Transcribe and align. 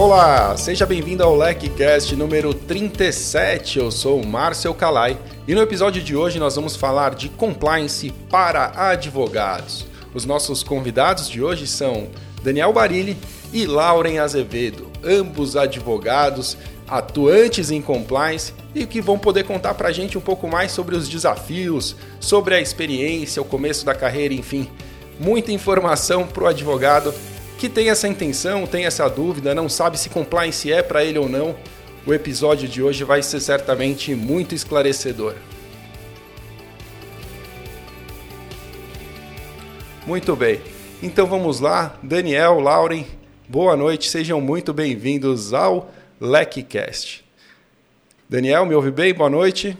Olá, 0.00 0.56
seja 0.56 0.86
bem-vindo 0.86 1.22
ao 1.22 1.36
LecCast 1.36 2.16
número 2.16 2.54
37. 2.54 3.80
Eu 3.80 3.90
sou 3.90 4.18
o 4.18 4.26
Márcio 4.26 4.72
Calai 4.72 5.18
e 5.46 5.54
no 5.54 5.60
episódio 5.60 6.02
de 6.02 6.16
hoje 6.16 6.38
nós 6.38 6.56
vamos 6.56 6.74
falar 6.74 7.14
de 7.14 7.28
compliance 7.28 8.10
para 8.30 8.72
advogados. 8.74 9.84
Os 10.14 10.24
nossos 10.24 10.62
convidados 10.62 11.28
de 11.28 11.42
hoje 11.42 11.66
são 11.66 12.08
Daniel 12.42 12.72
Barilli 12.72 13.14
e 13.52 13.66
Lauren 13.66 14.20
Azevedo, 14.20 14.90
ambos 15.04 15.54
advogados 15.54 16.56
atuantes 16.88 17.70
em 17.70 17.82
compliance 17.82 18.54
e 18.74 18.86
que 18.86 19.02
vão 19.02 19.18
poder 19.18 19.44
contar 19.44 19.74
para 19.74 19.88
a 19.88 19.92
gente 19.92 20.16
um 20.16 20.22
pouco 20.22 20.48
mais 20.48 20.72
sobre 20.72 20.96
os 20.96 21.10
desafios, 21.10 21.94
sobre 22.18 22.54
a 22.54 22.60
experiência, 22.60 23.42
o 23.42 23.44
começo 23.44 23.84
da 23.84 23.94
carreira, 23.94 24.32
enfim, 24.32 24.66
muita 25.18 25.52
informação 25.52 26.26
para 26.26 26.44
o 26.44 26.46
advogado 26.46 27.12
que 27.60 27.68
tem 27.68 27.90
essa 27.90 28.08
intenção, 28.08 28.66
tem 28.66 28.86
essa 28.86 29.06
dúvida, 29.06 29.54
não 29.54 29.68
sabe 29.68 29.98
se 29.98 30.08
compliance 30.08 30.72
é 30.72 30.82
para 30.82 31.04
ele 31.04 31.18
ou 31.18 31.28
não. 31.28 31.54
O 32.06 32.14
episódio 32.14 32.66
de 32.66 32.82
hoje 32.82 33.04
vai 33.04 33.22
ser 33.22 33.38
certamente 33.38 34.14
muito 34.14 34.54
esclarecedor. 34.54 35.34
Muito 40.06 40.34
bem. 40.34 40.62
Então 41.02 41.26
vamos 41.26 41.60
lá, 41.60 41.98
Daniel, 42.02 42.60
Lauren, 42.60 43.04
boa 43.46 43.76
noite, 43.76 44.08
sejam 44.08 44.40
muito 44.40 44.72
bem-vindos 44.72 45.52
ao 45.52 45.92
LecCast. 46.18 47.22
Daniel, 48.26 48.64
me 48.64 48.74
ouve 48.74 48.90
bem? 48.90 49.12
Boa 49.12 49.28
noite. 49.28 49.76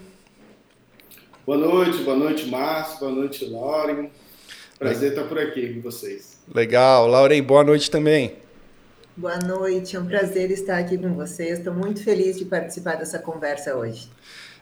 Boa 1.47 1.57
noite, 1.57 2.03
boa 2.03 2.17
noite, 2.17 2.47
Márcio, 2.47 3.01
boa 3.01 3.13
noite, 3.13 3.47
Lauren. 3.47 4.11
Prazer 4.79 5.13
estar 5.13 5.25
por 5.25 5.39
aqui 5.39 5.73
com 5.73 5.81
vocês. 5.81 6.30
Legal. 6.53 7.07
Lauren, 7.07 7.43
boa 7.43 7.63
noite 7.63 7.89
também. 7.91 8.35
Boa 9.17 9.39
noite, 9.39 9.97
é 9.97 10.01
um 10.01 10.07
prazer 10.07 10.51
estar 10.51 10.79
aqui 10.79 10.99
com 10.99 11.15
vocês. 11.15 11.59
Estou 11.59 11.73
muito 11.73 12.03
feliz 12.03 12.37
de 12.37 12.45
participar 12.45 12.97
dessa 12.97 13.19
conversa 13.21 13.77
hoje. 13.77 14.09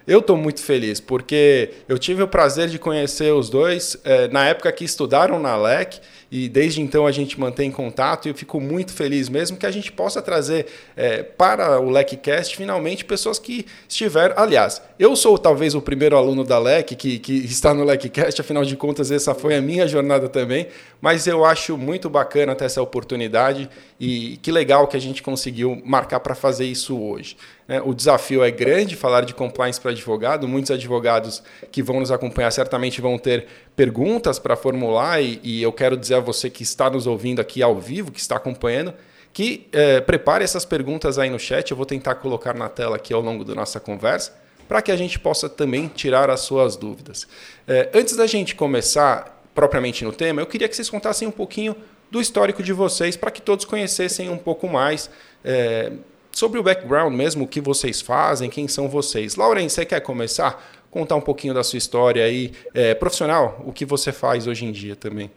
Eu 0.07 0.19
estou 0.21 0.37
muito 0.37 0.63
feliz, 0.63 1.01
porque 1.01 1.71
eu 1.89 1.99
tive 1.99 2.23
o 2.23 2.29
prazer 2.29 2.69
de 2.69 2.79
conhecer 2.79 3.33
os 3.33 3.49
dois 3.49 3.97
é, 4.05 4.29
na 4.29 4.47
época 4.47 4.71
que 4.73 4.85
estudaram 4.85 5.39
na 5.39 5.57
LEC 5.57 6.01
e 6.31 6.49
desde 6.49 6.81
então 6.81 7.07
a 7.07 7.13
gente 7.13 7.39
mantém 7.41 7.71
contato 7.71 8.27
e 8.27 8.31
eu 8.31 8.35
fico 8.35 8.61
muito 8.61 8.93
feliz 8.93 9.29
mesmo 9.29 9.57
que 9.57 9.65
a 9.65 9.71
gente 9.71 9.91
possa 9.91 10.21
trazer 10.21 10.67
é, 10.97 11.23
para 11.23 11.81
o 11.81 11.91
LECcast 11.91 12.57
finalmente 12.57 13.05
pessoas 13.05 13.39
que 13.39 13.65
estiveram. 13.89 14.35
Aliás, 14.37 14.83
eu 14.99 15.17
sou 15.17 15.39
talvez 15.39 15.75
o 15.75 15.81
primeiro 15.81 16.17
aluno 16.17 16.45
da 16.45 16.59
LEC 16.59 16.95
que, 16.97 17.19
que 17.19 17.33
está 17.45 17.73
no 17.73 17.85
LECcast, 17.85 18.41
afinal 18.41 18.65
de 18.65 18.77
contas, 18.77 19.11
essa 19.11 19.35
foi 19.35 19.57
a 19.57 19.63
minha 19.63 19.89
jornada 19.89 20.29
também, 20.29 20.69
mas 21.01 21.27
eu 21.27 21.45
acho 21.45 21.79
muito 21.79 22.11
bacana 22.11 22.55
ter 22.55 22.67
essa 22.67 22.83
oportunidade 22.83 23.69
e 23.99 24.39
que 24.43 24.53
legal 24.53 24.87
que 24.87 24.97
a 24.97 25.01
gente 25.01 25.23
conseguiu 25.23 25.81
marcar 25.85 26.21
para 26.21 26.35
fazer 26.35 26.67
isso 26.67 26.99
hoje. 27.01 27.37
Né? 27.69 27.83
O 27.85 27.93
desafio 27.93 28.43
é 28.43 28.51
grande 28.51 28.97
falar 28.97 29.27
de 29.27 29.35
compliance 29.35 29.79
para 29.79 29.91
advogado. 29.91 30.49
Muitos 30.49 30.71
advogados 30.71 31.43
que 31.71 31.83
vão 31.83 32.01
nos 32.01 32.11
acompanhar 32.11 32.51
certamente 32.51 33.01
vão 33.01 33.19
ter 33.19 33.47
perguntas 33.77 34.39
para 34.39 34.57
formular, 34.57 35.23
e, 35.23 35.39
e, 35.45 35.63
eu 35.63 35.73
quero 35.73 35.97
dizer 35.97 36.15
a 36.19 36.21
você 36.21 36.51
que 36.51 36.63
está 36.63 36.91
nos 36.91 37.07
ouvindo 37.07 37.41
aqui 37.41 37.63
ao 37.63 37.79
vivo, 37.79 38.13
que 38.13 38.21
está 38.21 38.37
acompanhando, 38.37 38.93
que 39.33 39.69
é, 39.73 40.01
prepare 40.01 40.45
essas 40.45 40.65
perguntas 40.65 41.19
aí 41.19 41.31
no 41.31 41.39
chat. 41.39 41.71
Eu 41.71 41.77
vou 41.77 41.87
tentar 41.87 42.17
colocar 42.17 42.55
na 42.55 42.69
tela 42.69 42.97
aqui 42.97 43.13
ao 43.13 43.21
longo 43.21 43.45
da 43.45 43.55
nossa 43.55 43.81
conversa 43.81 44.33
para 44.69 44.83
que 44.83 44.93
a 44.93 44.97
gente 44.97 45.19
possa 45.19 45.49
também 45.49 45.89
tirar 45.89 46.29
as 46.29 46.41
suas 46.41 46.77
dúvidas. 46.77 47.27
É, 47.67 47.89
antes 47.95 48.15
da 48.15 48.27
gente 48.27 48.55
começar 48.55 49.43
propriamente 49.55 50.05
no 50.05 50.13
tema, 50.13 50.43
eu 50.43 50.47
queria 50.47 50.69
que 50.69 50.77
vocês 50.77 50.91
contassem 50.91 51.27
um 51.27 51.33
pouquinho 51.33 51.75
do 52.11 52.21
histórico 52.21 52.63
de 52.63 52.73
vocês 52.73 53.17
para 53.17 53.31
que 53.31 53.41
todos 53.41 53.65
conhecessem 53.65 54.29
um 54.29 54.39
pouco 54.39 54.69
mais. 54.69 55.11
É, 55.43 55.93
sobre 56.31 56.61
o 56.61 56.63
background 56.63 57.13
mesmo, 57.13 57.45
o 57.45 57.49
que 57.49 57.61
vocês 57.61 58.01
fazem, 58.01 58.49
quem 58.51 58.69
são 58.69 58.89
vocês. 58.89 59.35
Lauren, 59.35 59.69
você 59.69 59.85
quer 59.85 60.01
começar? 60.01 60.73
Contar 60.91 61.17
um 61.17 61.21
pouquinho 61.21 61.53
da 61.53 61.65
sua 61.65 61.77
história 61.77 62.25
aí, 62.25 62.53
é, 62.73 62.95
profissional, 62.95 63.63
o 63.67 63.73
que 63.73 63.85
você 63.85 64.13
faz 64.13 64.47
hoje 64.47 64.65
em 64.65 64.73
dia 64.73 64.95
também. 64.95 65.31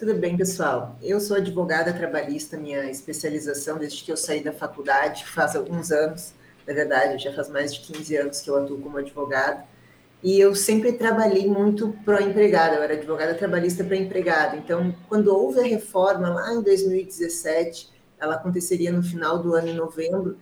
Tudo 0.00 0.14
bem, 0.14 0.34
pessoal. 0.34 0.96
Eu 1.02 1.20
sou 1.20 1.36
advogada 1.36 1.92
trabalhista, 1.92 2.56
minha 2.56 2.90
especialização 2.90 3.76
desde 3.76 4.02
que 4.02 4.10
eu 4.10 4.16
saí 4.16 4.42
da 4.42 4.50
faculdade, 4.50 5.26
faz 5.26 5.54
alguns 5.54 5.92
anos, 5.92 6.32
na 6.66 6.72
verdade, 6.72 7.22
já 7.22 7.30
faz 7.34 7.50
mais 7.50 7.74
de 7.74 7.80
15 7.80 8.16
anos 8.16 8.40
que 8.40 8.48
eu 8.48 8.56
atuo 8.56 8.78
como 8.78 8.96
advogada. 8.96 9.62
E 10.22 10.40
eu 10.40 10.54
sempre 10.54 10.94
trabalhei 10.94 11.46
muito 11.46 11.94
pró-empregada, 12.02 12.76
eu 12.76 12.82
era 12.82 12.94
advogada 12.94 13.34
trabalhista 13.34 13.84
para 13.84 13.94
empregado. 13.94 14.56
Então, 14.56 14.96
quando 15.06 15.36
houve 15.36 15.60
a 15.60 15.64
reforma 15.64 16.30
lá 16.30 16.54
em 16.54 16.62
2017, 16.62 17.90
ela 18.18 18.36
aconteceria 18.36 18.90
no 18.90 19.02
final 19.02 19.42
do 19.42 19.54
ano, 19.54 19.68
em 19.68 19.74
novembro, 19.74 20.38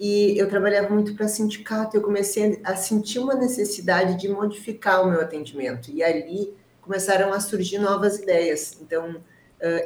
e 0.00 0.34
eu 0.38 0.48
trabalhava 0.48 0.88
muito 0.88 1.14
para 1.14 1.28
sindicato, 1.28 1.94
eu 1.94 2.00
comecei 2.00 2.58
a 2.64 2.74
sentir 2.74 3.18
uma 3.18 3.34
necessidade 3.34 4.18
de 4.18 4.30
modificar 4.30 5.04
o 5.04 5.10
meu 5.10 5.20
atendimento, 5.20 5.90
e 5.90 6.02
ali 6.02 6.54
começaram 6.84 7.32
a 7.32 7.40
surgir 7.40 7.78
novas 7.78 8.18
ideias. 8.18 8.76
Então, 8.80 9.16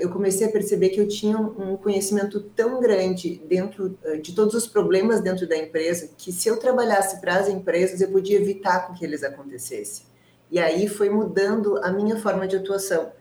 eu 0.01 0.11
comecei 0.11 0.47
a 0.47 0.51
perceber 0.51 0.89
que 0.89 1.01
eu 1.01 1.07
tinha 1.07 1.39
um 1.39 1.77
conhecimento 1.77 2.41
tão 2.41 2.81
grande 2.81 3.41
dentro 3.47 3.97
de 4.21 4.35
todos 4.35 4.55
os 4.55 4.67
problemas 4.67 5.21
dentro 5.21 5.49
da 5.49 5.57
empresa, 5.57 6.11
que 6.19 6.33
se 6.33 6.49
eu 6.49 6.57
trabalhasse 6.57 7.21
para 7.21 7.37
as 7.37 7.49
empresas, 7.49 8.01
eu 8.01 8.09
podia 8.09 8.39
evitar 8.39 8.93
que 8.93 9.05
eles 9.05 9.23
acontecessem. 9.23 10.05
E 10.51 10.59
aí 10.59 10.89
foi 10.89 11.09
mudando 11.09 11.79
a 11.85 11.93
minha 11.93 12.17
forma 12.17 12.49
de 12.49 12.57
atuação. 12.57 13.13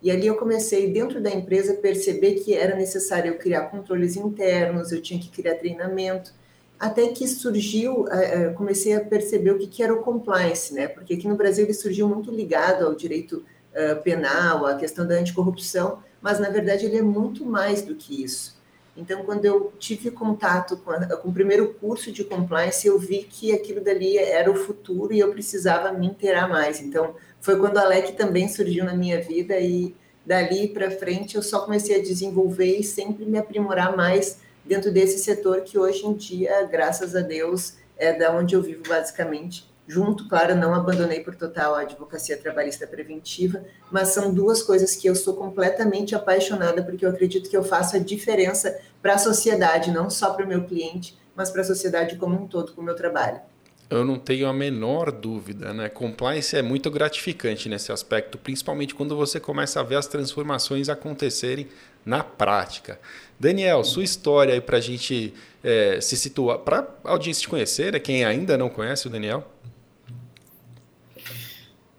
E 0.00 0.10
ali 0.10 0.26
eu 0.26 0.36
comecei, 0.36 0.90
dentro 0.90 1.20
da 1.20 1.30
empresa, 1.30 1.74
perceber 1.74 2.34
que 2.34 2.54
era 2.54 2.74
necessário 2.76 3.32
eu 3.32 3.38
criar 3.38 3.66
controles 3.66 4.16
internos, 4.16 4.92
eu 4.92 5.02
tinha 5.02 5.20
que 5.20 5.28
criar 5.28 5.56
treinamento, 5.56 6.32
até 6.78 7.08
que 7.08 7.26
surgiu, 7.26 8.06
eh, 8.08 8.34
eh, 8.34 8.48
comecei 8.50 8.94
a 8.94 9.00
perceber 9.00 9.50
o 9.50 9.58
que 9.58 9.82
era 9.82 9.94
o 9.94 10.02
compliance, 10.02 10.74
né? 10.74 10.86
Porque 10.88 11.14
aqui 11.14 11.26
no 11.26 11.36
Brasil 11.36 11.64
ele 11.64 11.74
surgiu 11.74 12.08
muito 12.08 12.30
ligado 12.30 12.84
ao 12.84 12.94
direito 12.94 13.44
eh, 13.72 13.94
penal, 13.94 14.66
à 14.66 14.74
questão 14.74 15.06
da 15.06 15.14
anticorrupção, 15.14 16.02
mas 16.20 16.38
na 16.38 16.50
verdade 16.50 16.86
ele 16.86 16.98
é 16.98 17.02
muito 17.02 17.44
mais 17.44 17.82
do 17.82 17.94
que 17.94 18.22
isso. 18.22 18.56
Então, 18.96 19.24
quando 19.24 19.44
eu 19.44 19.72
tive 19.78 20.10
contato 20.10 20.78
com, 20.78 20.90
a, 20.90 21.16
com, 21.16 21.28
o 21.28 21.32
primeiro 21.32 21.74
curso 21.74 22.10
de 22.10 22.24
compliance, 22.24 22.86
eu 22.86 22.98
vi 22.98 23.24
que 23.24 23.52
aquilo 23.52 23.82
dali 23.82 24.16
era 24.16 24.50
o 24.50 24.54
futuro 24.54 25.12
e 25.12 25.18
eu 25.18 25.30
precisava 25.30 25.92
me 25.92 26.06
inteirar 26.06 26.48
mais. 26.48 26.80
Então, 26.80 27.14
foi 27.40 27.58
quando 27.58 27.76
a 27.76 27.84
LEC 27.84 28.12
também 28.16 28.48
surgiu 28.48 28.84
na 28.84 28.94
minha 28.94 29.20
vida 29.20 29.58
e 29.58 29.94
dali 30.24 30.68
para 30.68 30.90
frente 30.90 31.36
eu 31.36 31.42
só 31.42 31.60
comecei 31.60 32.00
a 32.00 32.02
desenvolver 32.02 32.78
e 32.78 32.82
sempre 32.82 33.24
me 33.24 33.38
aprimorar 33.38 33.96
mais 33.96 34.40
dentro 34.66 34.92
desse 34.92 35.18
setor 35.18 35.62
que 35.62 35.78
hoje 35.78 36.06
em 36.06 36.14
dia, 36.14 36.64
graças 36.64 37.14
a 37.14 37.20
Deus, 37.20 37.74
é 37.96 38.12
da 38.12 38.32
onde 38.32 38.54
eu 38.54 38.62
vivo 38.62 38.82
basicamente. 38.86 39.70
Junto, 39.88 40.28
claro, 40.28 40.56
não 40.56 40.74
abandonei 40.74 41.20
por 41.20 41.36
total 41.36 41.76
a 41.76 41.82
advocacia 41.82 42.36
trabalhista 42.36 42.88
preventiva, 42.88 43.64
mas 43.90 44.08
são 44.08 44.34
duas 44.34 44.60
coisas 44.60 44.96
que 44.96 45.06
eu 45.06 45.14
sou 45.14 45.34
completamente 45.34 46.14
apaixonada 46.14 46.82
porque 46.82 47.06
eu 47.06 47.10
acredito 47.10 47.48
que 47.48 47.56
eu 47.56 47.62
faço 47.62 47.94
a 47.94 48.00
diferença 48.00 48.76
para 49.00 49.14
a 49.14 49.18
sociedade, 49.18 49.92
não 49.92 50.10
só 50.10 50.34
para 50.34 50.44
o 50.44 50.48
meu 50.48 50.64
cliente, 50.64 51.16
mas 51.36 51.50
para 51.50 51.60
a 51.60 51.64
sociedade 51.64 52.16
como 52.16 52.34
um 52.34 52.48
todo 52.48 52.72
com 52.72 52.80
o 52.80 52.84
meu 52.84 52.96
trabalho. 52.96 53.40
Eu 53.88 54.04
não 54.04 54.18
tenho 54.18 54.48
a 54.48 54.52
menor 54.52 55.12
dúvida, 55.12 55.72
né? 55.72 55.88
Compliance 55.88 56.56
é 56.56 56.62
muito 56.62 56.90
gratificante 56.90 57.68
nesse 57.68 57.92
aspecto, 57.92 58.36
principalmente 58.36 58.92
quando 58.92 59.14
você 59.14 59.38
começa 59.38 59.78
a 59.78 59.84
ver 59.84 59.94
as 59.94 60.08
transformações 60.08 60.88
acontecerem 60.88 61.68
na 62.04 62.24
prática. 62.24 62.98
Daniel, 63.38 63.84
sua 63.84 64.04
história 64.04 64.54
aí 64.54 64.60
para 64.60 64.78
a 64.78 64.80
gente 64.80 65.34
é, 65.62 66.00
se 66.00 66.16
situar, 66.16 66.58
para 66.58 66.88
a 67.04 67.10
audiência 67.10 67.42
te 67.42 67.48
conhecer, 67.48 67.92
né? 67.92 67.98
quem 67.98 68.24
ainda 68.24 68.56
não 68.56 68.68
conhece 68.68 69.06
o 69.06 69.10
Daniel? 69.10 69.46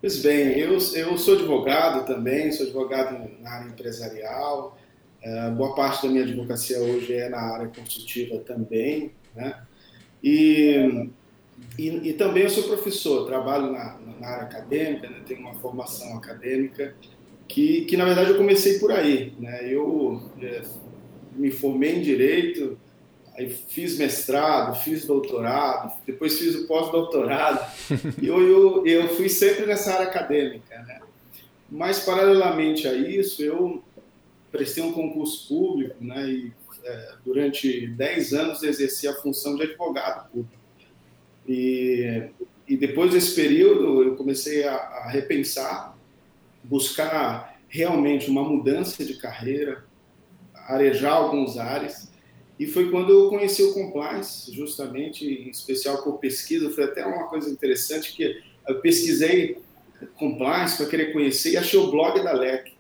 Pois 0.02 0.22
bem, 0.22 0.58
eu, 0.58 0.74
eu 0.74 1.18
sou 1.18 1.36
advogado 1.36 2.06
também, 2.06 2.52
sou 2.52 2.66
advogado 2.66 3.30
na 3.40 3.50
área 3.50 3.68
empresarial. 3.68 4.78
É, 5.22 5.50
boa 5.50 5.76
parte 5.76 6.04
da 6.06 6.10
minha 6.14 6.24
advocacia 6.24 6.80
hoje 6.80 7.14
é 7.14 7.30
na 7.30 7.40
área 7.40 7.68
consultiva 7.68 8.38
também, 8.40 9.12
né? 9.36 9.62
E 10.24 11.10
e, 11.78 12.10
e, 12.10 12.14
também 12.14 12.44
eu 12.44 12.50
sou 12.50 12.64
professor, 12.64 13.26
trabalho 13.26 13.72
na, 13.72 13.98
na 14.20 14.28
área 14.28 14.44
acadêmica, 14.44 15.10
né, 15.10 15.22
tenho 15.26 15.42
uma 15.42 15.54
formação 15.56 16.16
acadêmica, 16.18 16.96
que, 17.48 17.86
que 17.86 17.98
na 17.98 18.06
verdade 18.06 18.32
eu 18.32 18.38
comecei 18.38 18.80
por 18.80 18.92
aí. 18.92 19.34
Né? 19.40 19.72
Eu 19.72 20.22
é, 20.42 20.62
me 21.38 21.52
formei 21.52 21.96
em 21.96 22.02
Direito, 22.02 22.78
aí 23.36 23.50
fiz 23.50 23.98
mestrado, 23.98 24.76
fiz 24.84 25.06
doutorado, 25.06 25.94
depois 26.06 26.40
fiz 26.40 26.56
o 26.56 26.68
pós-doutorado, 26.68 27.66
e 28.22 28.28
eu, 28.28 28.42
eu, 28.42 28.86
eu 28.86 29.10
fui 29.10 29.30
sempre 29.30 29.66
nessa 29.66 29.94
área 29.94 30.08
acadêmica. 30.08 30.78
Né? 30.80 31.00
Mas, 31.70 32.00
paralelamente 32.00 32.88
a 32.88 32.94
isso, 32.94 33.44
eu 33.44 33.84
prestei 34.52 34.84
um 34.84 34.94
concurso 34.94 35.48
público 35.48 36.04
né, 36.04 36.28
e 36.28 36.52
é, 36.84 37.14
durante 37.24 37.88
10 37.88 38.34
anos 38.34 38.64
exerci 38.64 39.08
a 39.08 39.14
função 39.14 39.56
de 39.56 39.64
advogado 39.64 40.30
público. 40.32 40.58
E, 41.48 42.30
e 42.68 42.76
depois 42.76 43.12
desse 43.12 43.36
período 43.36 44.04
eu 44.04 44.16
comecei 44.16 44.66
a, 44.66 44.76
a 44.76 45.10
repensar, 45.10 45.98
buscar 46.64 47.60
realmente 47.68 48.30
uma 48.30 48.44
mudança 48.44 49.04
de 49.04 49.16
carreira, 49.16 49.86
arejar 50.68 51.14
alguns 51.14 51.58
ares. 51.58 52.12
E 52.60 52.66
foi 52.66 52.90
quando 52.90 53.12
eu 53.12 53.30
conheci 53.30 53.64
o 53.64 53.74
compliance, 53.74 54.52
justamente, 54.52 55.26
em 55.26 55.50
especial 55.50 56.04
por 56.04 56.18
pesquisa. 56.18 56.70
Foi 56.72 56.84
até 56.84 57.06
uma 57.06 57.28
coisa 57.28 57.50
interessante 57.50 58.14
que 58.14 58.42
eu 58.68 58.82
pesquisei 58.82 59.58
compliance 60.16 60.78
para 60.78 60.88
querer 60.88 61.14
conhecer 61.14 61.52
e 61.52 61.58
achei 61.58 61.80
o 61.80 61.90
blog 61.90 62.22
da 62.24 62.34
LEC. 62.34 62.74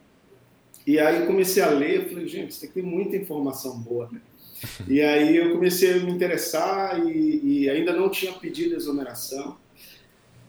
E 0.85 0.99
aí 0.99 1.25
comecei 1.25 1.61
a 1.61 1.69
ler, 1.69 2.07
falei, 2.09 2.27
gente, 2.27 2.51
isso 2.51 2.65
aqui 2.65 2.75
tem 2.75 2.83
muita 2.83 3.15
informação 3.15 3.79
boa. 3.79 4.09
Né? 4.11 4.21
E 4.87 5.01
aí 5.01 5.35
eu 5.37 5.51
comecei 5.51 5.93
a 5.93 5.97
me 5.97 6.11
interessar 6.11 6.99
e, 7.07 7.41
e 7.43 7.69
ainda 7.69 7.93
não 7.93 8.09
tinha 8.09 8.33
pedido 8.33 8.75
exoneração. 8.75 9.57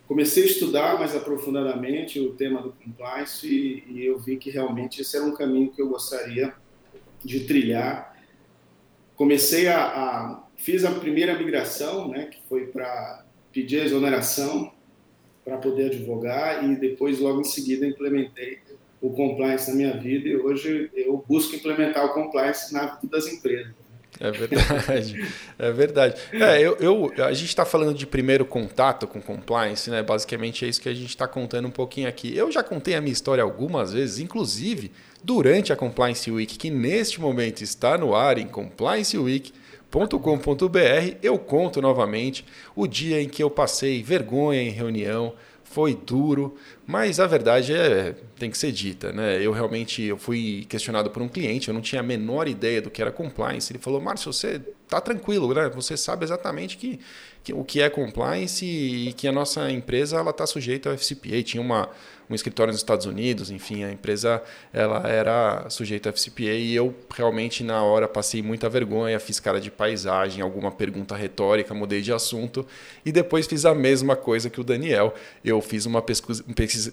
Comecei 0.06 0.44
a 0.44 0.46
estudar 0.46 0.98
mais 0.98 1.14
aprofundadamente 1.14 2.18
o 2.18 2.32
tema 2.32 2.62
do 2.62 2.72
compliance 2.72 3.46
e, 3.46 3.84
e 3.86 4.06
eu 4.06 4.18
vi 4.18 4.38
que 4.38 4.48
realmente 4.48 5.02
esse 5.02 5.14
era 5.14 5.26
um 5.26 5.34
caminho 5.34 5.70
que 5.70 5.82
eu 5.82 5.88
gostaria 5.88 6.46
de 6.46 6.67
trilhar. 7.46 8.16
Comecei 9.16 9.68
a, 9.68 9.84
a 9.84 10.44
fiz 10.56 10.84
a 10.84 10.90
primeira 10.90 11.38
migração, 11.38 12.08
né, 12.08 12.26
que 12.26 12.40
foi 12.48 12.66
para 12.66 13.24
pedir 13.52 13.84
exoneração 13.84 14.72
para 15.44 15.56
poder 15.56 15.86
advogar 15.86 16.62
e 16.64 16.76
depois 16.76 17.18
logo 17.18 17.40
em 17.40 17.44
seguida 17.44 17.86
implementei 17.86 18.58
o 19.00 19.10
compliance 19.10 19.70
na 19.70 19.76
minha 19.76 19.96
vida 19.96 20.28
e 20.28 20.36
hoje 20.36 20.90
eu 20.94 21.24
busco 21.26 21.56
implementar 21.56 22.04
o 22.04 22.12
compliance 22.12 22.72
na 22.74 22.96
vida 22.96 23.16
das 23.16 23.26
empresas. 23.28 23.72
É 24.20 24.30
verdade, 24.30 25.28
é 25.58 25.70
verdade. 25.70 26.20
É, 26.32 26.60
eu, 26.60 26.76
eu, 26.80 27.12
a 27.24 27.32
gente 27.32 27.48
está 27.48 27.64
falando 27.64 27.94
de 27.94 28.06
primeiro 28.06 28.44
contato 28.44 29.06
com 29.06 29.20
compliance, 29.20 29.90
né? 29.90 30.02
Basicamente 30.02 30.64
é 30.64 30.68
isso 30.68 30.80
que 30.80 30.88
a 30.88 30.94
gente 30.94 31.08
está 31.08 31.28
contando 31.28 31.68
um 31.68 31.70
pouquinho 31.70 32.08
aqui. 32.08 32.36
Eu 32.36 32.50
já 32.50 32.62
contei 32.62 32.94
a 32.94 33.00
minha 33.00 33.12
história 33.12 33.42
algumas 33.42 33.92
vezes, 33.92 34.18
inclusive 34.18 34.90
durante 35.22 35.72
a 35.72 35.76
Compliance 35.76 36.30
Week, 36.30 36.58
que 36.58 36.70
neste 36.70 37.20
momento 37.20 37.62
está 37.62 37.96
no 37.96 38.14
ar 38.14 38.38
em 38.38 38.46
complianceweek.com.br. 38.46 41.16
Eu 41.22 41.38
conto 41.38 41.80
novamente 41.80 42.44
o 42.74 42.86
dia 42.86 43.22
em 43.22 43.28
que 43.28 43.42
eu 43.42 43.50
passei 43.50 44.02
vergonha 44.02 44.62
em 44.62 44.70
reunião, 44.70 45.34
foi 45.70 45.94
duro, 45.94 46.56
mas 46.86 47.20
a 47.20 47.26
verdade 47.26 47.74
é 47.74 48.14
tem 48.38 48.50
que 48.50 48.56
ser 48.56 48.72
dita, 48.72 49.12
né? 49.12 49.40
Eu 49.44 49.52
realmente 49.52 50.02
eu 50.02 50.16
fui 50.16 50.64
questionado 50.68 51.10
por 51.10 51.22
um 51.22 51.28
cliente, 51.28 51.68
eu 51.68 51.74
não 51.74 51.80
tinha 51.80 52.00
a 52.00 52.02
menor 52.02 52.48
ideia 52.48 52.80
do 52.80 52.90
que 52.90 53.02
era 53.02 53.12
compliance. 53.12 53.72
Ele 53.72 53.78
falou: 53.78 54.00
"Márcio, 54.00 54.32
você 54.32 54.60
tá 54.88 55.00
tranquilo, 55.00 55.52
né? 55.52 55.68
Você 55.70 55.96
sabe 55.96 56.24
exatamente 56.24 56.76
que, 56.76 56.98
que 57.44 57.52
o 57.52 57.62
que 57.64 57.80
é 57.80 57.90
compliance 57.90 58.64
e 58.64 59.12
que 59.12 59.28
a 59.28 59.32
nossa 59.32 59.70
empresa 59.70 60.16
ela 60.16 60.32
tá 60.32 60.46
sujeita 60.46 60.88
ao 60.88 60.94
FCPA. 60.94 61.42
Tinha 61.42 61.62
uma 61.62 61.90
um 62.30 62.34
escritório 62.34 62.72
nos 62.72 62.80
Estados 62.80 63.06
Unidos, 63.06 63.50
enfim, 63.50 63.84
a 63.84 63.90
empresa 63.90 64.42
ela 64.72 65.08
era 65.08 65.68
sujeita 65.70 66.10
a 66.10 66.12
FCPA 66.12 66.50
e 66.50 66.74
eu 66.74 66.94
realmente 67.14 67.64
na 67.64 67.82
hora 67.82 68.06
passei 68.06 68.42
muita 68.42 68.68
vergonha, 68.68 69.18
fiz 69.18 69.40
cara 69.40 69.60
de 69.60 69.70
paisagem, 69.70 70.42
alguma 70.42 70.70
pergunta 70.70 71.16
retórica, 71.16 71.72
mudei 71.74 72.02
de 72.02 72.12
assunto 72.12 72.66
e 73.04 73.10
depois 73.10 73.46
fiz 73.46 73.64
a 73.64 73.74
mesma 73.74 74.14
coisa 74.14 74.50
que 74.50 74.60
o 74.60 74.64
Daniel. 74.64 75.14
Eu 75.44 75.60
fiz 75.60 75.86
uma 75.86 76.02
pesquisa, 76.02 76.44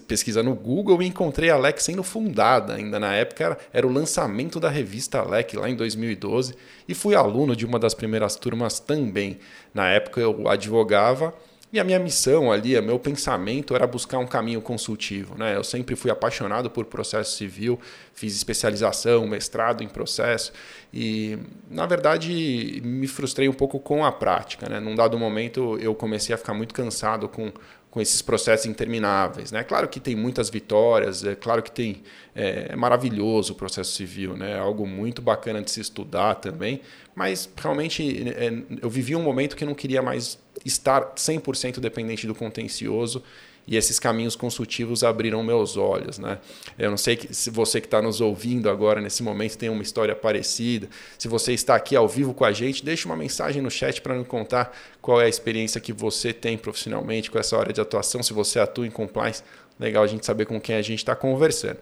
pesquisa 0.06 0.42
no 0.42 0.54
Google 0.54 1.02
e 1.02 1.06
encontrei 1.06 1.50
a 1.50 1.56
LEC 1.56 1.80
sendo 1.80 2.02
fundada, 2.02 2.74
ainda 2.74 2.98
na 2.98 3.14
época 3.14 3.44
era, 3.44 3.58
era 3.72 3.86
o 3.86 3.92
lançamento 3.92 4.58
da 4.58 4.68
revista 4.68 5.22
LEC 5.22 5.54
lá 5.54 5.68
em 5.68 5.76
2012 5.76 6.54
e 6.88 6.94
fui 6.94 7.14
aluno 7.14 7.54
de 7.54 7.66
uma 7.66 7.78
das 7.78 7.94
primeiras 7.94 8.36
turmas 8.36 8.80
também. 8.80 9.38
Na 9.74 9.88
época 9.90 10.20
eu 10.20 10.48
advogava 10.48 11.34
e 11.76 11.80
a 11.80 11.84
minha 11.84 11.98
missão 11.98 12.50
ali, 12.50 12.80
meu 12.80 12.98
pensamento 12.98 13.74
era 13.74 13.86
buscar 13.86 14.16
um 14.18 14.26
caminho 14.26 14.62
consultivo. 14.62 15.36
Né? 15.36 15.56
Eu 15.56 15.62
sempre 15.62 15.94
fui 15.94 16.10
apaixonado 16.10 16.70
por 16.70 16.86
processo 16.86 17.36
civil, 17.36 17.78
fiz 18.14 18.34
especialização, 18.34 19.26
mestrado 19.26 19.84
em 19.84 19.88
processo 19.88 20.52
e, 20.92 21.38
na 21.70 21.84
verdade, 21.84 22.80
me 22.82 23.06
frustrei 23.06 23.46
um 23.46 23.52
pouco 23.52 23.78
com 23.78 24.06
a 24.06 24.10
prática. 24.10 24.66
Né? 24.70 24.80
Num 24.80 24.94
dado 24.94 25.18
momento, 25.18 25.76
eu 25.78 25.94
comecei 25.94 26.34
a 26.34 26.38
ficar 26.38 26.54
muito 26.54 26.72
cansado 26.72 27.28
com, 27.28 27.52
com 27.96 28.00
esses 28.02 28.20
processos 28.20 28.66
intermináveis. 28.66 29.50
Né? 29.50 29.64
Claro 29.64 29.88
que 29.88 29.98
tem 29.98 30.14
muitas 30.14 30.50
vitórias, 30.50 31.24
é 31.24 31.34
claro 31.34 31.62
que 31.62 31.70
tem 31.70 32.02
é, 32.34 32.66
é, 32.68 32.76
maravilhoso 32.76 33.54
o 33.54 33.56
processo 33.56 33.92
civil, 33.92 34.36
né? 34.36 34.52
é 34.52 34.58
algo 34.58 34.86
muito 34.86 35.22
bacana 35.22 35.62
de 35.62 35.70
se 35.70 35.80
estudar 35.80 36.34
também, 36.34 36.82
mas 37.14 37.48
realmente 37.56 38.28
é, 38.36 38.52
eu 38.82 38.90
vivi 38.90 39.16
um 39.16 39.22
momento 39.22 39.56
que 39.56 39.64
não 39.64 39.74
queria 39.74 40.02
mais 40.02 40.38
estar 40.62 41.14
100% 41.14 41.80
dependente 41.80 42.26
do 42.26 42.34
contencioso 42.34 43.22
e 43.66 43.76
esses 43.76 43.98
caminhos 43.98 44.36
consultivos 44.36 45.02
abriram 45.02 45.42
meus 45.42 45.76
olhos. 45.76 46.18
Né? 46.18 46.38
Eu 46.78 46.90
não 46.90 46.96
sei 46.96 47.18
se 47.30 47.50
você 47.50 47.80
que 47.80 47.86
está 47.86 48.00
nos 48.00 48.20
ouvindo 48.20 48.70
agora 48.70 49.00
nesse 49.00 49.22
momento 49.22 49.58
tem 49.58 49.68
uma 49.68 49.82
história 49.82 50.14
parecida. 50.14 50.88
Se 51.18 51.26
você 51.26 51.52
está 51.52 51.74
aqui 51.74 51.96
ao 51.96 52.06
vivo 52.06 52.32
com 52.32 52.44
a 52.44 52.52
gente, 52.52 52.84
deixe 52.84 53.06
uma 53.06 53.16
mensagem 53.16 53.60
no 53.60 53.70
chat 53.70 54.00
para 54.00 54.14
nos 54.14 54.26
contar 54.26 54.76
qual 55.00 55.20
é 55.20 55.24
a 55.24 55.28
experiência 55.28 55.80
que 55.80 55.92
você 55.92 56.32
tem 56.32 56.56
profissionalmente 56.56 57.30
com 57.30 57.38
essa 57.38 57.58
área 57.58 57.72
de 57.72 57.80
atuação, 57.80 58.22
se 58.22 58.32
você 58.32 58.60
atua 58.60 58.86
em 58.86 58.90
compliance. 58.90 59.42
Legal 59.78 60.02
a 60.02 60.06
gente 60.06 60.24
saber 60.24 60.46
com 60.46 60.60
quem 60.60 60.76
a 60.76 60.82
gente 60.82 61.00
está 61.00 61.14
conversando. 61.14 61.78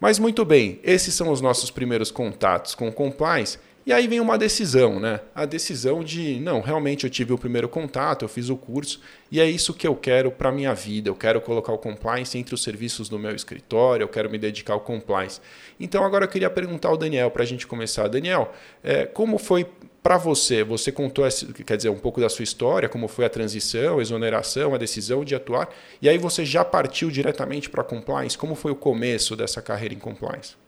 Mas 0.00 0.18
muito 0.18 0.44
bem, 0.44 0.78
esses 0.84 1.14
são 1.14 1.30
os 1.30 1.40
nossos 1.40 1.70
primeiros 1.70 2.10
contatos 2.10 2.74
com 2.74 2.92
compliance. 2.92 3.58
E 3.88 3.92
aí 3.94 4.06
vem 4.06 4.20
uma 4.20 4.36
decisão, 4.36 5.00
né? 5.00 5.18
A 5.34 5.46
decisão 5.46 6.04
de, 6.04 6.38
não, 6.40 6.60
realmente 6.60 7.04
eu 7.04 7.10
tive 7.10 7.32
o 7.32 7.38
primeiro 7.38 7.70
contato, 7.70 8.22
eu 8.22 8.28
fiz 8.28 8.50
o 8.50 8.56
curso 8.58 9.00
e 9.32 9.40
é 9.40 9.48
isso 9.48 9.72
que 9.72 9.88
eu 9.88 9.96
quero 9.96 10.30
para 10.30 10.52
minha 10.52 10.74
vida. 10.74 11.08
Eu 11.08 11.14
quero 11.14 11.40
colocar 11.40 11.72
o 11.72 11.78
compliance 11.78 12.36
entre 12.36 12.54
os 12.54 12.62
serviços 12.62 13.08
do 13.08 13.18
meu 13.18 13.34
escritório, 13.34 14.04
eu 14.04 14.08
quero 14.08 14.28
me 14.28 14.36
dedicar 14.36 14.74
ao 14.74 14.80
compliance. 14.80 15.40
Então 15.80 16.04
agora 16.04 16.26
eu 16.26 16.28
queria 16.28 16.50
perguntar 16.50 16.90
ao 16.90 16.98
Daniel 16.98 17.30
para 17.30 17.44
a 17.44 17.46
gente 17.46 17.66
começar. 17.66 18.08
Daniel, 18.08 18.52
é, 18.84 19.06
como 19.06 19.38
foi 19.38 19.66
para 20.02 20.18
você? 20.18 20.62
Você 20.62 20.92
contou, 20.92 21.24
quer 21.64 21.78
dizer, 21.78 21.88
um 21.88 21.98
pouco 21.98 22.20
da 22.20 22.28
sua 22.28 22.42
história, 22.42 22.90
como 22.90 23.08
foi 23.08 23.24
a 23.24 23.30
transição, 23.30 24.00
a 24.00 24.02
exoneração, 24.02 24.74
a 24.74 24.76
decisão 24.76 25.24
de 25.24 25.34
atuar, 25.34 25.66
e 26.02 26.10
aí 26.10 26.18
você 26.18 26.44
já 26.44 26.62
partiu 26.62 27.10
diretamente 27.10 27.70
para 27.70 27.82
compliance? 27.82 28.36
Como 28.36 28.54
foi 28.54 28.70
o 28.70 28.76
começo 28.76 29.34
dessa 29.34 29.62
carreira 29.62 29.94
em 29.94 29.98
compliance? 29.98 30.67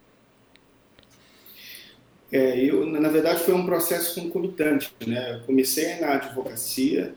É, 2.33 2.65
eu, 2.65 2.87
na 2.87 3.09
verdade, 3.09 3.41
foi 3.41 3.55
um 3.55 3.67
processo 3.67 4.21
concomitante. 4.21 4.93
Né? 5.07 5.37
Eu 5.37 5.47
comecei 5.47 5.97
na 5.97 6.15
advocacia 6.15 7.13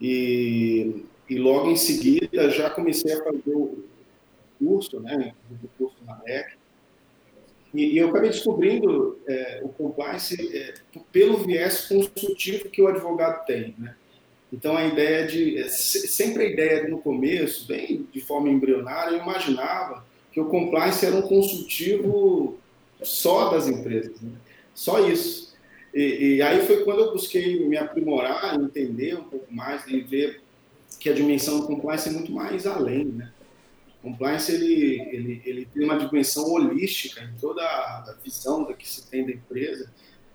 e, 0.00 1.04
e 1.28 1.38
logo 1.38 1.70
em 1.70 1.76
seguida 1.76 2.50
já 2.50 2.70
comecei 2.70 3.12
a 3.12 3.22
fazer 3.22 3.54
o 3.54 3.84
curso, 4.58 5.00
né? 5.00 5.34
o 5.62 5.68
curso 5.78 5.96
na 6.06 6.20
LEC. 6.22 6.56
E, 7.74 7.94
e 7.94 7.98
eu 7.98 8.08
acabei 8.08 8.30
descobrindo 8.30 9.18
é, 9.26 9.60
o 9.62 9.68
compliance 9.68 10.56
é, 10.56 10.74
pelo 11.12 11.38
viés 11.38 11.86
consultivo 11.86 12.70
que 12.70 12.80
o 12.80 12.86
advogado 12.86 13.44
tem. 13.44 13.74
Né? 13.76 13.94
Então, 14.52 14.76
a 14.76 14.86
ideia 14.86 15.26
de. 15.26 15.58
É, 15.58 15.68
sempre 15.68 16.44
a 16.44 16.48
ideia 16.48 16.88
no 16.88 16.98
começo, 16.98 17.66
bem 17.66 18.06
de 18.12 18.20
forma 18.20 18.48
embrionária, 18.48 19.16
eu 19.16 19.22
imaginava 19.22 20.06
que 20.32 20.40
o 20.40 20.46
compliance 20.46 21.04
era 21.04 21.16
um 21.16 21.22
consultivo 21.22 22.56
só 23.02 23.50
das 23.50 23.66
empresas. 23.66 24.20
Né? 24.20 24.30
Só 24.74 25.08
isso. 25.08 25.54
E, 25.94 26.36
e, 26.36 26.42
aí 26.42 26.66
foi 26.66 26.82
quando 26.82 27.00
eu 27.00 27.12
busquei 27.12 27.64
me 27.66 27.76
aprimorar, 27.76 28.60
entender 28.60 29.14
um 29.16 29.24
pouco 29.24 29.52
mais 29.54 29.86
e 29.86 30.00
ver 30.00 30.42
que 30.98 31.08
a 31.08 31.12
dimensão 31.12 31.60
do 31.60 31.66
compliance 31.66 32.08
é 32.08 32.12
muito 32.12 32.32
mais 32.32 32.66
além, 32.66 33.04
né? 33.04 33.32
O 34.02 34.10
compliance 34.10 34.52
ele, 34.52 35.00
ele, 35.12 35.42
ele 35.44 35.68
tem 35.72 35.84
uma 35.84 35.96
dimensão 35.96 36.50
holística 36.50 37.22
em 37.22 37.38
toda 37.38 37.62
a 37.62 38.16
visão 38.22 38.64
da 38.64 38.74
que 38.74 38.88
se 38.88 39.08
tem 39.08 39.24
da 39.24 39.32
empresa. 39.32 39.90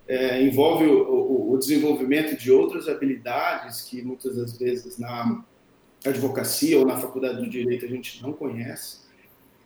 É, 0.07 0.41
envolve 0.41 0.85
o, 0.85 1.03
o, 1.03 1.51
o, 1.51 1.57
desenvolvimento 1.57 2.35
de 2.35 2.51
outras 2.51 2.87
habilidades 2.87 3.81
que 3.81 4.01
muitas 4.01 4.37
das 4.37 4.57
vezes 4.57 4.97
na 4.97 5.43
advocacia 6.03 6.79
ou 6.79 6.85
na 6.85 6.97
faculdade 6.97 7.43
de 7.43 7.49
direito 7.49 7.85
a 7.85 7.89
gente 7.89 8.23
não 8.23 8.33
conhece. 8.33 9.01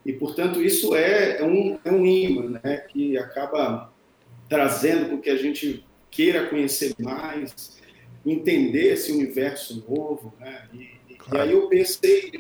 E, 0.05 0.11
portanto, 0.11 0.61
isso 0.61 0.95
é, 0.95 1.39
é 1.39 1.45
um, 1.45 1.79
é 1.85 1.91
um 1.91 2.05
imã 2.05 2.59
né, 2.61 2.77
que 2.77 3.17
acaba 3.17 3.92
trazendo 4.47 5.09
com 5.09 5.19
que 5.19 5.29
a 5.29 5.35
gente 5.35 5.85
queira 6.09 6.47
conhecer 6.47 6.93
mais, 6.99 7.79
entender 8.25 8.93
esse 8.93 9.11
universo 9.11 9.83
novo, 9.87 10.33
né? 10.39 10.67
E, 10.73 11.15
claro. 11.15 11.37
e 11.37 11.49
aí 11.49 11.51
eu 11.53 11.67
pensei 11.67 12.31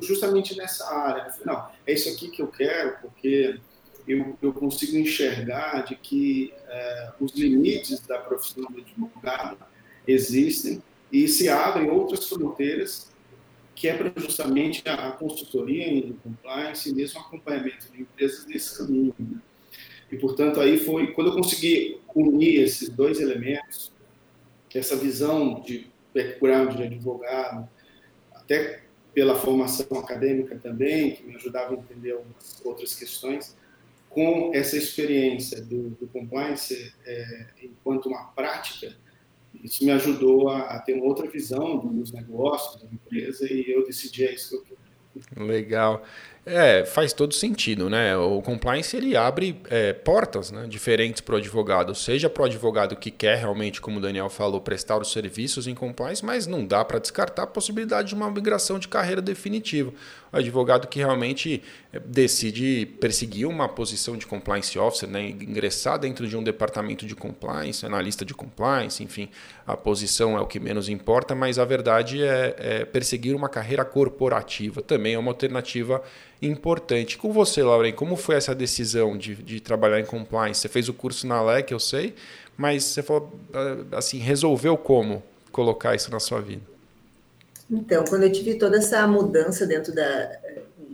justamente 0.00 0.56
nessa 0.56 0.86
área. 0.92 1.24
Eu 1.24 1.30
falei, 1.30 1.46
não, 1.46 1.68
é 1.86 1.92
isso 1.92 2.08
aqui 2.08 2.30
que 2.30 2.42
eu 2.42 2.48
quero, 2.48 2.98
porque 3.00 3.60
eu, 4.06 4.36
eu 4.42 4.52
consigo 4.52 4.96
enxergar 4.96 5.84
de 5.84 5.96
que 5.96 6.52
é, 6.68 7.12
os 7.20 7.32
limites 7.32 8.00
da 8.00 8.18
profissão 8.18 8.64
do 8.64 8.80
advogado 8.80 9.58
existem 10.06 10.82
e 11.10 11.28
se 11.28 11.48
abrem 11.48 11.90
outras 11.90 12.28
fronteiras 12.28 13.12
que 13.74 13.88
é 13.88 13.96
para 13.96 14.12
justamente 14.20 14.82
a 14.88 15.12
consultoria 15.12 15.88
em 15.88 16.12
compliance 16.12 16.90
e 16.90 16.94
mesmo 16.94 17.20
acompanhamento 17.20 17.90
de 17.90 18.02
empresas 18.02 18.46
nesse 18.46 18.78
caminho. 18.78 19.14
Né? 19.18 19.38
E, 20.12 20.16
portanto, 20.18 20.60
aí 20.60 20.76
foi 20.76 21.08
quando 21.12 21.28
eu 21.28 21.34
consegui 21.34 21.98
unir 22.14 22.60
esses 22.60 22.90
dois 22.90 23.18
elementos, 23.18 23.90
essa 24.74 24.94
visão 24.94 25.60
de 25.60 25.86
background 26.14 26.76
de 26.76 26.82
advogado, 26.84 27.68
até 28.34 28.82
pela 29.14 29.34
formação 29.34 29.98
acadêmica 29.98 30.56
também, 30.56 31.12
que 31.12 31.24
me 31.24 31.34
ajudava 31.36 31.74
a 31.74 31.78
entender 31.78 32.12
algumas 32.12 32.60
outras 32.64 32.94
questões, 32.94 33.56
com 34.08 34.50
essa 34.54 34.76
experiência 34.76 35.62
do, 35.62 35.90
do 35.90 36.06
compliance 36.08 36.94
é, 37.06 37.46
enquanto 37.62 38.06
uma 38.06 38.24
prática, 38.24 38.94
isso 39.62 39.84
me 39.84 39.90
ajudou 39.90 40.48
a, 40.48 40.60
a, 40.76 40.80
ter 40.80 40.94
uma 40.94 41.04
outra 41.04 41.28
visão 41.28 41.78
dos 41.78 42.12
negócios, 42.12 42.82
da 42.82 42.88
empresa, 42.90 43.50
e 43.50 43.70
eu 43.70 43.86
decidi 43.86 44.24
é 44.24 44.34
isso 44.34 44.62
que 44.62 44.72
eu. 44.72 45.44
Legal. 45.44 46.02
É, 46.44 46.84
faz 46.84 47.12
todo 47.12 47.32
sentido, 47.32 47.88
né? 47.88 48.16
O 48.16 48.42
compliance 48.42 48.96
ele 48.96 49.16
abre 49.16 49.60
é, 49.70 49.92
portas 49.92 50.50
né, 50.50 50.66
diferentes 50.68 51.20
para 51.20 51.36
o 51.36 51.38
advogado, 51.38 51.94
seja 51.94 52.28
para 52.28 52.42
o 52.42 52.46
advogado 52.46 52.96
que 52.96 53.12
quer 53.12 53.38
realmente, 53.38 53.80
como 53.80 53.98
o 53.98 54.00
Daniel 54.00 54.28
falou, 54.28 54.60
prestar 54.60 54.98
os 54.98 55.12
serviços 55.12 55.68
em 55.68 55.74
compliance, 55.74 56.24
mas 56.24 56.48
não 56.48 56.66
dá 56.66 56.84
para 56.84 56.98
descartar 56.98 57.44
a 57.44 57.46
possibilidade 57.46 58.08
de 58.08 58.14
uma 58.16 58.28
migração 58.28 58.76
de 58.76 58.88
carreira 58.88 59.22
definitiva. 59.22 59.92
Advogado 60.32 60.88
que 60.88 60.98
realmente 60.98 61.62
é, 61.92 62.00
decide 62.00 62.86
perseguir 62.98 63.46
uma 63.46 63.68
posição 63.68 64.16
de 64.16 64.26
compliance 64.26 64.78
officer, 64.78 65.08
né, 65.08 65.28
ingressar 65.28 65.98
dentro 65.98 66.26
de 66.26 66.36
um 66.36 66.42
departamento 66.42 67.04
de 67.06 67.14
compliance, 67.14 67.84
analista 67.84 68.24
de 68.24 68.32
compliance, 68.32 69.02
enfim, 69.04 69.28
a 69.66 69.76
posição 69.76 70.36
é 70.36 70.40
o 70.40 70.46
que 70.46 70.58
menos 70.58 70.88
importa, 70.88 71.34
mas 71.34 71.58
a 71.58 71.64
verdade 71.64 72.22
é, 72.22 72.56
é 72.58 72.84
perseguir 72.84 73.36
uma 73.36 73.48
carreira 73.48 73.84
corporativa 73.84 74.80
também 74.80 75.14
é 75.14 75.18
uma 75.18 75.30
alternativa 75.30 76.02
importante. 76.40 77.18
Com 77.18 77.32
você, 77.32 77.62
Lauren, 77.62 77.92
como 77.92 78.16
foi 78.16 78.36
essa 78.36 78.54
decisão 78.54 79.16
de, 79.16 79.34
de 79.34 79.60
trabalhar 79.60 80.00
em 80.00 80.06
compliance? 80.06 80.60
Você 80.60 80.68
fez 80.68 80.88
o 80.88 80.94
curso 80.94 81.26
na 81.26 81.42
LEC, 81.42 81.70
eu 81.70 81.78
sei, 81.78 82.14
mas 82.56 82.84
você 82.84 83.02
falou 83.02 83.38
ah, 83.52 83.98
assim, 83.98 84.18
resolveu 84.18 84.76
como 84.76 85.22
colocar 85.50 85.94
isso 85.94 86.10
na 86.10 86.18
sua 86.18 86.40
vida? 86.40 86.71
Então, 87.70 88.04
quando 88.04 88.24
eu 88.24 88.32
tive 88.32 88.54
toda 88.54 88.78
essa 88.78 89.06
mudança 89.06 89.66
dentro 89.66 89.94
da. 89.94 90.38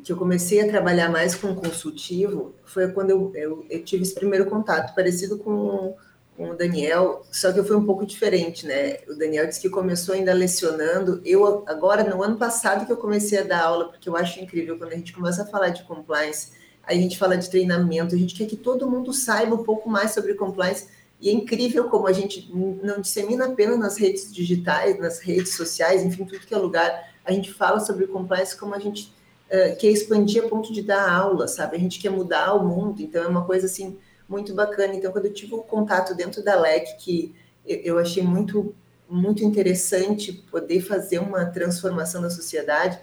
que 0.03 0.13
eu 0.13 0.17
comecei 0.17 0.61
a 0.61 0.69
trabalhar 0.69 1.11
mais 1.11 1.35
com 1.35 1.55
consultivo, 1.55 2.55
foi 2.65 2.89
quando 2.93 3.11
eu, 3.11 3.33
eu, 3.35 3.67
eu 3.69 3.85
tive 3.85 4.03
esse 4.03 4.15
primeiro 4.15 4.47
contato, 4.47 4.95
parecido 4.95 5.39
com 5.39 5.97
com 6.39 6.51
o 6.51 6.57
Daniel, 6.57 7.27
só 7.33 7.53
que 7.53 7.59
eu 7.59 7.65
fui 7.65 7.75
um 7.75 7.85
pouco 7.85 8.07
diferente, 8.07 8.65
né? 8.65 8.99
O 9.09 9.15
Daniel 9.17 9.49
disse 9.49 9.61
que 9.61 9.69
começou 9.69 10.15
ainda 10.15 10.33
lecionando. 10.33 11.21
Eu, 11.25 11.65
agora, 11.67 12.05
no 12.05 12.23
ano 12.23 12.37
passado, 12.37 12.87
que 12.87 12.93
eu 12.93 12.97
comecei 12.97 13.41
a 13.41 13.43
dar 13.43 13.65
aula, 13.65 13.89
porque 13.89 14.09
eu 14.09 14.17
acho 14.17 14.39
incrível 14.39 14.79
quando 14.79 14.93
a 14.93 14.95
gente 14.95 15.13
começa 15.13 15.43
a 15.43 15.47
falar 15.47 15.71
de 15.71 15.83
compliance, 15.83 16.53
a 16.85 16.95
gente 16.95 17.19
fala 17.19 17.37
de 17.37 17.51
treinamento, 17.51 18.15
a 18.15 18.19
gente 18.19 18.37
quer 18.37 18.47
que 18.47 18.57
todo 18.57 18.89
mundo 18.89 19.13
saiba 19.13 19.57
um 19.57 19.65
pouco 19.65 19.91
mais 19.91 20.13
sobre 20.13 20.33
compliance. 20.35 20.87
E 21.21 21.29
é 21.29 21.33
incrível 21.33 21.89
como 21.89 22.07
a 22.07 22.13
gente 22.13 22.51
não 22.53 23.01
dissemina 23.01 23.47
apenas 23.47 23.79
nas 23.79 23.97
redes 23.97 24.33
digitais, 24.33 24.99
nas 25.01 25.19
redes 25.19 25.55
sociais, 25.55 26.03
enfim, 26.03 26.25
tudo 26.25 26.47
que 26.47 26.55
é 26.55 26.59
lugar. 26.59 27.13
A 27.25 27.33
gente 27.33 27.53
fala 27.53 27.81
sobre 27.81 28.07
compliance 28.07 28.57
como 28.57 28.75
a 28.75 28.79
gente 28.79 29.13
uh, 29.47 29.77
quer 29.77 29.89
expandir 29.89 30.45
a 30.45 30.49
ponto 30.49 30.73
de 30.73 30.83
dar 30.83 31.11
aula, 31.11 31.49
sabe? 31.49 31.77
A 31.77 31.81
gente 31.81 31.99
quer 31.99 32.11
mudar 32.11 32.55
o 32.55 32.67
mundo. 32.67 33.03
Então, 33.03 33.23
é 33.25 33.27
uma 33.27 33.45
coisa 33.45 33.67
assim 33.67 33.99
muito 34.29 34.55
bacana. 34.55 34.95
Então, 34.95 35.11
quando 35.11 35.27
eu 35.27 35.33
tive 35.33 35.55
o 35.55 35.59
um 35.59 35.63
contato 35.63 36.15
dentro 36.15 36.43
da 36.43 36.59
LEC, 36.61 36.97
que 36.99 37.35
eu 37.67 37.99
achei 37.99 38.23
muito, 38.23 38.75
muito 39.09 39.45
interessante 39.45 40.33
poder 40.33 40.81
fazer 40.81 41.19
uma 41.19 41.47
transformação 41.47 42.23
da 42.23 42.31
sociedade, 42.31 42.99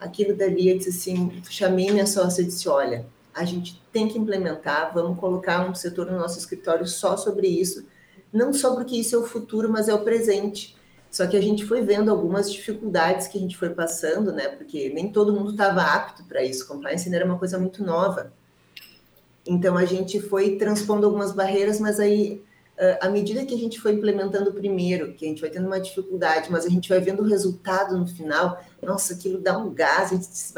aquilo 0.00 0.34
dali 0.34 0.70
eu 0.70 0.78
disse 0.78 0.90
assim, 0.90 1.42
chamei 1.50 1.90
minha 1.90 2.06
sócia 2.06 2.42
e 2.42 2.46
disse, 2.46 2.68
olha, 2.68 3.06
a 3.38 3.44
gente 3.44 3.80
tem 3.92 4.08
que 4.08 4.18
implementar, 4.18 4.92
vamos 4.92 5.18
colocar 5.18 5.68
um 5.68 5.74
setor 5.74 6.10
no 6.10 6.18
nosso 6.18 6.38
escritório 6.38 6.86
só 6.86 7.16
sobre 7.16 7.46
isso, 7.46 7.86
não 8.32 8.52
só 8.52 8.74
porque 8.74 8.96
isso 8.96 9.14
é 9.14 9.18
o 9.18 9.24
futuro, 9.24 9.70
mas 9.70 9.88
é 9.88 9.94
o 9.94 10.00
presente. 10.00 10.76
Só 11.10 11.26
que 11.26 11.36
a 11.36 11.40
gente 11.40 11.64
foi 11.64 11.80
vendo 11.80 12.10
algumas 12.10 12.52
dificuldades 12.52 13.28
que 13.28 13.38
a 13.38 13.40
gente 13.40 13.56
foi 13.56 13.70
passando, 13.70 14.30
né? 14.30 14.48
Porque 14.48 14.90
nem 14.90 15.10
todo 15.10 15.32
mundo 15.32 15.52
estava 15.52 15.80
apto 15.80 16.22
para 16.24 16.44
isso. 16.44 16.68
Compliance 16.68 17.12
era 17.14 17.24
uma 17.24 17.38
coisa 17.38 17.58
muito 17.58 17.82
nova. 17.82 18.30
Então 19.46 19.78
a 19.78 19.86
gente 19.86 20.20
foi 20.20 20.56
transpondo 20.56 21.06
algumas 21.06 21.32
barreiras, 21.32 21.80
mas 21.80 21.98
aí 21.98 22.42
à 23.00 23.08
medida 23.08 23.44
que 23.44 23.54
a 23.54 23.58
gente 23.58 23.80
foi 23.80 23.92
implementando 23.94 24.52
primeiro, 24.52 25.12
que 25.14 25.24
a 25.24 25.28
gente 25.28 25.40
vai 25.40 25.50
tendo 25.50 25.66
uma 25.66 25.80
dificuldade, 25.80 26.50
mas 26.50 26.64
a 26.64 26.68
gente 26.68 26.88
vai 26.88 27.00
vendo 27.00 27.22
o 27.22 27.26
resultado 27.26 27.98
no 27.98 28.06
final, 28.06 28.62
nossa, 28.80 29.14
aquilo 29.14 29.38
dá 29.38 29.58
um 29.58 29.72
gás, 29.74 30.12
a 30.12 30.14
gente 30.14 30.28
diz, 30.28 30.54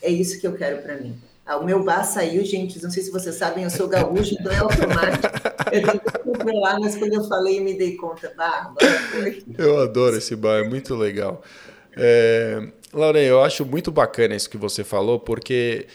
é 0.00 0.10
isso 0.10 0.40
que 0.40 0.46
eu 0.46 0.54
quero 0.54 0.80
para 0.82 0.96
mim. 0.96 1.18
Ah, 1.50 1.56
o 1.56 1.64
meu 1.64 1.82
bar 1.82 2.04
saiu, 2.04 2.44
gente, 2.44 2.80
não 2.80 2.92
sei 2.92 3.02
se 3.02 3.10
vocês 3.10 3.34
sabem, 3.34 3.64
eu 3.64 3.70
sou 3.70 3.88
gaúcho, 3.88 4.36
então 4.38 4.52
é 4.52 4.58
automático. 4.58 5.26
Eu 5.72 5.82
tentei 6.38 6.60
lá, 6.60 6.78
mas 6.78 6.96
quando 6.96 7.14
eu 7.14 7.24
falei, 7.24 7.60
me 7.60 7.74
dei 7.74 7.96
conta, 7.96 8.32
bah, 8.36 8.72
Eu 9.56 9.78
adoro 9.80 10.16
esse 10.16 10.34
bar, 10.34 10.58
é 10.58 10.68
muito 10.68 10.96
legal. 10.96 11.42
É, 11.96 12.68
Lauren, 12.92 13.22
eu 13.22 13.40
acho 13.40 13.64
muito 13.64 13.92
bacana 13.92 14.34
isso 14.34 14.50
que 14.50 14.56
você 14.56 14.82
falou, 14.82 15.20
porque 15.20 15.86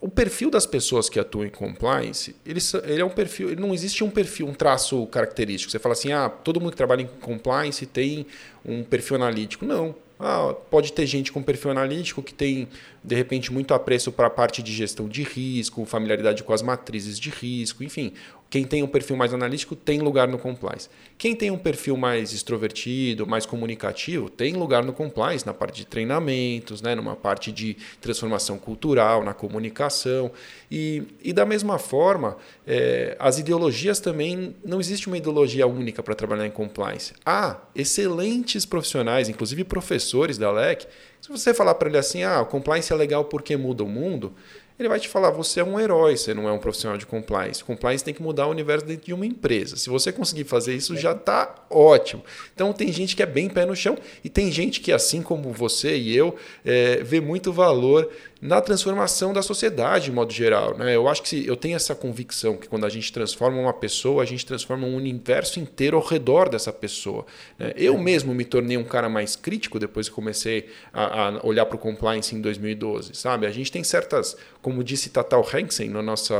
o 0.00 0.08
perfil 0.08 0.50
das 0.50 0.66
pessoas 0.66 1.08
que 1.08 1.18
atuam 1.18 1.44
em 1.44 1.50
compliance, 1.50 2.34
ele, 2.44 2.60
ele 2.84 3.02
é 3.02 3.04
um 3.04 3.10
perfil, 3.10 3.50
ele 3.50 3.60
não 3.60 3.74
existe 3.74 4.02
um 4.02 4.10
perfil, 4.10 4.46
um 4.46 4.54
traço 4.54 5.06
característico. 5.06 5.70
Você 5.70 5.78
fala 5.78 5.92
assim, 5.94 6.12
ah, 6.12 6.28
todo 6.28 6.60
mundo 6.60 6.70
que 6.70 6.76
trabalha 6.76 7.02
em 7.02 7.06
compliance 7.06 7.84
tem 7.86 8.26
um 8.64 8.82
perfil 8.82 9.16
analítico. 9.16 9.64
Não. 9.64 9.94
Ah, 10.20 10.54
pode 10.70 10.92
ter 10.92 11.06
gente 11.06 11.32
com 11.32 11.42
perfil 11.42 11.70
analítico 11.70 12.22
que 12.22 12.34
tem, 12.34 12.68
de 13.02 13.14
repente, 13.14 13.50
muito 13.50 13.72
apreço 13.72 14.12
para 14.12 14.26
a 14.26 14.30
parte 14.30 14.62
de 14.62 14.70
gestão 14.70 15.08
de 15.08 15.22
risco, 15.22 15.84
familiaridade 15.86 16.44
com 16.44 16.52
as 16.52 16.60
matrizes 16.60 17.18
de 17.18 17.30
risco, 17.30 17.82
enfim. 17.82 18.12
Quem 18.50 18.64
tem 18.64 18.82
um 18.82 18.88
perfil 18.88 19.16
mais 19.16 19.32
analítico 19.32 19.76
tem 19.76 20.00
lugar 20.00 20.26
no 20.26 20.36
compliance. 20.36 20.88
Quem 21.16 21.36
tem 21.36 21.52
um 21.52 21.56
perfil 21.56 21.96
mais 21.96 22.32
extrovertido, 22.32 23.24
mais 23.24 23.46
comunicativo, 23.46 24.28
tem 24.28 24.54
lugar 24.54 24.84
no 24.84 24.92
compliance, 24.92 25.46
na 25.46 25.54
parte 25.54 25.76
de 25.76 25.86
treinamentos, 25.86 26.82
né, 26.82 26.96
numa 26.96 27.14
parte 27.14 27.52
de 27.52 27.76
transformação 28.00 28.58
cultural, 28.58 29.22
na 29.22 29.32
comunicação. 29.32 30.32
E, 30.68 31.04
e 31.22 31.32
da 31.32 31.46
mesma 31.46 31.78
forma, 31.78 32.36
é, 32.66 33.16
as 33.20 33.38
ideologias 33.38 34.00
também, 34.00 34.56
não 34.64 34.80
existe 34.80 35.06
uma 35.06 35.16
ideologia 35.16 35.68
única 35.68 36.02
para 36.02 36.16
trabalhar 36.16 36.46
em 36.46 36.50
compliance. 36.50 37.12
Há 37.24 37.60
excelentes 37.72 38.66
profissionais, 38.66 39.28
inclusive 39.28 39.62
professores 39.62 40.36
da 40.36 40.50
LEC, 40.50 40.88
se 41.20 41.28
você 41.28 41.52
falar 41.52 41.74
para 41.74 41.88
ele 41.88 41.98
assim, 41.98 42.22
ah, 42.22 42.40
o 42.40 42.46
compliance 42.46 42.90
é 42.92 42.96
legal 42.96 43.26
porque 43.26 43.56
muda 43.56 43.84
o 43.84 43.86
mundo, 43.86 44.32
ele 44.80 44.88
vai 44.88 44.98
te 44.98 45.08
falar: 45.08 45.30
você 45.30 45.60
é 45.60 45.64
um 45.64 45.78
herói, 45.78 46.16
você 46.16 46.32
não 46.34 46.48
é 46.48 46.52
um 46.52 46.58
profissional 46.58 46.96
de 46.96 47.06
compliance. 47.06 47.62
Compliance 47.62 48.02
tem 48.02 48.14
que 48.14 48.22
mudar 48.22 48.46
o 48.46 48.50
universo 48.50 48.86
dentro 48.86 49.06
de 49.06 49.12
uma 49.12 49.26
empresa. 49.26 49.76
Se 49.76 49.88
você 49.88 50.10
conseguir 50.12 50.44
fazer 50.44 50.74
isso, 50.74 50.96
já 50.96 51.12
está 51.12 51.54
ótimo. 51.68 52.24
Então, 52.54 52.72
tem 52.72 52.90
gente 52.92 53.14
que 53.14 53.22
é 53.22 53.26
bem 53.26 53.48
pé 53.48 53.64
no 53.66 53.76
chão 53.76 53.98
e 54.24 54.28
tem 54.28 54.50
gente 54.50 54.80
que, 54.80 54.92
assim 54.92 55.22
como 55.22 55.52
você 55.52 55.96
e 55.96 56.16
eu, 56.16 56.34
é, 56.64 57.02
vê 57.02 57.20
muito 57.20 57.52
valor 57.52 58.10
na 58.40 58.58
transformação 58.60 59.34
da 59.34 59.42
sociedade, 59.42 60.06
de 60.06 60.12
modo 60.12 60.32
geral. 60.32 60.76
Né? 60.76 60.96
Eu 60.96 61.06
acho 61.08 61.22
que 61.22 61.46
eu 61.46 61.56
tenho 61.56 61.76
essa 61.76 61.94
convicção 61.94 62.56
que 62.56 62.68
quando 62.68 62.86
a 62.86 62.88
gente 62.88 63.12
transforma 63.12 63.60
uma 63.60 63.72
pessoa, 63.72 64.22
a 64.22 64.26
gente 64.26 64.46
transforma 64.46 64.86
um 64.86 64.96
universo 64.96 65.60
inteiro 65.60 65.96
ao 65.96 66.02
redor 66.02 66.48
dessa 66.48 66.72
pessoa. 66.72 67.26
Né? 67.58 67.72
Eu 67.76 67.98
mesmo 67.98 68.34
me 68.34 68.44
tornei 68.44 68.78
um 68.78 68.84
cara 68.84 69.10
mais 69.10 69.36
crítico 69.36 69.78
depois 69.78 70.08
que 70.08 70.14
comecei 70.14 70.70
a, 70.90 71.28
a 71.28 71.46
olhar 71.46 71.66
para 71.66 71.76
o 71.76 71.78
compliance 71.78 72.34
em 72.34 72.40
2012. 72.40 73.14
Sabe? 73.14 73.46
A 73.46 73.50
gente 73.50 73.70
tem 73.70 73.84
certas, 73.84 74.36
como 74.62 74.82
disse 74.82 75.10
Tatal 75.10 75.46
Hansen 75.46 75.90
no 75.90 76.00
nosso 76.00 76.32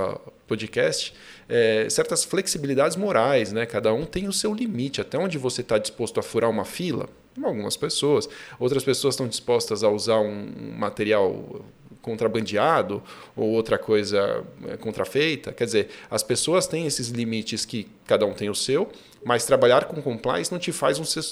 podcast, 0.47 1.13
é, 1.49 1.87
certas 1.91 2.25
flexibilidades 2.25 2.97
morais. 2.97 3.53
Né? 3.53 3.67
Cada 3.67 3.93
um 3.93 4.07
tem 4.07 4.27
o 4.27 4.33
seu 4.33 4.55
limite, 4.55 5.03
até 5.03 5.19
onde 5.19 5.37
você 5.37 5.61
está 5.61 5.77
disposto 5.77 6.19
a 6.19 6.23
furar 6.23 6.49
uma 6.49 6.65
fila. 6.65 7.11
Algumas 7.43 7.77
pessoas. 7.77 8.29
Outras 8.59 8.83
pessoas 8.83 9.15
estão 9.15 9.29
dispostas 9.29 9.85
a 9.85 9.89
usar 9.89 10.19
um 10.19 10.75
material 10.77 11.63
contrabandeado 12.03 13.03
ou 13.37 13.49
outra 13.51 13.79
coisa 13.79 14.45
é, 14.67 14.77
contrafeita. 14.77 15.53
Quer 15.53 15.65
dizer, 15.65 15.89
as 16.11 16.23
pessoas 16.23 16.67
têm 16.67 16.87
esses 16.87 17.09
limites 17.09 17.65
que 17.65 17.89
cada 18.07 18.27
um 18.27 18.33
tem 18.33 18.49
o 18.49 18.55
seu, 18.55 18.91
mas 19.25 19.45
trabalhar 19.45 19.85
com 19.85 20.01
compliance 20.01 20.51
não 20.51 20.59
te 20.59 20.73
faz 20.73 20.99
um 20.99 21.05
ser, 21.05 21.23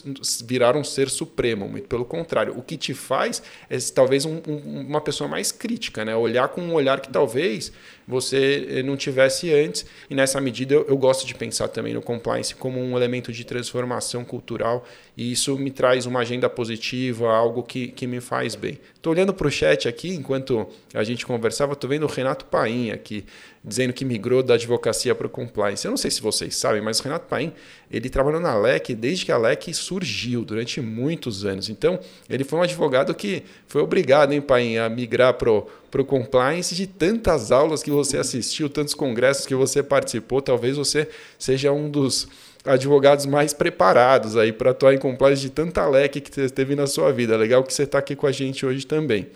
virar 0.45 0.76
um 0.76 0.85
ser 0.85 1.09
supremo, 1.09 1.68
muito 1.68 1.88
pelo 1.88 2.04
contrário. 2.04 2.57
O 2.57 2.62
que 2.62 2.76
te 2.76 2.92
faz 2.92 3.42
é 3.71 3.78
talvez 3.95 4.25
um, 4.25 4.40
um, 4.47 4.87
uma 4.88 5.00
pessoa 5.00 5.28
mais 5.28 5.50
crítica, 5.50 6.04
né? 6.04 6.14
olhar 6.14 6.49
com 6.49 6.61
um 6.61 6.75
olhar 6.75 7.00
que 7.00 7.09
talvez 7.09 7.73
você 8.07 8.66
eh, 8.68 8.83
não 8.83 8.97
tivesse 8.97 9.52
antes. 9.52 9.87
E 10.09 10.14
nessa 10.14 10.40
medida 10.40 10.75
eu, 10.75 10.87
eu 10.87 10.97
gosto 10.97 11.26
de 11.26 11.35
pensar 11.35 11.68
também 11.68 11.95
no 11.95 12.02
compliance 12.02 12.54
como 12.54 12.80
um 12.80 12.97
elemento 12.97 13.33
de 13.33 13.45
transformação 13.45 14.25
cultural 14.25 14.85
e 15.16 15.33
isso 15.33 15.57
me 15.59 15.71
traz 15.71 16.07
uma 16.07 16.21
agenda 16.21 16.49
positiva, 16.49 17.30
algo 17.30 17.62
que, 17.62 17.88
que 17.88 18.07
me 18.07 18.21
faz 18.21 18.54
bem. 18.54 18.78
Estou 18.95 19.12
olhando 19.12 19.35
para 19.35 19.47
o 19.47 19.50
chat 19.50 19.88
aqui, 19.88 20.11
enquanto 20.11 20.66
a 20.95 21.02
gente 21.02 21.26
conversava, 21.26 21.73
estou 21.73 21.90
vendo 21.90 22.04
o 22.04 22.09
Renato 22.09 22.45
Paim 22.45 22.90
aqui 22.90 23.25
dizendo 23.62 23.92
que 23.92 24.04
migrou 24.04 24.42
da 24.42 24.54
advocacia 24.54 25.14
para 25.14 25.26
o 25.26 25.30
compliance. 25.30 25.84
Eu 25.84 25.90
não 25.90 25.96
sei 25.96 26.10
se 26.10 26.22
vocês 26.22 26.56
sabem, 26.56 26.80
mas 26.80 27.00
o 27.00 27.02
Renato 27.02 27.26
Paim, 27.26 27.52
ele 27.90 28.08
trabalhou 28.08 28.40
na 28.40 28.56
LEC 28.56 28.94
desde 28.94 29.24
que 29.24 29.32
a 29.32 29.38
LEC 29.38 29.74
surgiu, 29.74 30.44
durante 30.44 30.80
muitos 30.80 31.44
anos. 31.44 31.68
Então, 31.68 31.98
ele 32.28 32.44
foi 32.44 32.58
um 32.58 32.62
advogado 32.62 33.14
que 33.14 33.42
foi 33.66 33.82
obrigado, 33.82 34.32
hein, 34.32 34.40
Paim, 34.40 34.78
a 34.78 34.88
migrar 34.88 35.34
para 35.34 35.50
o 35.50 36.04
compliance 36.04 36.74
de 36.74 36.86
tantas 36.86 37.52
aulas 37.52 37.82
que 37.82 37.90
você 37.90 38.16
assistiu, 38.16 38.68
tantos 38.68 38.94
congressos 38.94 39.46
que 39.46 39.54
você 39.54 39.82
participou. 39.82 40.40
Talvez 40.40 40.76
você 40.76 41.08
seja 41.38 41.72
um 41.72 41.90
dos 41.90 42.28
advogados 42.64 43.24
mais 43.24 43.52
preparados 43.54 44.36
aí 44.36 44.52
para 44.52 44.72
atuar 44.72 44.92
em 44.92 44.98
compliance 44.98 45.40
de 45.40 45.50
tanta 45.50 45.86
LEC 45.86 46.20
que 46.20 46.34
você 46.34 46.48
teve 46.48 46.74
na 46.74 46.86
sua 46.86 47.12
vida. 47.12 47.36
Legal 47.36 47.62
que 47.64 47.72
você 47.72 47.84
está 47.84 47.98
aqui 47.98 48.14
com 48.14 48.26
a 48.26 48.32
gente 48.32 48.66
hoje 48.66 48.86
também. 48.86 49.26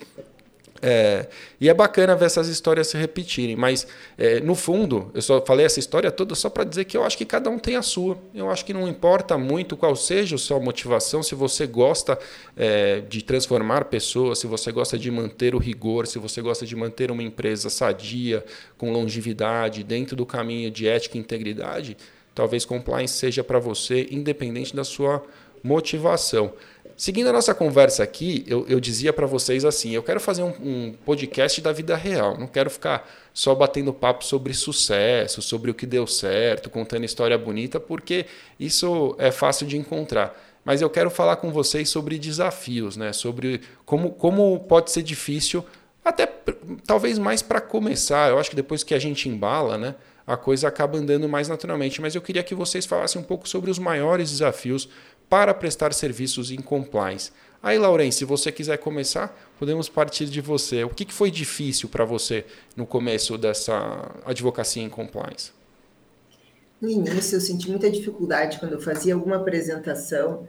É, 0.85 1.27
e 1.61 1.69
é 1.69 1.73
bacana 1.73 2.13
ver 2.13 2.25
essas 2.25 2.49
histórias 2.49 2.87
se 2.87 2.97
repetirem, 2.97 3.55
mas 3.55 3.87
é, 4.17 4.41
no 4.41 4.53
fundo, 4.53 5.09
eu 5.13 5.21
só 5.21 5.39
falei 5.39 5.65
essa 5.65 5.79
história 5.79 6.11
toda 6.11 6.35
só 6.35 6.49
para 6.49 6.65
dizer 6.65 6.83
que 6.83 6.97
eu 6.97 7.05
acho 7.05 7.17
que 7.17 7.23
cada 7.23 7.49
um 7.49 7.57
tem 7.57 7.77
a 7.77 7.81
sua. 7.81 8.17
Eu 8.35 8.51
acho 8.51 8.65
que 8.65 8.73
não 8.73 8.85
importa 8.85 9.37
muito 9.37 9.77
qual 9.77 9.95
seja 9.95 10.35
a 10.35 10.37
sua 10.37 10.59
motivação, 10.59 11.23
se 11.23 11.35
você 11.35 11.65
gosta 11.65 12.19
é, 12.57 12.99
de 12.99 13.23
transformar 13.23 13.85
pessoas, 13.85 14.39
se 14.39 14.45
você 14.45 14.73
gosta 14.73 14.97
de 14.97 15.09
manter 15.09 15.55
o 15.55 15.57
rigor, 15.57 16.05
se 16.05 16.19
você 16.19 16.41
gosta 16.41 16.65
de 16.65 16.75
manter 16.75 17.11
uma 17.11 17.23
empresa 17.23 17.69
sadia, 17.69 18.43
com 18.77 18.91
longevidade, 18.91 19.85
dentro 19.85 20.17
do 20.17 20.25
caminho 20.25 20.69
de 20.69 20.85
ética 20.85 21.17
e 21.17 21.21
integridade, 21.21 21.95
talvez 22.35 22.65
compliance 22.65 23.13
seja 23.13 23.41
para 23.41 23.57
você, 23.57 24.05
independente 24.11 24.75
da 24.75 24.83
sua 24.83 25.23
motivação. 25.63 26.51
Seguindo 26.95 27.27
a 27.27 27.33
nossa 27.33 27.53
conversa 27.55 28.03
aqui, 28.03 28.43
eu, 28.47 28.65
eu 28.67 28.79
dizia 28.79 29.11
para 29.11 29.25
vocês 29.25 29.65
assim: 29.65 29.91
eu 29.91 30.03
quero 30.03 30.19
fazer 30.19 30.43
um, 30.43 30.53
um, 30.61 30.93
podcast 31.05 31.59
da 31.61 31.71
vida 31.71 31.95
real, 31.95 32.37
não 32.37 32.47
quero 32.47 32.69
ficar 32.69 33.09
só 33.33 33.55
batendo 33.55 33.91
papo 33.91 34.23
sobre 34.23 34.53
sucesso, 34.53 35.41
sobre 35.41 35.71
o 35.71 35.73
que 35.73 35.85
deu 35.85 36.05
certo, 36.05 36.69
contando 36.69 37.03
história 37.03 37.37
bonita, 37.37 37.79
porque 37.79 38.25
isso 38.59 39.15
é 39.17 39.31
fácil 39.31 39.65
de 39.65 39.77
encontrar. 39.77 40.37
Mas 40.63 40.81
eu 40.81 40.89
quero 40.89 41.09
falar 41.09 41.37
com 41.37 41.51
vocês 41.51 41.89
sobre 41.89 42.17
desafios, 42.17 42.95
né? 42.95 43.11
sobre 43.11 43.61
como, 43.85 44.11
como 44.11 44.59
pode 44.61 44.91
ser 44.91 45.03
difícil, 45.03 45.65
até 46.05 46.25
talvez 46.85 47.19
mais 47.19 47.41
para 47.41 47.59
começar. 47.59 48.29
Eu 48.29 48.39
acho 48.39 48.49
que 48.49 48.55
depois 48.55 48.83
que 48.83 48.93
a 48.93 48.99
gente 48.99 49.27
embala, 49.27 49.77
né? 49.77 49.95
a 50.25 50.37
coisa 50.37 50.67
acaba 50.67 50.97
andando 50.97 51.27
mais 51.27 51.47
naturalmente. 51.47 52.01
Mas 52.01 52.15
eu 52.15 52.21
queria 52.21 52.43
que 52.43 52.55
vocês 52.55 52.85
falassem 52.85 53.21
um 53.21 53.23
pouco 53.23 53.47
sobre 53.47 53.69
os 53.69 53.77
maiores 53.77 54.31
desafios 54.31 54.87
para 55.33 55.51
prestar 55.51 55.91
serviços 55.95 56.51
em 56.51 56.61
compliance. 56.61 57.31
Aí, 57.63 57.75
Lauren, 57.79 58.11
se 58.11 58.23
você 58.23 58.51
quiser 58.51 58.77
começar, 58.77 59.35
podemos 59.57 59.89
partir 59.89 60.27
de 60.27 60.39
você. 60.39 60.83
O 60.83 60.89
que 60.89 61.11
foi 61.11 61.31
difícil 61.31 61.89
para 61.89 62.05
você 62.05 62.45
no 62.75 62.85
começo 62.85 63.35
dessa 63.35 64.11
advocacia 64.27 64.83
em 64.83 64.89
compliance? 64.89 65.49
No 66.79 66.87
início, 66.87 67.37
eu 67.37 67.41
senti 67.41 67.67
muita 67.67 67.89
dificuldade 67.89 68.59
quando 68.59 68.73
eu 68.73 68.79
fazia 68.79 69.15
alguma 69.15 69.37
apresentação 69.37 70.47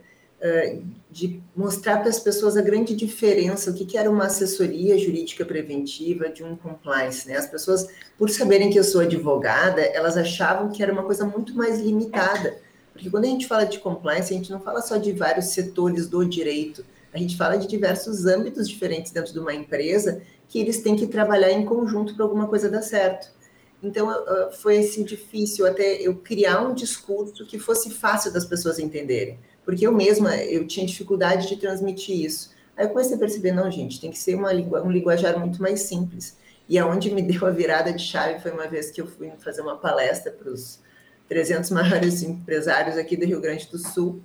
de 1.09 1.41
mostrar 1.55 1.97
para 1.97 2.09
as 2.09 2.19
pessoas 2.19 2.55
a 2.55 2.61
grande 2.61 2.95
diferença, 2.95 3.71
o 3.71 3.73
que, 3.73 3.85
que 3.85 3.97
era 3.97 4.11
uma 4.11 4.25
assessoria 4.25 4.99
jurídica 4.99 5.43
preventiva 5.43 6.29
de 6.29 6.43
um 6.43 6.55
compliance. 6.55 7.27
Né? 7.27 7.35
As 7.35 7.47
pessoas, 7.47 7.87
por 8.19 8.29
saberem 8.29 8.69
que 8.69 8.77
eu 8.77 8.83
sou 8.83 9.01
advogada, 9.01 9.81
elas 9.81 10.15
achavam 10.15 10.69
que 10.69 10.83
era 10.83 10.93
uma 10.93 11.01
coisa 11.01 11.25
muito 11.25 11.55
mais 11.55 11.79
limitada. 11.79 12.63
Porque 12.95 13.09
quando 13.09 13.25
a 13.25 13.27
gente 13.27 13.45
fala 13.45 13.65
de 13.65 13.77
compliance, 13.79 14.33
a 14.33 14.37
gente 14.37 14.49
não 14.49 14.61
fala 14.61 14.81
só 14.81 14.95
de 14.95 15.11
vários 15.11 15.47
setores 15.47 16.07
do 16.07 16.23
direito, 16.23 16.85
a 17.13 17.17
gente 17.17 17.35
fala 17.35 17.57
de 17.57 17.67
diversos 17.67 18.25
âmbitos 18.25 18.69
diferentes 18.69 19.11
dentro 19.11 19.33
de 19.33 19.39
uma 19.39 19.53
empresa 19.53 20.21
que 20.47 20.57
eles 20.59 20.81
têm 20.81 20.95
que 20.95 21.05
trabalhar 21.05 21.51
em 21.51 21.65
conjunto 21.65 22.15
para 22.15 22.23
alguma 22.23 22.47
coisa 22.47 22.69
dar 22.69 22.81
certo. 22.81 23.29
Então, 23.83 24.09
foi 24.61 24.77
assim, 24.77 25.03
difícil 25.03 25.67
até 25.67 25.95
eu 25.95 26.15
criar 26.15 26.61
um 26.61 26.73
discurso 26.73 27.45
que 27.45 27.59
fosse 27.59 27.89
fácil 27.89 28.31
das 28.31 28.45
pessoas 28.45 28.79
entenderem. 28.79 29.37
Porque 29.65 29.85
eu 29.85 29.91
mesma, 29.91 30.37
eu 30.37 30.65
tinha 30.65 30.85
dificuldade 30.85 31.49
de 31.49 31.57
transmitir 31.57 32.25
isso. 32.25 32.55
Aí 32.77 32.85
eu 32.85 32.89
comecei 32.89 33.17
a 33.17 33.19
perceber, 33.19 33.51
não, 33.51 33.69
gente, 33.69 33.99
tem 33.99 34.09
que 34.09 34.17
ser 34.17 34.35
uma 34.35 34.51
um 34.51 34.89
linguajar 34.89 35.37
muito 35.37 35.61
mais 35.61 35.81
simples. 35.81 36.37
E 36.69 36.79
aonde 36.79 37.11
me 37.11 37.21
deu 37.27 37.45
a 37.45 37.51
virada 37.51 37.91
de 37.91 38.01
chave 38.01 38.39
foi 38.39 38.51
uma 38.51 38.67
vez 38.67 38.89
que 38.89 39.01
eu 39.01 39.05
fui 39.05 39.31
fazer 39.39 39.61
uma 39.61 39.75
palestra 39.75 40.31
para 40.31 40.49
os 40.49 40.79
300 41.27 41.69
maiores 41.71 42.21
empresários 42.23 42.97
aqui 42.97 43.17
do 43.17 43.25
Rio 43.25 43.41
Grande 43.41 43.67
do 43.69 43.77
Sul. 43.77 44.21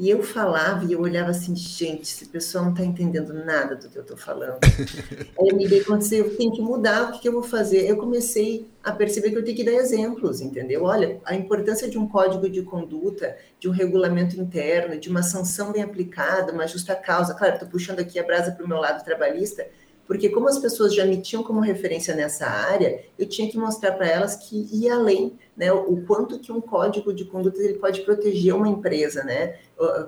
E 0.00 0.08
eu 0.08 0.22
falava 0.22 0.84
e 0.84 0.92
eu 0.92 1.00
olhava 1.00 1.30
assim, 1.30 1.56
gente, 1.56 2.02
esse 2.02 2.26
pessoal 2.26 2.66
não 2.66 2.70
está 2.70 2.84
entendendo 2.84 3.34
nada 3.34 3.74
do 3.74 3.88
que 3.88 3.96
eu 3.96 4.02
estou 4.02 4.16
falando. 4.16 4.60
Aí 5.36 5.48
eu 5.48 5.56
me 5.56 5.66
dei 5.66 5.82
conta, 5.82 6.14
eu 6.14 6.36
tenho 6.36 6.52
que 6.52 6.62
mudar, 6.62 7.08
o 7.08 7.12
que, 7.14 7.22
que, 7.22 7.28
eu 7.28 7.32
vou 7.32 7.42
fazer? 7.42 7.84
Eu 7.84 7.96
comecei 7.96 8.68
a 8.80 8.92
perceber 8.92 9.32
que 9.32 9.38
eu 9.38 9.44
tenho 9.44 9.56
que 9.56 9.64
dar 9.64 9.72
exemplos, 9.72 10.40
entendeu? 10.40 10.84
Olha, 10.84 11.20
a 11.24 11.34
importância 11.34 11.90
de 11.90 11.98
um 11.98 12.06
código 12.06 12.48
de 12.48 12.62
conduta, 12.62 13.36
de 13.58 13.68
um 13.68 13.72
regulamento 13.72 14.40
interno, 14.40 15.00
de 15.00 15.08
uma 15.08 15.24
sanção 15.24 15.72
bem 15.72 15.82
aplicada, 15.82 16.52
uma 16.52 16.68
justa 16.68 16.94
causa. 16.94 17.34
Claro, 17.34 17.54
estou 17.54 17.68
puxando 17.68 17.98
aqui 17.98 18.20
a 18.20 18.22
brasa 18.22 18.52
para 18.52 18.64
o 18.64 18.68
meu 18.68 18.78
lado 18.78 19.02
trabalhista, 19.04 19.66
porque 20.08 20.30
como 20.30 20.48
as 20.48 20.58
pessoas 20.58 20.94
já 20.94 21.04
me 21.04 21.18
tinham 21.18 21.42
como 21.42 21.60
referência 21.60 22.16
nessa 22.16 22.46
área, 22.46 23.04
eu 23.18 23.28
tinha 23.28 23.48
que 23.48 23.58
mostrar 23.58 23.92
para 23.92 24.08
elas 24.08 24.36
que 24.36 24.66
ia 24.72 24.94
além, 24.94 25.34
né, 25.54 25.70
o 25.70 26.02
quanto 26.06 26.38
que 26.38 26.50
um 26.50 26.62
código 26.62 27.12
de 27.12 27.26
conduta 27.26 27.62
ele 27.62 27.74
pode 27.74 28.00
proteger 28.00 28.54
uma 28.54 28.66
empresa, 28.66 29.22
né, 29.22 29.56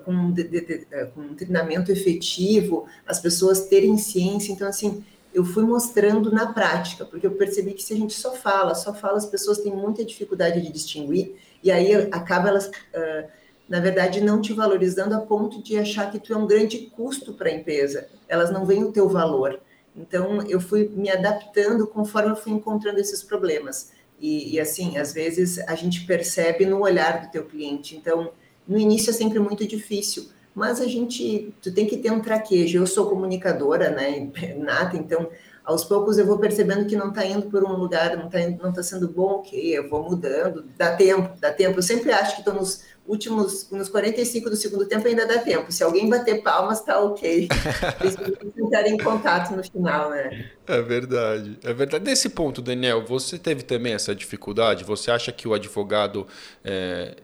com, 0.07 0.33
de, 0.33 0.45
de, 0.45 0.87
é, 0.91 1.05
com 1.05 1.21
um 1.21 1.35
treinamento 1.35 1.93
efetivo, 1.93 2.87
as 3.07 3.21
pessoas 3.21 3.67
terem 3.67 3.99
ciência, 3.99 4.53
então 4.53 4.67
assim, 4.67 5.05
eu 5.35 5.45
fui 5.45 5.65
mostrando 5.65 6.33
na 6.33 6.51
prática, 6.51 7.05
porque 7.05 7.27
eu 7.27 7.33
percebi 7.33 7.75
que 7.75 7.83
se 7.83 7.93
a 7.93 7.97
gente 7.97 8.15
só 8.15 8.33
fala, 8.33 8.75
só 8.75 8.95
fala, 8.95 9.19
as 9.19 9.27
pessoas 9.27 9.59
têm 9.59 9.73
muita 9.73 10.03
dificuldade 10.03 10.63
de 10.63 10.73
distinguir, 10.73 11.37
e 11.63 11.71
aí 11.71 11.95
acaba 12.11 12.49
elas, 12.49 12.69
uh, 12.69 13.29
na 13.69 13.81
verdade, 13.81 14.23
não 14.23 14.41
te 14.41 14.55
valorizando 14.55 15.15
a 15.15 15.21
ponto 15.21 15.63
de 15.63 15.79
achar 15.79 16.11
que 16.11 16.19
tu 16.19 16.33
é 16.33 16.37
um 16.37 16.47
grande 16.47 16.91
custo 16.97 17.35
para 17.35 17.51
a 17.51 17.53
empresa, 17.53 18.09
elas 18.27 18.51
não 18.51 18.65
veem 18.65 18.83
o 18.83 18.93
teu 18.93 19.07
valor. 19.07 19.61
Então, 19.97 20.43
eu 20.49 20.61
fui 20.61 20.89
me 20.89 21.11
adaptando 21.11 21.87
conforme 21.87 22.31
eu 22.31 22.37
fui 22.37 22.53
encontrando 22.53 23.01
esses 23.01 23.23
problemas. 23.23 23.93
E, 24.21 24.55
e, 24.55 24.61
assim, 24.61 24.99
às 24.99 25.13
vezes 25.13 25.59
a 25.61 25.75
gente 25.75 26.07
percebe 26.07 26.67
no 26.67 26.81
olhar 26.81 27.23
do 27.23 27.31
teu 27.31 27.45
cliente. 27.45 27.97
Então, 27.97 28.33
no 28.69 28.79
início 28.79 29.11
é 29.11 29.13
sempre 29.13 29.39
muito 29.39 29.67
difícil, 29.67 30.29
mas 30.55 30.81
a 30.81 30.87
gente, 30.87 31.55
tu 31.63 31.73
tem 31.73 31.87
que 31.87 31.97
ter 31.97 32.13
um 32.13 32.21
traquejo. 32.21 32.79
Eu 32.79 32.87
sou 32.87 33.09
comunicadora, 33.09 33.91
né, 33.91 34.31
nata, 34.57 34.97
então 34.97 35.29
aos 35.65 35.85
poucos 35.85 36.19
eu 36.19 36.27
vou 36.27 36.39
percebendo 36.39 36.87
que 36.87 36.97
não 36.97 37.11
está 37.11 37.25
indo 37.25 37.49
por 37.49 37.63
um 37.63 37.77
lugar, 37.77 38.17
não 38.17 38.27
está 38.27 38.39
não 38.63 38.73
tá 38.73 38.83
sendo 38.83 39.09
bom, 39.09 39.37
ok, 39.37 39.79
eu 39.79 39.89
vou 39.89 40.03
mudando, 40.03 40.65
dá 40.77 40.97
tempo, 40.97 41.39
dá 41.39 41.53
tempo. 41.53 41.79
Eu 41.79 41.83
sempre 41.83 42.11
acho 42.11 42.35
que 42.35 42.41
estou 42.41 42.55
nos 42.55 42.83
últimos, 43.07 43.69
nos 43.71 43.89
45 43.89 44.51
do 44.51 44.57
segundo 44.57 44.87
tempo 44.87 45.07
ainda 45.07 45.27
dá 45.27 45.39
tempo. 45.39 45.73
Se 45.73 45.83
alguém 45.83 46.09
bater 46.09 46.43
palmas, 46.43 46.81
tá 46.81 47.01
ok. 47.01 47.49
Eles 48.01 48.17
entrar 48.57 48.87
em 48.87 48.97
contato 48.99 49.55
no 49.55 49.63
final, 49.65 50.11
né? 50.11 50.51
É 50.67 50.81
verdade. 50.81 51.59
É 51.65 51.73
verdade. 51.73 52.05
Nesse 52.05 52.29
ponto, 52.29 52.63
Daniel, 52.63 53.05
você 53.05 53.37
teve 53.37 53.63
também 53.63 53.93
essa 53.93 54.15
dificuldade? 54.15 54.85
Você 54.85 55.11
acha 55.11 55.33
que 55.33 55.49
o 55.49 55.53
advogado. 55.53 56.27
É... 56.65 57.17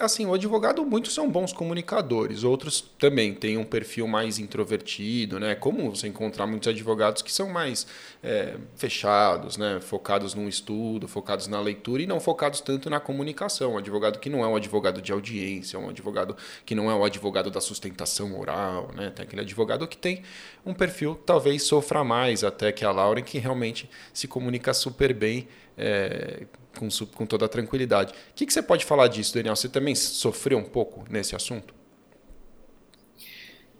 Assim, 0.00 0.24
o 0.24 0.32
advogado, 0.32 0.84
muitos 0.84 1.12
são 1.12 1.30
bons 1.30 1.52
comunicadores, 1.52 2.42
outros 2.42 2.80
também 2.98 3.34
têm 3.34 3.58
um 3.58 3.64
perfil 3.64 4.06
mais 4.06 4.38
introvertido, 4.38 5.38
né? 5.38 5.54
Como 5.54 5.90
você 5.90 6.06
encontrar 6.08 6.46
muitos 6.46 6.68
advogados 6.68 7.20
que 7.20 7.32
são 7.32 7.50
mais 7.50 7.86
é, 8.22 8.56
fechados, 8.76 9.58
né? 9.58 9.78
Focados 9.80 10.34
no 10.34 10.48
estudo, 10.48 11.06
focados 11.06 11.46
na 11.46 11.60
leitura 11.60 12.02
e 12.02 12.06
não 12.06 12.18
focados 12.18 12.60
tanto 12.60 12.88
na 12.88 12.98
comunicação. 12.98 13.74
Um 13.74 13.78
advogado 13.78 14.18
que 14.18 14.30
não 14.30 14.42
é 14.42 14.48
um 14.48 14.56
advogado 14.56 15.02
de 15.02 15.12
audiência, 15.16 15.78
um 15.78 15.88
advogado 15.88 16.36
que 16.64 16.74
não 16.74 16.90
é 16.90 16.94
o 16.94 17.04
advogado 17.04 17.50
da 17.50 17.60
sustentação 17.60 18.38
oral, 18.38 18.90
né? 18.94 19.10
Tem 19.10 19.24
aquele 19.24 19.42
advogado 19.42 19.86
que 19.88 19.96
tem 19.96 20.22
um 20.64 20.72
perfil 20.72 21.14
talvez 21.26 21.62
sofra 21.62 22.04
mais 22.04 22.44
até 22.44 22.70
que 22.72 22.84
a 22.84 22.90
Lauren, 22.90 23.22
que 23.22 23.38
realmente 23.38 23.90
se 24.12 24.28
comunica 24.28 24.72
super 24.72 25.12
bem, 25.12 25.48
é, 25.76 26.46
com, 26.78 26.88
com 27.14 27.26
toda 27.26 27.46
a 27.46 27.48
tranquilidade. 27.48 28.12
O 28.12 28.34
que, 28.34 28.46
que 28.46 28.52
você 28.52 28.62
pode 28.62 28.84
falar 28.84 29.08
disso, 29.08 29.34
Daniel? 29.34 29.56
Você 29.56 29.68
também 29.68 29.94
sofreu 29.94 30.58
um 30.58 30.64
pouco 30.64 31.04
nesse 31.10 31.34
assunto? 31.34 31.74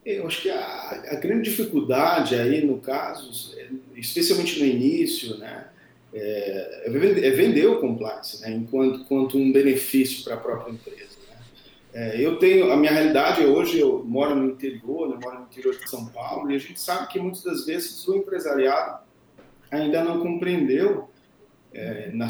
Eu 0.04 0.26
acho 0.26 0.42
que 0.42 0.50
a, 0.50 1.02
a 1.10 1.14
grande 1.16 1.50
dificuldade 1.50 2.36
aí, 2.36 2.64
no 2.64 2.78
caso, 2.78 3.56
especialmente 3.96 4.60
no 4.60 4.64
início, 4.64 5.36
né, 5.36 5.66
é, 6.14 6.84
é 6.86 7.30
vender 7.30 7.66
o 7.66 7.80
compliance, 7.80 8.40
né, 8.40 8.52
enquanto, 8.52 9.00
enquanto 9.00 9.36
um 9.36 9.50
benefício 9.52 10.22
para 10.22 10.34
a 10.34 10.36
própria 10.36 10.72
empresa. 10.72 11.15
É, 11.96 12.20
eu 12.20 12.38
tenho, 12.38 12.70
a 12.70 12.76
minha 12.76 12.92
realidade 12.92 13.42
hoje, 13.42 13.78
eu 13.78 14.04
moro 14.04 14.34
no 14.34 14.50
interior, 14.50 15.08
né, 15.08 15.18
moro 15.18 15.38
no 15.38 15.46
interior 15.46 15.74
de 15.74 15.88
São 15.88 16.04
Paulo, 16.04 16.50
e 16.50 16.54
a 16.54 16.58
gente 16.58 16.78
sabe 16.78 17.08
que 17.08 17.18
muitas 17.18 17.42
das 17.42 17.64
vezes 17.64 18.06
o 18.06 18.14
empresariado 18.14 18.98
ainda 19.70 20.04
não 20.04 20.20
compreendeu, 20.20 21.08
é, 21.72 22.10
na 22.12 22.28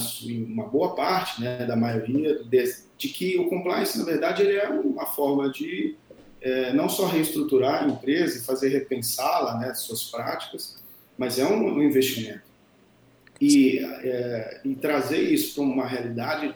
uma 0.49 0.69
boa 0.69 0.95
parte, 0.95 1.43
né, 1.43 1.67
da 1.67 1.75
maioria, 1.75 2.45
de, 2.45 2.75
de, 2.97 3.09
que 3.09 3.37
o 3.39 3.49
compliance, 3.49 3.99
na 3.99 4.05
verdade, 4.05 4.43
ele 4.43 4.57
é 4.57 4.69
uma 4.69 5.05
forma 5.05 5.51
de 5.51 5.97
é, 6.41 6.73
não 6.73 6.89
só 6.89 7.07
reestruturar 7.07 7.83
a 7.83 7.89
empresa 7.89 8.39
e 8.39 8.43
fazer 8.43 8.69
repensá-la, 8.69 9.59
né, 9.59 9.75
suas 9.75 10.05
práticas, 10.05 10.81
mas 11.19 11.41
é 11.41 11.45
um, 11.45 11.75
um 11.75 11.83
investimento. 11.83 12.47
E, 13.41 13.81
é, 13.81 14.61
e 14.65 14.77
trazer 14.77 15.23
isso 15.23 15.57
para 15.57 15.65
uma 15.65 15.87
realidade 15.89 16.55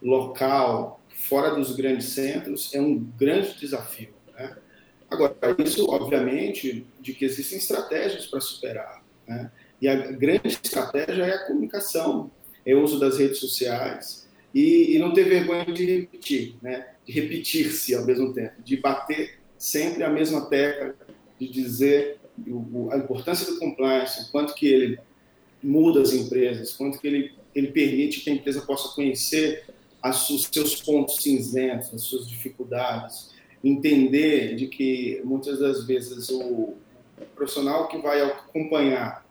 local, 0.00 1.00
fora 1.28 1.54
dos 1.54 1.74
grandes 1.74 2.06
centros, 2.10 2.72
é 2.74 2.80
um 2.80 2.98
grande 3.18 3.58
desafio. 3.58 4.10
Né? 4.34 4.56
Agora, 5.10 5.34
isso, 5.58 5.88
obviamente, 5.90 6.86
de 7.00 7.12
que 7.12 7.24
existem 7.24 7.58
estratégias 7.58 8.26
para 8.26 8.40
superar. 8.40 9.02
Né? 9.26 9.50
E 9.80 9.88
a 9.88 9.94
grande 9.94 10.48
estratégia 10.48 11.24
é 11.24 11.34
a 11.34 11.46
comunicação, 11.46 12.30
é 12.64 12.74
o 12.74 12.82
uso 12.82 12.98
das 12.98 13.18
redes 13.18 13.38
sociais 13.38 14.28
e, 14.54 14.96
e 14.96 14.98
não 14.98 15.12
ter 15.12 15.24
vergonha 15.24 15.66
de 15.66 15.84
repetir, 15.84 16.56
né? 16.62 16.86
de 17.04 17.12
repetir-se 17.12 17.94
ao 17.94 18.04
mesmo 18.04 18.32
tempo, 18.32 18.62
de 18.62 18.76
bater 18.76 19.38
sempre 19.58 20.04
a 20.04 20.08
mesma 20.08 20.46
tecla, 20.46 20.94
de 21.38 21.48
dizer 21.48 22.18
a 22.90 22.96
importância 22.96 23.52
do 23.52 23.58
compliance, 23.58 24.30
quanto 24.30 24.54
que 24.54 24.66
ele 24.66 24.98
muda 25.62 26.00
as 26.02 26.12
empresas, 26.12 26.72
quanto 26.72 26.98
que 26.98 27.06
ele, 27.06 27.32
ele 27.54 27.68
permite 27.68 28.20
que 28.20 28.30
a 28.30 28.32
empresa 28.32 28.60
possa 28.62 28.94
conhecer 28.94 29.64
as, 30.08 30.30
os 30.30 30.48
seus 30.52 30.80
pontos 30.82 31.16
cinzentos, 31.16 31.92
as 31.92 32.02
suas 32.02 32.28
dificuldades, 32.28 33.30
entender 33.62 34.54
de 34.54 34.66
que 34.68 35.20
muitas 35.24 35.58
das 35.58 35.84
vezes 35.84 36.28
o 36.28 36.74
profissional 37.34 37.88
que 37.88 37.98
vai 37.98 38.20
acompanhar 38.20 39.26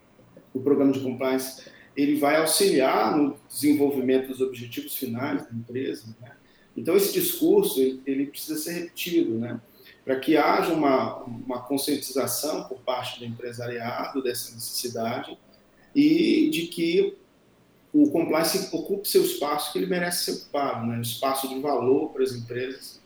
o 0.53 0.59
programa 0.59 0.91
de 0.91 0.99
compliance 0.99 1.63
ele 1.95 2.15
vai 2.15 2.35
auxiliar 2.37 3.15
no 3.15 3.37
desenvolvimento 3.47 4.27
dos 4.27 4.41
objetivos 4.41 4.95
finais 4.95 5.43
da 5.43 5.51
empresa. 5.51 6.13
Né? 6.21 6.31
Então 6.75 6.95
esse 6.97 7.13
discurso 7.13 7.79
ele, 7.79 8.01
ele, 8.05 8.25
precisa 8.25 8.59
ser 8.59 8.73
repetido, 8.73 9.35
né? 9.39 9.61
para 10.03 10.19
que 10.19 10.35
haja 10.35 10.73
uma, 10.73 11.23
uma 11.23 11.61
conscientização 11.61 12.65
por 12.65 12.79
parte 12.79 13.19
do 13.19 13.25
empresariado 13.25 14.21
dessa 14.21 14.53
necessidade 14.53 15.37
e 15.95 16.49
de 16.49 16.67
que 16.67 17.15
o 17.95 18.11
compliance 18.11 18.75
ocupe 18.75 19.07
seu 19.07 19.23
espaço 19.23 19.71
que 19.71 19.79
ele 19.79 19.85
merece 19.85 20.25
ser 20.25 20.31
ocupado, 20.31 20.85
né? 20.85 20.97
um 20.97 21.01
espaço 21.01 21.47
de 21.47 21.59
valor 21.61 22.09
para 22.09 22.23
as 22.23 22.33
empresas, 22.33 22.99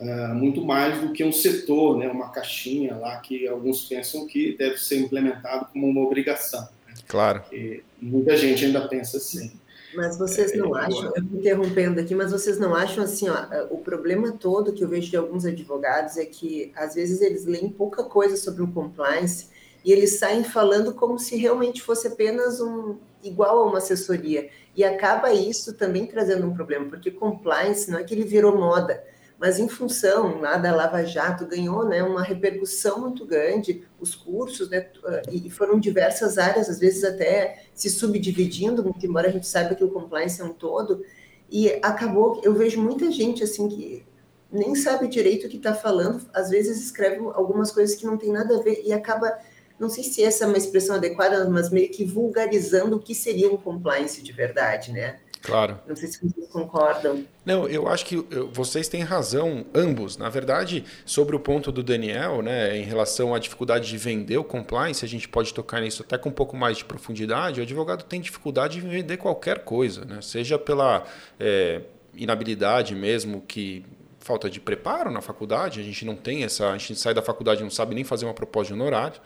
uh, 0.00 0.32
muito 0.32 0.64
mais 0.64 1.00
do 1.00 1.12
que 1.12 1.24
um 1.24 1.32
setor, 1.32 1.98
né? 1.98 2.08
uma 2.08 2.30
caixinha 2.30 2.94
lá 2.96 3.16
que 3.16 3.48
alguns 3.48 3.86
pensam 3.86 4.28
que 4.28 4.56
deve 4.56 4.78
ser 4.78 5.00
implementado 5.00 5.66
como 5.72 5.88
uma 5.88 6.02
obrigação. 6.02 6.68
Né? 6.86 6.94
Claro. 7.08 7.40
Porque 7.40 7.82
muita 8.00 8.36
gente 8.36 8.64
ainda 8.64 8.86
pensa 8.86 9.16
assim. 9.16 9.50
Mas 9.96 10.16
vocês 10.16 10.56
não 10.56 10.78
é, 10.78 10.84
acham, 10.84 11.12
eu 11.16 11.22
me 11.24 11.38
interrompendo 11.38 11.98
aqui, 11.98 12.14
mas 12.14 12.30
vocês 12.30 12.60
não 12.60 12.74
acham 12.74 13.02
assim, 13.02 13.28
ó, 13.28 13.66
o 13.70 13.78
problema 13.78 14.30
todo 14.30 14.72
que 14.72 14.84
eu 14.84 14.88
vejo 14.88 15.10
de 15.10 15.16
alguns 15.16 15.46
advogados 15.46 16.16
é 16.16 16.26
que 16.26 16.70
às 16.76 16.94
vezes 16.94 17.20
eles 17.22 17.44
leem 17.44 17.70
pouca 17.70 18.04
coisa 18.04 18.36
sobre 18.36 18.62
o 18.62 18.68
compliance 18.68 19.48
e 19.88 19.92
eles 19.92 20.18
saem 20.18 20.44
falando 20.44 20.92
como 20.92 21.18
se 21.18 21.34
realmente 21.34 21.80
fosse 21.80 22.08
apenas 22.08 22.60
um 22.60 22.98
igual 23.24 23.60
a 23.60 23.64
uma 23.64 23.78
assessoria. 23.78 24.50
E 24.76 24.84
acaba 24.84 25.32
isso 25.32 25.72
também 25.72 26.04
trazendo 26.04 26.46
um 26.46 26.52
problema, 26.52 26.90
porque 26.90 27.10
compliance 27.10 27.90
não 27.90 27.98
é 27.98 28.04
que 28.04 28.12
ele 28.12 28.24
virou 28.24 28.54
moda, 28.54 29.02
mas 29.38 29.58
em 29.58 29.66
função 29.66 30.42
lá 30.42 30.58
da 30.58 30.76
Lava 30.76 31.06
Jato 31.06 31.46
ganhou 31.46 31.88
né, 31.88 32.02
uma 32.02 32.22
repercussão 32.22 33.00
muito 33.00 33.24
grande, 33.24 33.82
os 33.98 34.14
cursos, 34.14 34.68
né, 34.68 34.88
e 35.32 35.48
foram 35.48 35.80
diversas 35.80 36.36
áreas, 36.36 36.68
às 36.68 36.78
vezes 36.78 37.02
até 37.02 37.64
se 37.72 37.88
subdividindo, 37.88 38.84
muito 38.84 39.06
embora 39.06 39.28
a 39.28 39.32
gente 39.32 39.46
saiba 39.46 39.74
que 39.74 39.84
o 39.84 39.90
compliance 39.90 40.38
é 40.38 40.44
um 40.44 40.52
todo, 40.52 41.02
e 41.50 41.72
acabou, 41.80 42.42
eu 42.44 42.52
vejo 42.52 42.78
muita 42.78 43.10
gente 43.10 43.42
assim 43.42 43.66
que 43.70 44.06
nem 44.52 44.74
sabe 44.74 45.08
direito 45.08 45.46
o 45.46 45.48
que 45.48 45.56
está 45.56 45.72
falando, 45.72 46.28
às 46.34 46.50
vezes 46.50 46.78
escreve 46.78 47.24
algumas 47.32 47.70
coisas 47.70 47.96
que 47.96 48.04
não 48.04 48.18
tem 48.18 48.30
nada 48.30 48.58
a 48.58 48.62
ver 48.62 48.82
e 48.84 48.92
acaba 48.92 49.34
não 49.78 49.88
sei 49.88 50.04
se 50.04 50.22
essa 50.22 50.44
é 50.44 50.46
uma 50.46 50.58
expressão 50.58 50.96
adequada, 50.96 51.48
mas 51.48 51.70
meio 51.70 51.90
que 51.90 52.04
vulgarizando 52.04 52.96
o 52.96 53.00
que 53.00 53.14
seria 53.14 53.50
um 53.50 53.56
compliance 53.56 54.22
de 54.22 54.32
verdade, 54.32 54.92
né? 54.92 55.18
Claro. 55.42 55.78
Não 55.86 55.94
sei 55.94 56.08
se 56.08 56.20
vocês 56.20 56.48
concordam. 56.48 57.24
Não, 57.44 57.68
eu 57.68 57.88
acho 57.88 58.04
que 58.04 58.16
vocês 58.52 58.88
têm 58.88 59.02
razão, 59.02 59.64
ambos. 59.74 60.16
Na 60.16 60.28
verdade, 60.28 60.84
sobre 61.06 61.36
o 61.36 61.40
ponto 61.40 61.70
do 61.70 61.82
Daniel, 61.82 62.42
né, 62.42 62.76
em 62.76 62.82
relação 62.82 63.34
à 63.34 63.38
dificuldade 63.38 63.88
de 63.88 63.96
vender 63.96 64.36
o 64.36 64.44
compliance, 64.44 65.04
a 65.04 65.08
gente 65.08 65.28
pode 65.28 65.54
tocar 65.54 65.80
nisso 65.80 66.02
até 66.02 66.18
com 66.18 66.28
um 66.28 66.32
pouco 66.32 66.56
mais 66.56 66.78
de 66.78 66.84
profundidade. 66.84 67.60
O 67.60 67.62
advogado 67.62 68.04
tem 68.04 68.20
dificuldade 68.20 68.78
em 68.78 68.88
vender 68.88 69.16
qualquer 69.16 69.60
coisa, 69.60 70.04
né? 70.04 70.20
seja 70.20 70.58
pela 70.58 71.04
é, 71.38 71.82
inabilidade 72.14 72.94
mesmo 72.94 73.42
que 73.46 73.84
falta 74.18 74.50
de 74.50 74.60
preparo 74.60 75.10
na 75.10 75.22
faculdade, 75.22 75.80
a 75.80 75.82
gente 75.82 76.04
não 76.04 76.14
tem 76.14 76.42
essa, 76.44 76.70
a 76.70 76.76
gente 76.76 76.96
sai 76.96 77.14
da 77.14 77.22
faculdade 77.22 77.60
e 77.60 77.62
não 77.62 77.70
sabe 77.70 77.94
nem 77.94 78.04
fazer 78.04 78.26
uma 78.26 78.34
proposta 78.34 78.74
de 78.74 78.78
honorário 78.78 79.18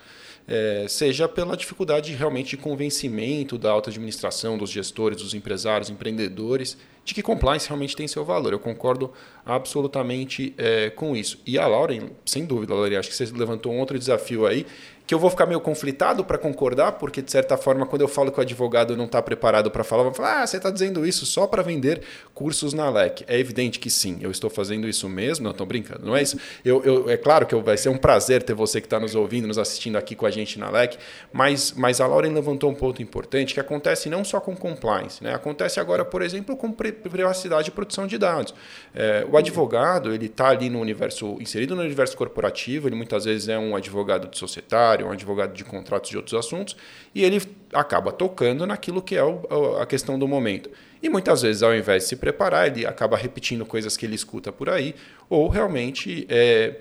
é, 0.47 0.87
seja 0.89 1.29
pela 1.29 1.57
dificuldade 1.57 2.13
realmente 2.15 2.57
de 2.57 2.63
convencimento 2.63 3.57
da 3.57 3.71
alta 3.71 3.91
administração, 3.91 4.59
dos 4.59 4.71
gestores, 4.71 5.19
dos 5.19 5.35
empresários, 5.35 5.91
empreendedores, 5.91 6.77
de 7.05 7.15
que 7.15 7.23
compliance 7.23 7.69
realmente 7.69 7.97
tem 7.97 8.07
seu 8.07 8.25
valor. 8.25 8.53
Eu 8.53 8.59
concordo 8.59 9.13
absolutamente 9.45 10.55
é, 10.57 10.91
com 10.91 11.17
isso. 11.17 11.41
E 11.47 11.59
a 11.59 11.67
Lauren, 11.67 12.11
sem 12.25 12.45
dúvida, 12.45 12.75
Lauren, 12.75 12.97
acho 12.97 13.09
que 13.09 13.15
você 13.15 13.27
levantou 13.27 13.73
um 13.73 13.79
outro 13.79 13.99
desafio 13.99 14.47
aí, 14.47 14.67
que 15.13 15.15
eu 15.15 15.19
vou 15.19 15.29
ficar 15.29 15.45
meio 15.45 15.61
conflitado 15.61 16.25
para 16.25 16.39
concordar, 16.39 16.93
porque 16.93 17.21
de 17.21 17.31
certa 17.31 17.59
forma, 17.59 17.85
quando 17.85 18.01
eu 18.01 18.09
falo 18.09 18.33
que 18.33 18.39
o 18.39 18.41
advogado 18.41 18.97
não 18.97 19.05
está 19.05 19.21
preparado 19.21 19.71
para 19.71 19.85
falar, 19.85 20.05
vão 20.05 20.15
falar: 20.15 20.41
ah, 20.41 20.47
você 20.47 20.57
está 20.57 20.71
dizendo 20.71 21.07
isso 21.07 21.27
só 21.27 21.47
para 21.47 21.63
vender 21.63 22.01
cursos 22.33 22.73
na 22.73 22.89
LEC. 22.89 23.23
É 23.29 23.39
evidente 23.39 23.79
que 23.79 23.91
sim, 23.91 24.17
eu 24.23 24.31
estou 24.31 24.49
fazendo 24.49 24.89
isso 24.89 25.11
mesmo, 25.11 25.45
não 25.45 25.51
estou 25.51 25.67
brincando, 25.67 26.07
não 26.07 26.17
é 26.17 26.23
isso. 26.23 26.39
Eu, 26.65 26.83
eu, 26.83 27.11
é 27.11 27.19
claro 27.19 27.45
que 27.45 27.55
vai 27.57 27.77
ser 27.77 27.91
um 27.91 27.99
prazer 27.99 28.43
ter 28.43 28.55
você 28.55 28.81
que 28.81 28.87
está 28.87 28.99
nos 28.99 29.15
ouvindo, 29.15 29.47
nos 29.47 29.59
assistindo 29.59 29.99
aqui 29.99 30.15
com 30.15 30.25
a 30.25 30.31
gente 30.31 30.59
na 30.59 30.71
LEC, 30.71 30.97
mas, 31.31 31.75
mas 31.77 32.01
a 32.01 32.07
Lauren 32.07 32.33
levantou 32.33 32.71
um 32.71 32.75
ponto 32.75 33.03
importante 33.03 33.53
que 33.53 33.61
acontece 33.61 34.09
não 34.09 34.25
só 34.25 34.41
com 34.41 34.57
compliance, 34.57 35.23
né? 35.23 35.35
acontece 35.35 35.79
agora, 35.79 36.07
por 36.07 36.23
exemplo, 36.23 36.57
com 36.57 36.73
privacidade 36.73 37.69
e 37.69 37.71
proteção 37.71 38.07
de 38.07 38.17
dados. 38.17 38.55
É, 38.95 39.27
o 39.31 39.37
advogado 39.37 40.15
ele 40.15 40.25
está 40.25 40.49
ali 40.49 40.71
no 40.71 40.81
universo, 40.81 41.37
inserido 41.39 41.77
no 41.77 41.83
universo 41.83 42.17
corporativo, 42.17 42.89
ele 42.89 42.97
muitas 42.97 43.27
vezes 43.27 43.49
é 43.49 43.59
um 43.59 43.77
advogado 43.77 44.27
de 44.27 44.39
societário, 44.39 45.02
um 45.05 45.11
advogado 45.11 45.55
de 45.55 45.65
contratos 45.65 46.11
de 46.11 46.17
outros 46.17 46.35
assuntos, 46.35 46.77
e 47.15 47.25
ele 47.25 47.43
acaba 47.73 48.13
tocando 48.13 48.67
naquilo 48.67 49.03
que 49.03 49.17
é 49.17 49.25
o, 49.25 49.77
a 49.81 49.87
questão 49.87 50.19
do 50.19 50.29
momento. 50.29 50.71
E 51.03 51.09
muitas 51.09 51.43
vezes, 51.43 51.63
ao 51.63 51.75
invés 51.75 52.05
de 52.05 52.09
se 52.11 52.17
preparar, 52.17 52.69
ele 52.69 52.87
acaba 52.87 53.17
repetindo 53.17 53.67
coisas 53.67 53.97
que 53.97 54.07
ele 54.07 54.15
escuta 54.15 54.53
por 54.53 54.69
aí, 54.69 54.95
ou 55.29 55.49
realmente. 55.49 56.27
É, 56.29 56.77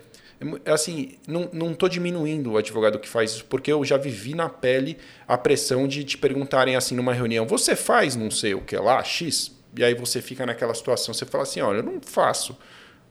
é 0.65 0.71
assim, 0.71 1.17
não 1.27 1.71
estou 1.71 1.87
diminuindo 1.87 2.53
o 2.53 2.57
advogado 2.57 2.97
que 2.97 3.07
faz 3.07 3.31
isso, 3.31 3.45
porque 3.45 3.71
eu 3.71 3.85
já 3.85 3.95
vivi 3.95 4.33
na 4.33 4.49
pele 4.49 4.97
a 5.27 5.37
pressão 5.37 5.87
de 5.87 6.03
te 6.03 6.17
perguntarem 6.17 6.75
assim 6.75 6.95
numa 6.95 7.13
reunião: 7.13 7.45
você 7.45 7.75
faz 7.75 8.15
não 8.15 8.31
sei 8.31 8.55
o 8.55 8.61
que 8.61 8.75
lá, 8.75 9.03
X? 9.03 9.51
E 9.77 9.83
aí 9.83 9.93
você 9.93 10.21
fica 10.21 10.45
naquela 10.45 10.73
situação, 10.73 11.13
você 11.13 11.25
fala 11.25 11.43
assim: 11.43 11.61
olha, 11.61 11.77
eu 11.77 11.83
não 11.83 12.01
faço, 12.01 12.57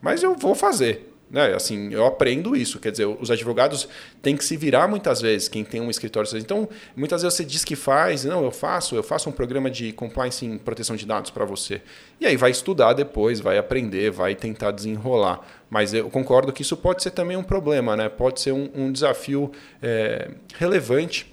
mas 0.00 0.22
eu 0.22 0.34
vou 0.34 0.54
fazer. 0.54 1.10
Né? 1.30 1.54
Assim, 1.54 1.92
eu 1.92 2.04
aprendo 2.04 2.56
isso. 2.56 2.80
Quer 2.80 2.90
dizer, 2.90 3.06
os 3.06 3.30
advogados 3.30 3.88
têm 4.20 4.36
que 4.36 4.44
se 4.44 4.56
virar 4.56 4.88
muitas 4.88 5.20
vezes, 5.20 5.48
quem 5.48 5.64
tem 5.64 5.80
um 5.80 5.88
escritório. 5.88 6.28
Então, 6.36 6.68
muitas 6.96 7.22
vezes 7.22 7.36
você 7.36 7.44
diz 7.44 7.64
que 7.64 7.76
faz, 7.76 8.24
não, 8.24 8.44
eu 8.44 8.50
faço, 8.50 8.96
eu 8.96 9.02
faço 9.02 9.28
um 9.28 9.32
programa 9.32 9.70
de 9.70 9.92
compliance 9.92 10.44
em 10.44 10.58
proteção 10.58 10.96
de 10.96 11.06
dados 11.06 11.30
para 11.30 11.44
você. 11.44 11.80
E 12.20 12.26
aí 12.26 12.36
vai 12.36 12.50
estudar 12.50 12.94
depois, 12.94 13.38
vai 13.38 13.58
aprender, 13.58 14.10
vai 14.10 14.34
tentar 14.34 14.72
desenrolar. 14.72 15.40
Mas 15.70 15.94
eu 15.94 16.10
concordo 16.10 16.52
que 16.52 16.62
isso 16.62 16.76
pode 16.76 17.02
ser 17.02 17.12
também 17.12 17.36
um 17.36 17.44
problema, 17.44 17.96
né? 17.96 18.08
pode 18.08 18.40
ser 18.40 18.50
um, 18.50 18.68
um 18.74 18.90
desafio 18.90 19.52
é, 19.80 20.30
relevante 20.58 21.29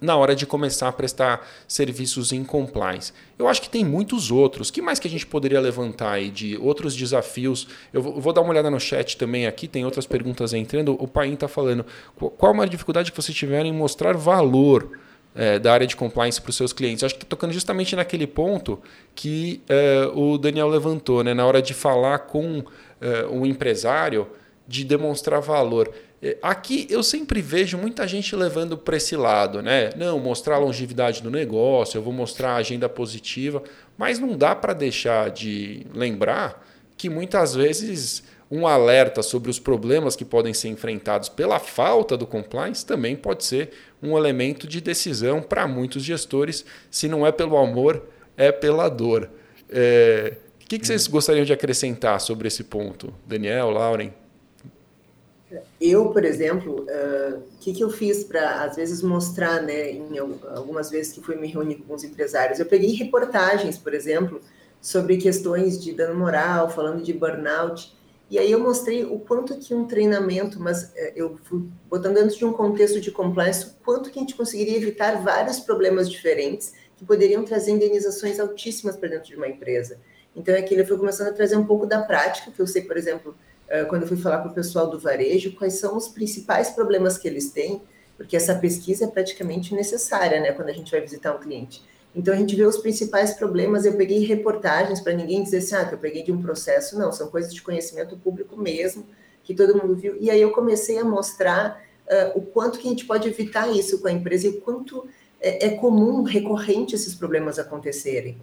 na 0.00 0.16
hora 0.16 0.34
de 0.34 0.46
começar 0.46 0.88
a 0.88 0.92
prestar 0.92 1.46
serviços 1.66 2.32
em 2.32 2.44
compliance. 2.44 3.12
Eu 3.38 3.48
acho 3.48 3.62
que 3.62 3.68
tem 3.68 3.84
muitos 3.84 4.30
outros. 4.30 4.70
que 4.70 4.82
mais 4.82 4.98
que 4.98 5.08
a 5.08 5.10
gente 5.10 5.26
poderia 5.26 5.60
levantar 5.60 6.12
aí 6.12 6.30
de 6.30 6.56
outros 6.56 6.94
desafios? 6.94 7.66
Eu 7.92 8.02
vou 8.02 8.32
dar 8.32 8.40
uma 8.40 8.50
olhada 8.50 8.70
no 8.70 8.80
chat 8.80 9.16
também 9.16 9.46
aqui, 9.46 9.66
tem 9.66 9.84
outras 9.84 10.06
perguntas 10.06 10.52
entrando. 10.52 10.96
O 11.00 11.08
Paim 11.08 11.34
está 11.34 11.48
falando, 11.48 11.84
qual 12.16 12.52
a 12.52 12.54
maior 12.54 12.68
dificuldade 12.68 13.10
que 13.10 13.20
você 13.20 13.32
tiver 13.32 13.64
em 13.64 13.72
mostrar 13.72 14.16
valor 14.16 14.98
é, 15.34 15.58
da 15.58 15.72
área 15.72 15.86
de 15.86 15.96
compliance 15.96 16.40
para 16.40 16.50
os 16.50 16.56
seus 16.56 16.72
clientes? 16.72 17.02
Eu 17.02 17.06
acho 17.06 17.14
que 17.14 17.18
está 17.18 17.28
tocando 17.28 17.52
justamente 17.52 17.96
naquele 17.96 18.26
ponto 18.26 18.80
que 19.14 19.62
é, 19.68 20.10
o 20.14 20.38
Daniel 20.38 20.68
levantou, 20.68 21.24
né? 21.24 21.34
na 21.34 21.46
hora 21.46 21.62
de 21.62 21.74
falar 21.74 22.20
com 22.20 22.62
é, 23.00 23.26
um 23.26 23.44
empresário, 23.46 24.28
de 24.66 24.84
demonstrar 24.84 25.40
valor. 25.40 25.92
É, 26.24 26.38
aqui 26.40 26.86
eu 26.88 27.02
sempre 27.02 27.42
vejo 27.42 27.76
muita 27.76 28.08
gente 28.08 28.34
levando 28.34 28.78
para 28.78 28.96
esse 28.96 29.14
lado, 29.14 29.60
né? 29.60 29.90
Não, 29.94 30.18
mostrar 30.18 30.54
a 30.54 30.58
longevidade 30.58 31.22
do 31.22 31.30
negócio, 31.30 31.98
eu 31.98 32.02
vou 32.02 32.14
mostrar 32.14 32.52
a 32.52 32.56
agenda 32.56 32.88
positiva, 32.88 33.62
mas 33.98 34.18
não 34.18 34.34
dá 34.34 34.54
para 34.54 34.72
deixar 34.72 35.28
de 35.28 35.86
lembrar 35.92 36.66
que 36.96 37.10
muitas 37.10 37.54
vezes 37.54 38.24
um 38.50 38.66
alerta 38.66 39.22
sobre 39.22 39.50
os 39.50 39.58
problemas 39.58 40.16
que 40.16 40.24
podem 40.24 40.54
ser 40.54 40.68
enfrentados 40.68 41.28
pela 41.28 41.58
falta 41.58 42.16
do 42.16 42.26
compliance 42.26 42.86
também 42.86 43.16
pode 43.16 43.44
ser 43.44 43.72
um 44.02 44.16
elemento 44.16 44.66
de 44.66 44.80
decisão 44.80 45.42
para 45.42 45.68
muitos 45.68 46.02
gestores, 46.02 46.64
se 46.90 47.06
não 47.06 47.26
é 47.26 47.32
pelo 47.32 47.58
amor, 47.58 48.02
é 48.34 48.50
pela 48.50 48.88
dor. 48.88 49.28
É... 49.68 50.38
O 50.62 50.66
que, 50.66 50.78
que 50.78 50.86
vocês 50.86 51.06
gostariam 51.06 51.44
de 51.44 51.52
acrescentar 51.52 52.18
sobre 52.18 52.48
esse 52.48 52.64
ponto? 52.64 53.12
Daniel, 53.26 53.68
Lauren? 53.68 54.23
Eu, 55.80 56.10
por 56.10 56.24
exemplo, 56.24 56.80
o 56.80 57.36
uh, 57.36 57.42
que, 57.60 57.72
que 57.72 57.82
eu 57.82 57.90
fiz 57.90 58.24
para, 58.24 58.62
às 58.62 58.76
vezes, 58.76 59.02
mostrar, 59.02 59.62
né, 59.62 59.90
em 59.90 60.18
algumas 60.18 60.90
vezes 60.90 61.12
que 61.12 61.20
fui 61.20 61.36
me 61.36 61.48
reunir 61.48 61.76
com 61.76 61.82
alguns 61.84 62.04
empresários, 62.04 62.58
eu 62.58 62.66
peguei 62.66 62.92
reportagens, 62.94 63.78
por 63.78 63.94
exemplo, 63.94 64.40
sobre 64.80 65.16
questões 65.16 65.82
de 65.82 65.92
dano 65.92 66.18
moral, 66.18 66.68
falando 66.70 67.02
de 67.02 67.12
burnout, 67.12 67.94
e 68.30 68.38
aí 68.38 68.50
eu 68.50 68.58
mostrei 68.58 69.04
o 69.04 69.18
quanto 69.18 69.58
que 69.58 69.74
um 69.74 69.86
treinamento, 69.86 70.58
mas 70.58 70.84
uh, 70.84 71.12
eu 71.14 71.38
fui 71.44 71.64
botando 71.88 72.14
dentro 72.14 72.36
de 72.36 72.44
um 72.44 72.52
contexto 72.52 73.00
de 73.00 73.10
compliance, 73.10 73.66
o 73.66 73.84
quanto 73.84 74.10
que 74.10 74.18
a 74.18 74.22
gente 74.22 74.34
conseguiria 74.34 74.76
evitar 74.76 75.22
vários 75.22 75.60
problemas 75.60 76.10
diferentes 76.10 76.72
que 76.96 77.04
poderiam 77.04 77.44
trazer 77.44 77.72
indenizações 77.72 78.40
altíssimas 78.40 78.96
para 78.96 79.10
dentro 79.10 79.26
de 79.26 79.36
uma 79.36 79.48
empresa. 79.48 79.98
Então, 80.34 80.54
aquilo 80.54 80.80
eu 80.80 80.86
fui 80.86 80.96
começando 80.96 81.28
a 81.28 81.32
trazer 81.32 81.56
um 81.56 81.64
pouco 81.64 81.86
da 81.86 82.02
prática, 82.02 82.50
que 82.50 82.60
eu 82.60 82.66
sei, 82.66 82.82
por 82.82 82.96
exemplo, 82.96 83.36
eh, 83.36 83.53
quando 83.88 84.02
eu 84.02 84.08
fui 84.08 84.16
falar 84.16 84.38
com 84.38 84.48
o 84.48 84.54
pessoal 84.54 84.88
do 84.88 84.98
varejo, 84.98 85.54
quais 85.56 85.74
são 85.74 85.96
os 85.96 86.08
principais 86.08 86.70
problemas 86.70 87.18
que 87.18 87.26
eles 87.26 87.50
têm. 87.50 87.80
porque 88.16 88.36
essa 88.36 88.54
pesquisa 88.54 89.06
é 89.06 89.08
praticamente 89.08 89.74
necessária, 89.74 90.40
né, 90.40 90.52
quando 90.52 90.68
a 90.68 90.72
gente 90.72 90.90
vai 90.90 91.00
visitar 91.00 91.34
um 91.34 91.40
cliente. 91.40 91.82
Então 92.14 92.32
a 92.32 92.36
gente 92.36 92.54
vê 92.54 92.64
os 92.64 92.78
principais 92.78 93.34
problemas. 93.34 93.84
Eu 93.84 93.94
peguei 93.94 94.24
reportagens 94.24 95.00
para 95.00 95.12
ninguém 95.12 95.42
dizer 95.42 95.58
assim, 95.58 95.74
ah, 95.74 95.84
que 95.84 95.94
eu 95.94 95.98
peguei 95.98 96.22
de 96.22 96.30
um 96.30 96.40
processo. 96.40 96.98
Não, 96.98 97.10
são 97.10 97.28
coisas 97.28 97.52
de 97.52 97.60
conhecimento 97.60 98.16
público 98.16 98.56
mesmo, 98.56 99.04
que 99.42 99.54
todo 99.54 99.76
mundo 99.76 99.96
viu. 99.96 100.16
E 100.20 100.30
aí 100.30 100.40
eu 100.40 100.52
comecei 100.52 100.98
a 100.98 101.04
mostrar 101.04 101.82
uh, 102.06 102.38
o 102.38 102.42
quanto 102.42 102.78
que 102.78 102.86
a 102.86 102.90
gente 102.90 103.04
pode 103.04 103.28
evitar 103.28 103.68
isso 103.68 104.00
com 104.00 104.08
a 104.08 104.12
empresa 104.12 104.46
e 104.46 104.50
o 104.50 104.60
quanto 104.60 105.08
é, 105.40 105.66
é 105.66 105.70
comum, 105.70 106.22
recorrente 106.22 106.94
esses 106.94 107.14
problemas 107.14 107.58
acontecerem. 107.58 108.38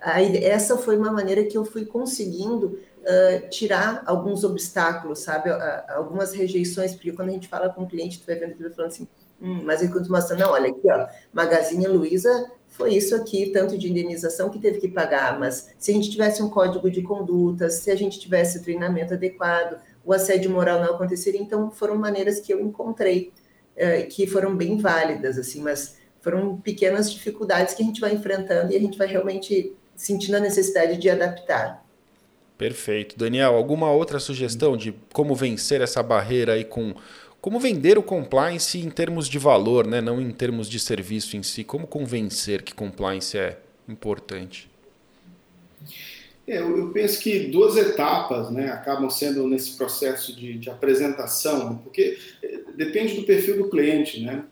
Aí, 0.00 0.44
essa 0.44 0.76
foi 0.76 0.96
uma 0.96 1.10
maneira 1.10 1.44
que 1.44 1.56
eu 1.56 1.64
fui 1.64 1.84
conseguindo 1.84 2.78
uh, 3.02 3.48
tirar 3.48 4.02
alguns 4.06 4.44
obstáculos, 4.44 5.20
sabe? 5.20 5.50
Algumas 5.88 6.32
rejeições, 6.32 6.94
porque 6.94 7.12
quando 7.12 7.30
a 7.30 7.32
gente 7.32 7.48
fala 7.48 7.70
com 7.70 7.82
o 7.82 7.88
cliente, 7.88 8.20
tu 8.20 8.26
vai 8.26 8.36
vendo 8.36 8.52
aquilo 8.52 8.74
falando 8.74 8.90
assim, 8.90 9.08
hum, 9.40 9.62
mas 9.64 9.82
enquanto 9.82 10.10
mostra, 10.10 10.36
não, 10.36 10.50
olha 10.50 10.70
aqui, 10.70 10.90
ó, 10.90 11.06
Magazine 11.32 11.86
Luiza 11.86 12.50
foi 12.68 12.94
isso 12.94 13.14
aqui, 13.14 13.50
tanto 13.52 13.78
de 13.78 13.90
indenização 13.90 14.50
que 14.50 14.58
teve 14.58 14.78
que 14.78 14.88
pagar, 14.88 15.38
mas 15.38 15.70
se 15.78 15.90
a 15.90 15.94
gente 15.94 16.10
tivesse 16.10 16.42
um 16.42 16.50
código 16.50 16.90
de 16.90 17.02
conduta, 17.02 17.70
se 17.70 17.90
a 17.90 17.96
gente 17.96 18.20
tivesse 18.20 18.62
treinamento 18.62 19.14
adequado, 19.14 19.80
o 20.04 20.12
assédio 20.12 20.50
moral 20.50 20.80
não 20.80 20.94
aconteceria, 20.94 21.40
então 21.40 21.70
foram 21.70 21.96
maneiras 21.96 22.38
que 22.38 22.52
eu 22.52 22.60
encontrei 22.60 23.32
uh, 23.76 24.06
que 24.08 24.26
foram 24.26 24.54
bem 24.54 24.76
válidas, 24.76 25.38
assim, 25.38 25.62
mas 25.62 25.96
foram 26.20 26.58
pequenas 26.58 27.10
dificuldades 27.10 27.74
que 27.74 27.82
a 27.82 27.86
gente 27.86 28.00
vai 28.00 28.12
enfrentando 28.12 28.72
e 28.72 28.76
a 28.76 28.80
gente 28.80 28.98
vai 28.98 29.06
realmente 29.06 29.74
sentindo 29.96 30.36
a 30.36 30.40
necessidade 30.40 30.96
de 30.98 31.08
adaptar. 31.10 31.84
Perfeito. 32.56 33.18
Daniel, 33.18 33.54
alguma 33.54 33.90
outra 33.90 34.18
sugestão 34.18 34.76
de 34.76 34.94
como 35.12 35.34
vencer 35.34 35.80
essa 35.80 36.02
barreira 36.02 36.54
aí 36.54 36.64
com. 36.64 36.94
Como 37.40 37.60
vender 37.60 37.96
o 37.96 38.02
compliance 38.02 38.78
em 38.78 38.90
termos 38.90 39.28
de 39.28 39.38
valor, 39.38 39.86
né? 39.86 40.00
não 40.00 40.20
em 40.20 40.32
termos 40.32 40.68
de 40.68 40.80
serviço 40.80 41.36
em 41.36 41.44
si? 41.44 41.62
Como 41.62 41.86
convencer 41.86 42.62
que 42.62 42.74
compliance 42.74 43.38
é 43.38 43.58
importante? 43.88 44.68
É, 46.48 46.58
eu 46.58 46.90
penso 46.90 47.20
que 47.20 47.46
duas 47.48 47.76
etapas 47.76 48.50
né, 48.50 48.68
acabam 48.68 49.08
sendo 49.10 49.46
nesse 49.46 49.76
processo 49.76 50.34
de, 50.34 50.58
de 50.58 50.70
apresentação, 50.70 51.78
porque 51.78 52.18
eh, 52.42 52.60
depende 52.76 53.14
do 53.14 53.22
perfil 53.22 53.58
do 53.58 53.68
cliente. 53.68 54.20
Né? 54.20 54.44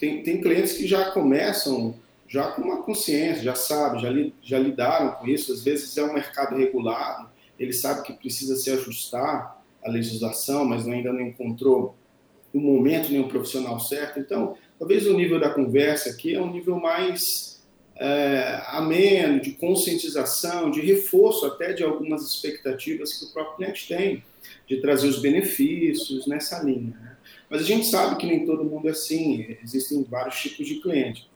Tem, 0.00 0.22
tem 0.22 0.40
clientes 0.40 0.72
que 0.72 0.86
já 0.88 1.10
começam 1.10 1.94
já 2.30 2.52
com 2.52 2.62
uma 2.62 2.82
consciência, 2.84 3.42
já 3.42 3.56
sabe, 3.56 4.00
já, 4.00 4.08
li, 4.08 4.32
já 4.40 4.56
lidaram 4.56 5.12
com 5.16 5.26
isso. 5.26 5.52
Às 5.52 5.64
vezes 5.64 5.98
é 5.98 6.04
um 6.04 6.14
mercado 6.14 6.56
regulado, 6.56 7.28
ele 7.58 7.72
sabe 7.72 8.04
que 8.04 8.12
precisa 8.12 8.54
se 8.54 8.70
ajustar 8.70 9.60
à 9.84 9.90
legislação, 9.90 10.64
mas 10.64 10.86
ainda 10.86 11.12
não 11.12 11.20
encontrou 11.20 11.96
o 12.54 12.60
momento 12.60 13.10
nem 13.10 13.20
o 13.20 13.28
profissional 13.28 13.80
certo. 13.80 14.20
Então, 14.20 14.56
talvez 14.78 15.06
o 15.08 15.14
nível 15.14 15.40
da 15.40 15.50
conversa 15.50 16.10
aqui 16.10 16.34
é 16.34 16.40
um 16.40 16.52
nível 16.52 16.78
mais 16.78 17.60
é, 17.96 18.62
ameno, 18.68 19.40
de 19.40 19.50
conscientização, 19.52 20.70
de 20.70 20.80
reforço 20.80 21.46
até 21.46 21.72
de 21.72 21.82
algumas 21.82 22.22
expectativas 22.22 23.12
que 23.12 23.24
o 23.24 23.32
próprio 23.32 23.56
cliente 23.56 23.88
tem, 23.88 24.22
de 24.68 24.80
trazer 24.80 25.08
os 25.08 25.20
benefícios 25.20 26.28
nessa 26.28 26.62
linha. 26.62 26.96
Né? 27.00 27.16
Mas 27.50 27.62
a 27.62 27.64
gente 27.64 27.86
sabe 27.86 28.16
que 28.16 28.26
nem 28.26 28.46
todo 28.46 28.64
mundo 28.64 28.86
é 28.86 28.92
assim, 28.92 29.56
existem 29.64 30.04
vários 30.04 30.40
tipos 30.40 30.66
de 30.66 30.80
cliente. 30.80 31.29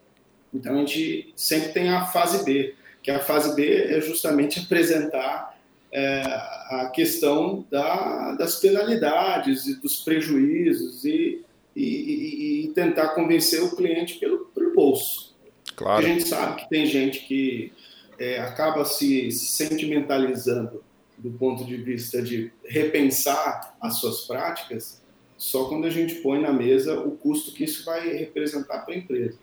Então 0.54 0.76
a 0.76 0.78
gente 0.78 1.32
sempre 1.34 1.72
tem 1.72 1.88
a 1.88 2.06
fase 2.06 2.44
B, 2.44 2.74
que 3.02 3.10
a 3.10 3.18
fase 3.18 3.54
B 3.56 3.66
é 3.66 4.00
justamente 4.00 4.60
apresentar 4.60 5.58
é, 5.92 6.22
a 6.22 6.90
questão 6.94 7.66
da, 7.70 8.32
das 8.32 8.60
penalidades 8.60 9.66
e 9.66 9.80
dos 9.80 10.02
prejuízos 10.02 11.04
e, 11.04 11.42
e, 11.74 12.64
e, 12.64 12.72
tentar 12.74 13.10
convencer 13.10 13.62
o 13.62 13.74
cliente 13.74 14.14
pelo, 14.14 14.46
pelo 14.46 14.72
bolso. 14.72 15.34
Claro. 15.76 16.06
a 16.06 16.08
gente 16.08 16.28
sabe 16.28 16.62
que 16.62 16.68
tem 16.68 16.86
gente 16.86 17.26
que 17.26 17.72
é, 18.18 18.38
acaba 18.38 18.84
se 18.84 19.32
sentimentalizando 19.32 20.84
do 21.18 21.30
ponto 21.32 21.64
de 21.64 21.76
vista 21.76 22.22
de 22.22 22.52
repensar 22.64 23.76
as 23.80 23.96
suas 23.96 24.20
práticas 24.20 25.02
só 25.36 25.68
quando 25.68 25.86
a 25.86 25.90
gente 25.90 26.16
põe 26.16 26.40
na 26.40 26.52
mesa 26.52 27.00
o 27.00 27.12
custo 27.12 27.52
que 27.52 27.64
isso 27.64 27.84
vai 27.84 28.08
representar 28.16 28.80
para 28.80 28.94
a 28.94 28.98
empresa 28.98 29.38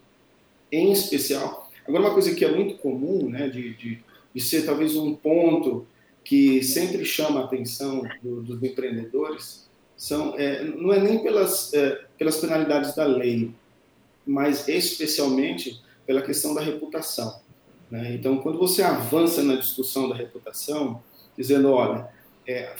em 0.72 0.92
especial. 0.92 1.70
Agora, 1.88 2.06
uma 2.06 2.14
coisa 2.14 2.34
que 2.34 2.46
é 2.46 2.52
muito 2.52 2.78
comum, 2.78 3.30
né, 3.30 3.50
de, 3.50 3.74
de, 3.76 4.00
de 4.34 4.42
ser 4.42 4.66
talvez 4.66 4.96
um 4.96 5.16
ponto 5.16 5.86
que 6.24 6.64
sempre 6.64 7.04
chama 7.04 7.42
a 7.42 7.46
atenção 7.46 8.04
do, 8.22 8.42
dos 8.42 8.64
empreendedores, 8.64 9.70
são, 9.98 10.36
é, 10.38 10.64
não 10.64 10.94
é 10.94 11.00
nem 11.00 11.20
pelas, 11.20 11.74
é, 11.74 12.02
pelas 12.18 12.38
penalidades 12.38 12.96
da 12.96 13.06
lei, 13.06 13.52
mas 14.26 14.68
especialmente 14.68 15.82
pela 16.06 16.22
questão 16.22 16.54
da 16.54 16.62
reputação. 16.62 17.40
Né? 17.90 18.14
Então, 18.14 18.38
quando 18.38 18.58
você 18.58 18.82
avança 18.82 19.44
na 19.44 19.56
discussão 19.56 20.08
da 20.08 20.16
reputação, 20.16 21.04
dizendo, 21.38 21.72
olha, 21.72 22.10
é, 22.48 22.74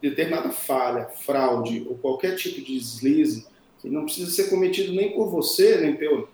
determinada 0.00 0.50
falha, 0.50 1.06
fraude 1.06 1.86
ou 1.88 1.96
qualquer 1.96 2.36
tipo 2.36 2.60
de 2.60 2.78
deslize, 2.78 3.46
que 3.80 3.88
não 3.88 4.04
precisa 4.04 4.30
ser 4.30 4.50
cometido 4.50 4.92
nem 4.92 5.12
por 5.12 5.30
você, 5.30 5.78
nem 5.78 5.96
pelo, 5.96 6.28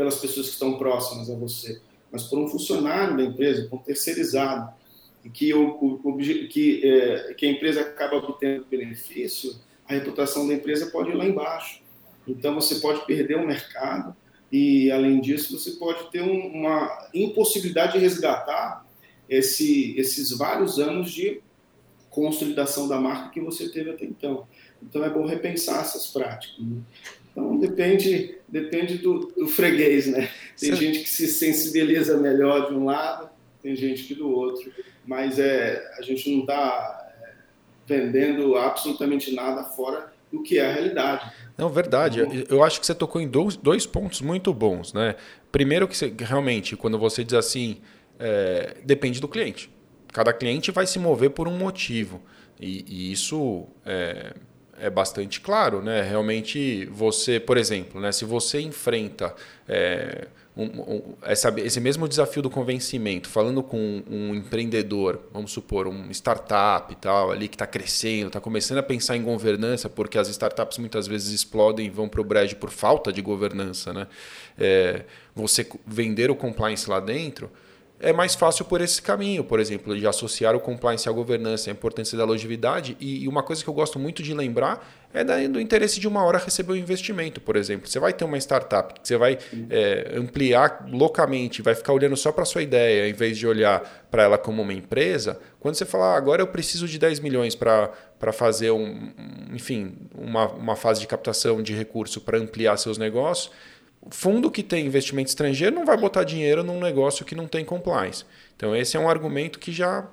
pelas 0.00 0.16
pessoas 0.16 0.46
que 0.46 0.52
estão 0.54 0.78
próximas 0.78 1.28
a 1.28 1.34
você, 1.34 1.78
mas 2.10 2.22
por 2.22 2.38
um 2.38 2.48
funcionário 2.48 3.18
da 3.18 3.22
empresa, 3.22 3.68
por 3.68 3.80
um 3.80 3.82
terceirizado, 3.82 4.72
que, 5.34 5.52
o, 5.52 6.00
o 6.02 6.16
que, 6.16 6.80
é, 6.82 7.34
que 7.34 7.44
a 7.44 7.50
empresa 7.50 7.82
acaba 7.82 8.16
obtendo 8.16 8.64
benefício, 8.64 9.54
a 9.86 9.92
reputação 9.92 10.48
da 10.48 10.54
empresa 10.54 10.86
pode 10.86 11.10
ir 11.10 11.14
lá 11.14 11.26
embaixo. 11.26 11.82
Então 12.26 12.54
você 12.54 12.76
pode 12.76 13.04
perder 13.04 13.36
o 13.36 13.46
mercado 13.46 14.16
e, 14.50 14.90
além 14.90 15.20
disso, 15.20 15.58
você 15.58 15.72
pode 15.72 16.10
ter 16.10 16.22
um, 16.22 16.46
uma 16.46 17.10
impossibilidade 17.12 17.92
de 17.92 17.98
resgatar 17.98 18.86
esse, 19.28 19.94
esses 19.98 20.30
vários 20.30 20.78
anos 20.78 21.12
de 21.12 21.42
consolidação 22.08 22.88
da 22.88 22.98
marca 22.98 23.28
que 23.28 23.40
você 23.42 23.68
teve 23.68 23.90
até 23.90 24.06
então. 24.06 24.48
Então 24.82 25.04
é 25.04 25.10
bom 25.10 25.26
repensar 25.26 25.82
essas 25.82 26.06
práticas. 26.06 26.58
Né? 26.58 26.80
Então 27.40 27.58
depende, 27.58 28.38
depende 28.46 28.98
do, 28.98 29.32
do 29.36 29.48
freguês, 29.48 30.06
né? 30.06 30.28
Tem 30.58 30.70
Sim. 30.70 30.76
gente 30.76 31.00
que 31.00 31.08
se 31.08 31.26
sensibiliza 31.26 32.16
melhor 32.18 32.68
de 32.68 32.74
um 32.74 32.84
lado, 32.84 33.30
tem 33.62 33.74
gente 33.74 34.04
que 34.04 34.14
do 34.14 34.30
outro, 34.30 34.70
mas 35.06 35.38
é, 35.38 35.82
a 35.98 36.02
gente 36.02 36.30
não 36.30 36.40
está 36.40 37.12
é, 37.22 37.32
vendendo 37.86 38.56
absolutamente 38.56 39.34
nada 39.34 39.64
fora 39.64 40.12
do 40.30 40.42
que 40.42 40.58
é 40.58 40.66
a 40.66 40.72
realidade. 40.72 41.32
Não, 41.56 41.68
verdade. 41.68 42.20
Eu 42.48 42.62
acho 42.62 42.78
que 42.78 42.86
você 42.86 42.94
tocou 42.94 43.20
em 43.20 43.28
dois, 43.28 43.56
dois 43.56 43.86
pontos 43.86 44.20
muito 44.20 44.54
bons, 44.54 44.92
né? 44.92 45.16
Primeiro 45.50 45.88
que 45.88 45.96
você, 45.96 46.12
realmente, 46.16 46.76
quando 46.76 46.98
você 46.98 47.24
diz 47.24 47.34
assim, 47.34 47.78
é, 48.18 48.76
depende 48.84 49.20
do 49.20 49.26
cliente. 49.26 49.70
Cada 50.12 50.32
cliente 50.32 50.70
vai 50.70 50.86
se 50.86 50.98
mover 50.98 51.30
por 51.30 51.48
um 51.48 51.56
motivo. 51.56 52.22
E, 52.58 52.84
e 52.86 53.12
isso 53.12 53.66
é, 53.84 54.34
é 54.80 54.90
bastante 54.90 55.40
claro, 55.40 55.82
né? 55.82 56.02
Realmente 56.02 56.86
você, 56.86 57.38
por 57.38 57.56
exemplo, 57.56 58.00
né, 58.00 58.12
se 58.12 58.24
você 58.24 58.60
enfrenta 58.60 59.34
é, 59.68 60.26
um, 60.56 60.64
um, 60.64 61.14
essa, 61.22 61.52
esse 61.58 61.80
mesmo 61.80 62.08
desafio 62.08 62.42
do 62.42 62.50
convencimento, 62.50 63.28
falando 63.28 63.62
com 63.62 64.02
um 64.10 64.34
empreendedor, 64.34 65.20
vamos 65.32 65.52
supor, 65.52 65.86
um 65.86 66.10
startup 66.10 66.92
e 66.92 66.96
tal, 66.96 67.30
ali 67.30 67.48
que 67.48 67.54
está 67.54 67.66
crescendo, 67.66 68.26
está 68.26 68.40
começando 68.40 68.78
a 68.78 68.82
pensar 68.82 69.16
em 69.16 69.22
governança, 69.22 69.88
porque 69.88 70.18
as 70.18 70.28
startups 70.28 70.78
muitas 70.78 71.06
vezes 71.06 71.32
explodem 71.32 71.86
e 71.86 71.90
vão 71.90 72.08
para 72.08 72.20
o 72.20 72.24
brejo 72.24 72.56
por 72.56 72.70
falta 72.70 73.12
de 73.12 73.22
governança, 73.22 73.92
né? 73.92 74.06
É, 74.58 75.04
você 75.34 75.66
vender 75.86 76.30
o 76.30 76.36
compliance 76.36 76.88
lá 76.90 77.00
dentro 77.00 77.50
é 78.00 78.12
mais 78.12 78.34
fácil 78.34 78.64
por 78.64 78.80
esse 78.80 79.00
caminho, 79.00 79.44
por 79.44 79.60
exemplo, 79.60 79.96
de 79.96 80.06
associar 80.06 80.56
o 80.56 80.60
compliance 80.60 81.08
à 81.08 81.12
governança, 81.12 81.70
a 81.70 81.72
importância 81.72 82.16
da 82.16 82.24
longevidade. 82.24 82.96
E, 82.98 83.28
uma 83.28 83.42
coisa 83.42 83.62
que 83.62 83.68
eu 83.68 83.74
gosto 83.74 83.98
muito 83.98 84.22
de 84.22 84.32
lembrar 84.32 84.88
é 85.12 85.22
do 85.48 85.60
interesse 85.60 86.00
de 86.00 86.08
uma 86.08 86.24
hora 86.24 86.38
receber 86.38 86.72
o 86.72 86.74
um 86.74 86.78
investimento, 86.78 87.40
por 87.40 87.56
exemplo. 87.56 87.88
Você 87.88 87.98
vai 87.98 88.12
ter 88.12 88.24
uma 88.24 88.38
startup 88.38 88.94
você 89.02 89.16
vai 89.16 89.38
é, 89.68 90.14
ampliar 90.16 90.86
loucamente, 90.90 91.60
vai 91.60 91.74
ficar 91.74 91.92
olhando 91.92 92.16
só 92.16 92.32
para 92.32 92.42
a 92.42 92.46
sua 92.46 92.62
ideia, 92.62 93.08
em 93.08 93.12
vez 93.12 93.36
de 93.36 93.46
olhar 93.46 94.06
para 94.10 94.22
ela 94.22 94.38
como 94.38 94.62
uma 94.62 94.72
empresa. 94.72 95.38
Quando 95.58 95.74
você 95.74 95.84
falar, 95.84 96.14
ah, 96.14 96.16
agora 96.16 96.40
eu 96.40 96.46
preciso 96.46 96.88
de 96.88 96.98
10 96.98 97.20
milhões 97.20 97.54
para 97.54 97.92
fazer 98.32 98.70
um, 98.70 99.12
enfim, 99.52 99.94
uma, 100.16 100.48
uma 100.52 100.76
fase 100.76 101.00
de 101.00 101.06
captação 101.06 101.62
de 101.62 101.74
recurso 101.74 102.20
para 102.20 102.38
ampliar 102.38 102.76
seus 102.78 102.96
negócios, 102.96 103.50
fundo 104.08 104.50
que 104.50 104.62
tem 104.62 104.86
investimento 104.86 105.28
estrangeiro 105.28 105.74
não 105.74 105.84
vai 105.84 105.96
botar 105.96 106.24
dinheiro 106.24 106.64
num 106.64 106.80
negócio 106.80 107.24
que 107.24 107.34
não 107.34 107.46
tem 107.46 107.64
compliance. 107.64 108.24
Então, 108.56 108.74
esse 108.74 108.96
é 108.96 109.00
um 109.00 109.08
argumento 109.08 109.58
que 109.58 109.72
já 109.72 110.06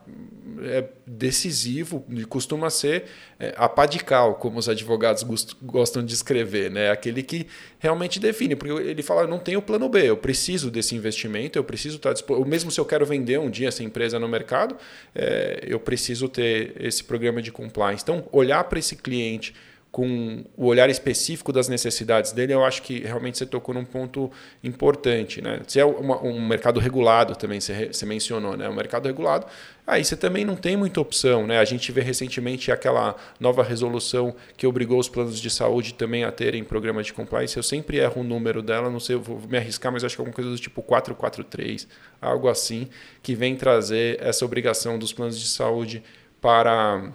é 0.62 0.86
decisivo 1.06 2.06
e 2.10 2.24
costuma 2.26 2.70
ser 2.70 3.06
é, 3.40 3.54
apadical, 3.58 4.36
como 4.36 4.58
os 4.58 4.68
advogados 4.68 5.24
gostam 5.62 6.04
de 6.04 6.14
escrever, 6.14 6.72
né? 6.72 6.90
aquele 6.90 7.22
que 7.24 7.48
realmente 7.78 8.20
define, 8.20 8.56
porque 8.56 8.74
ele 8.74 9.04
fala: 9.04 9.28
não 9.28 9.38
tenho 9.38 9.62
plano 9.62 9.88
B, 9.90 10.10
eu 10.10 10.18
preciso 10.18 10.72
desse 10.72 10.96
investimento, 10.96 11.60
eu 11.60 11.64
preciso 11.64 11.98
estar 11.98 12.14
disposto. 12.14 12.46
Mesmo 12.46 12.72
se 12.72 12.80
eu 12.80 12.86
quero 12.86 13.06
vender 13.06 13.40
um 13.40 13.50
dia 13.50 13.68
essa 13.68 13.84
empresa 13.84 14.18
no 14.18 14.28
mercado, 14.28 14.76
é, 15.14 15.66
eu 15.68 15.80
preciso 15.80 16.30
ter 16.30 16.74
esse 16.80 17.04
programa 17.04 17.42
de 17.42 17.52
compliance. 17.52 18.04
Então, 18.04 18.26
olhar 18.32 18.64
para 18.64 18.80
esse 18.80 18.96
cliente 18.96 19.54
com 19.92 20.44
o 20.56 20.66
olhar 20.66 20.90
específico 20.90 21.52
das 21.52 21.68
necessidades 21.68 22.32
dele, 22.32 22.54
eu 22.54 22.64
acho 22.64 22.82
que 22.82 23.00
realmente 23.00 23.38
você 23.38 23.46
tocou 23.46 23.74
num 23.74 23.86
ponto 23.86 24.30
importante. 24.64 25.42
Né? 25.42 25.62
Se 25.68 25.80
é 25.80 25.86
uma, 25.86 26.22
um 26.22 26.46
mercado 26.46 26.80
regulado 26.80 27.36
também, 27.36 27.60
você, 27.60 27.88
você 27.88 28.06
mencionou, 28.06 28.56
né? 28.56 28.70
um 28.70 28.76
mercado 28.76 29.08
regulado, 29.08 29.48
aí 29.86 30.04
você 30.04 30.16
também 30.16 30.44
não 30.44 30.56
tem 30.56 30.76
muita 30.76 31.00
opção. 31.00 31.48
Né? 31.48 31.58
A 31.58 31.66
gente 31.66 31.92
vê 31.92 32.02
recentemente 32.02 32.72
aquela 32.72 33.16
nova 33.40 33.64
resolução 33.64 34.36
que 34.56 34.68
obrigou 34.68 35.00
os 35.00 35.08
planos 35.08 35.40
de 35.40 35.50
saúde 35.50 35.94
também 35.94 36.26
a 36.26 36.32
terem 36.32 36.64
programa 36.64 37.02
de 37.02 37.14
compliance. 37.14 37.56
Eu 37.56 37.64
sempre 37.64 37.98
erro 37.98 38.22
o 38.22 38.24
número 38.24 38.62
dela, 38.62 38.90
não 38.90 39.00
sei, 39.00 39.16
eu 39.16 39.22
vou 39.22 39.42
me 39.48 39.58
arriscar, 39.58 39.92
mas 39.92 40.04
acho 40.04 40.16
que 40.16 40.22
é 40.22 40.24
alguma 40.24 40.36
coisa 40.36 40.50
do 40.52 40.60
tipo 40.60 40.82
443, 40.84 41.88
algo 42.22 42.50
assim, 42.50 42.90
que 43.24 43.34
vem 43.34 43.56
trazer 43.56 44.22
essa 44.22 44.44
obrigação 44.46 45.00
dos 45.00 45.14
planos 45.14 45.40
de 45.40 45.48
saúde 45.48 46.04
para... 46.42 47.12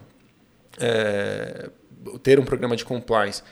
É, 0.80 1.70
ter 2.22 2.38
um 2.38 2.44
programa 2.44 2.76
de 2.76 2.84
compliance. 2.84 3.42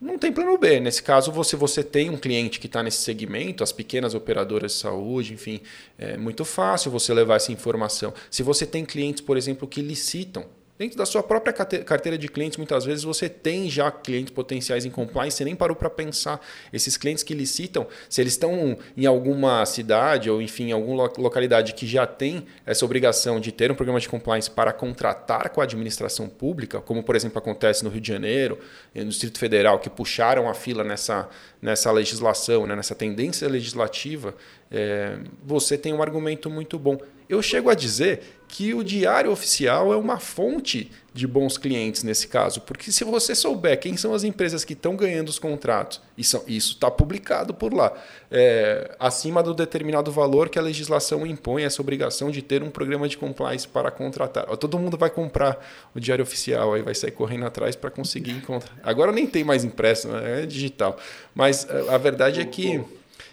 Não 0.00 0.18
tem 0.18 0.32
plano 0.32 0.56
B. 0.56 0.80
Nesse 0.80 1.02
caso, 1.02 1.30
você, 1.30 1.56
você 1.56 1.84
tem 1.84 2.08
um 2.08 2.16
cliente 2.16 2.58
que 2.58 2.66
está 2.66 2.82
nesse 2.82 3.02
segmento, 3.02 3.62
as 3.62 3.70
pequenas 3.70 4.14
operadoras 4.14 4.72
de 4.72 4.78
saúde, 4.78 5.34
enfim, 5.34 5.60
é 5.98 6.16
muito 6.16 6.44
fácil 6.44 6.90
você 6.90 7.12
levar 7.12 7.36
essa 7.36 7.52
informação. 7.52 8.14
Se 8.30 8.42
você 8.42 8.64
tem 8.64 8.84
clientes, 8.84 9.20
por 9.20 9.36
exemplo, 9.36 9.68
que 9.68 9.82
licitam 9.82 10.46
Dentro 10.80 10.96
da 10.96 11.04
sua 11.04 11.22
própria 11.22 11.52
carteira 11.52 12.16
de 12.16 12.26
clientes, 12.26 12.56
muitas 12.56 12.86
vezes 12.86 13.04
você 13.04 13.28
tem 13.28 13.68
já 13.68 13.90
clientes 13.90 14.32
potenciais 14.32 14.86
em 14.86 14.90
compliance, 14.90 15.36
você 15.36 15.44
nem 15.44 15.54
parou 15.54 15.76
para 15.76 15.90
pensar. 15.90 16.40
Esses 16.72 16.96
clientes 16.96 17.22
que 17.22 17.34
licitam, 17.34 17.86
se 18.08 18.18
eles 18.18 18.32
estão 18.32 18.78
em 18.96 19.04
alguma 19.04 19.66
cidade 19.66 20.30
ou, 20.30 20.40
enfim, 20.40 20.68
em 20.68 20.72
alguma 20.72 21.12
localidade 21.18 21.74
que 21.74 21.86
já 21.86 22.06
tem 22.06 22.46
essa 22.64 22.82
obrigação 22.82 23.38
de 23.38 23.52
ter 23.52 23.70
um 23.70 23.74
programa 23.74 24.00
de 24.00 24.08
compliance 24.08 24.50
para 24.50 24.72
contratar 24.72 25.50
com 25.50 25.60
a 25.60 25.64
administração 25.64 26.30
pública, 26.30 26.80
como, 26.80 27.02
por 27.02 27.14
exemplo, 27.14 27.36
acontece 27.36 27.84
no 27.84 27.90
Rio 27.90 28.00
de 28.00 28.08
Janeiro, 28.08 28.58
no 28.94 29.04
Distrito 29.04 29.38
Federal, 29.38 29.80
que 29.80 29.90
puxaram 29.90 30.48
a 30.48 30.54
fila 30.54 30.82
nessa, 30.82 31.28
nessa 31.60 31.92
legislação, 31.92 32.66
né, 32.66 32.74
nessa 32.74 32.94
tendência 32.94 33.46
legislativa, 33.46 34.34
é, 34.70 35.18
você 35.44 35.76
tem 35.76 35.92
um 35.92 36.02
argumento 36.02 36.48
muito 36.48 36.78
bom. 36.78 36.98
Eu 37.28 37.40
chego 37.42 37.70
a 37.70 37.74
dizer 37.74 38.22
que 38.48 38.74
o 38.74 38.82
diário 38.82 39.30
oficial 39.30 39.92
é 39.92 39.96
uma 39.96 40.18
fonte 40.18 40.90
de 41.14 41.26
bons 41.26 41.56
clientes 41.56 42.02
nesse 42.02 42.26
caso, 42.26 42.60
porque 42.62 42.90
se 42.90 43.04
você 43.04 43.34
souber 43.36 43.78
quem 43.78 43.96
são 43.96 44.12
as 44.12 44.24
empresas 44.24 44.64
que 44.64 44.72
estão 44.72 44.96
ganhando 44.96 45.28
os 45.28 45.38
contratos, 45.38 46.00
e 46.18 46.24
são, 46.24 46.42
isso 46.48 46.74
está 46.74 46.90
publicado 46.90 47.54
por 47.54 47.72
lá, 47.72 47.92
é, 48.30 48.96
acima 48.98 49.42
do 49.44 49.54
determinado 49.54 50.10
valor 50.10 50.48
que 50.48 50.58
a 50.58 50.62
legislação 50.62 51.24
impõe 51.24 51.62
essa 51.62 51.80
obrigação 51.80 52.30
de 52.32 52.42
ter 52.42 52.64
um 52.64 52.70
programa 52.70 53.08
de 53.08 53.16
compliance 53.16 53.66
para 53.66 53.92
contratar. 53.92 54.44
Todo 54.56 54.78
mundo 54.78 54.96
vai 54.96 55.10
comprar 55.10 55.64
o 55.94 56.00
diário 56.00 56.24
oficial, 56.24 56.74
aí 56.74 56.82
vai 56.82 56.94
sair 56.96 57.12
correndo 57.12 57.46
atrás 57.46 57.76
para 57.76 57.90
conseguir 57.90 58.32
encontrar. 58.32 58.76
Agora 58.82 59.12
nem 59.12 59.26
tem 59.26 59.44
mais 59.44 59.62
impresso, 59.62 60.08
né? 60.08 60.42
é 60.42 60.46
digital, 60.46 60.96
mas 61.32 61.68
a 61.88 61.98
verdade 61.98 62.40
é 62.40 62.44
que 62.44 62.84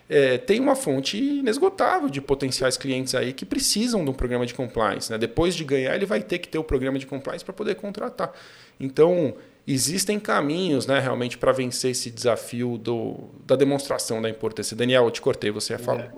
é, 0.10 0.38
tem 0.38 0.60
uma 0.60 0.76
fonte 0.76 1.18
inesgotável 1.18 2.10
de 2.10 2.22
potenciais 2.22 2.78
clientes 2.78 3.14
aí 3.14 3.34
que 3.34 3.46
precisam 3.46 4.04
de 4.04 4.10
um 4.10 4.14
programa 4.14 4.46
de 4.46 4.54
compliance. 4.54 5.12
Né? 5.12 5.18
Depois 5.18 5.54
de 5.56 5.64
ganhar, 5.64 5.96
ele 5.96 6.06
vai 6.06 6.22
ter 6.22 6.40
que 6.40 6.48
ter 6.48 6.58
o 6.58 6.64
programa 6.64 6.98
de 6.98 7.06
compliance 7.06 7.44
para 7.44 7.54
poder 7.54 7.76
contratar. 7.76 8.32
Então, 8.80 9.36
existem 9.68 10.20
caminhos 10.20 10.88
né, 10.88 11.00
realmente 11.00 11.38
para 11.38 11.52
vencer 11.52 11.92
esse 11.92 12.10
desafio 12.10 12.78
do, 12.78 13.16
da 13.46 13.56
demonstração 13.56 14.22
da 14.22 14.30
importância. 14.30 14.78
Daniel, 14.78 15.06
eu 15.06 15.12
te 15.12 15.22
cortei, 15.22 15.52
você 15.52 15.74
ia 15.74 15.80
falar. 15.80 16.06
É. 16.06 16.12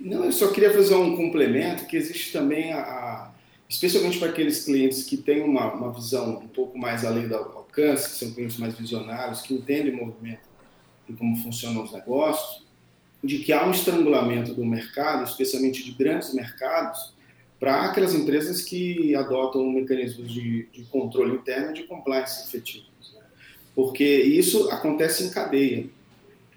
Não, 0.00 0.24
eu 0.24 0.32
só 0.32 0.48
queria 0.48 0.72
fazer 0.72 0.94
um 0.94 1.16
complemento 1.16 1.86
que 1.86 1.96
existe 1.96 2.32
também 2.32 2.72
a, 2.72 2.80
a 2.80 3.30
especialmente 3.68 4.18
para 4.18 4.30
aqueles 4.30 4.64
clientes 4.64 5.04
que 5.04 5.16
têm 5.16 5.42
uma, 5.42 5.72
uma 5.74 5.92
visão 5.92 6.38
um 6.38 6.48
pouco 6.48 6.78
mais 6.78 7.04
além 7.04 7.28
do 7.28 7.34
alcance, 7.36 8.10
que 8.10 8.16
são 8.16 8.30
clientes 8.32 8.56
mais 8.56 8.74
visionários, 8.74 9.42
que 9.42 9.54
entendem 9.54 9.92
o 9.94 10.06
movimento 10.06 10.47
e 11.08 11.12
como 11.12 11.36
funcionam 11.36 11.82
os 11.82 11.92
negócios, 11.92 12.66
de 13.22 13.38
que 13.38 13.52
há 13.52 13.66
um 13.66 13.70
estrangulamento 13.70 14.54
do 14.54 14.64
mercado, 14.64 15.24
especialmente 15.24 15.84
de 15.84 15.92
grandes 15.92 16.32
mercados, 16.34 17.12
para 17.58 17.86
aquelas 17.86 18.14
empresas 18.14 18.62
que 18.62 19.14
adotam 19.14 19.68
mecanismos 19.70 20.32
de, 20.32 20.68
de 20.72 20.84
controle 20.84 21.34
interno 21.34 21.72
de 21.72 21.82
compliance 21.84 22.46
efetivos. 22.46 23.12
Né? 23.14 23.22
Porque 23.74 24.04
isso 24.04 24.70
acontece 24.70 25.24
em 25.24 25.30
cadeia. 25.30 25.86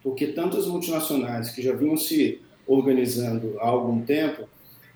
Porque 0.04 0.28
tantas 0.28 0.68
multinacionais 0.68 1.50
que 1.50 1.62
já 1.62 1.74
vinham 1.74 1.98
se 1.98 2.40
organizando 2.68 3.60
há 3.60 3.68
algum 3.68 4.02
tempo, 4.02 4.48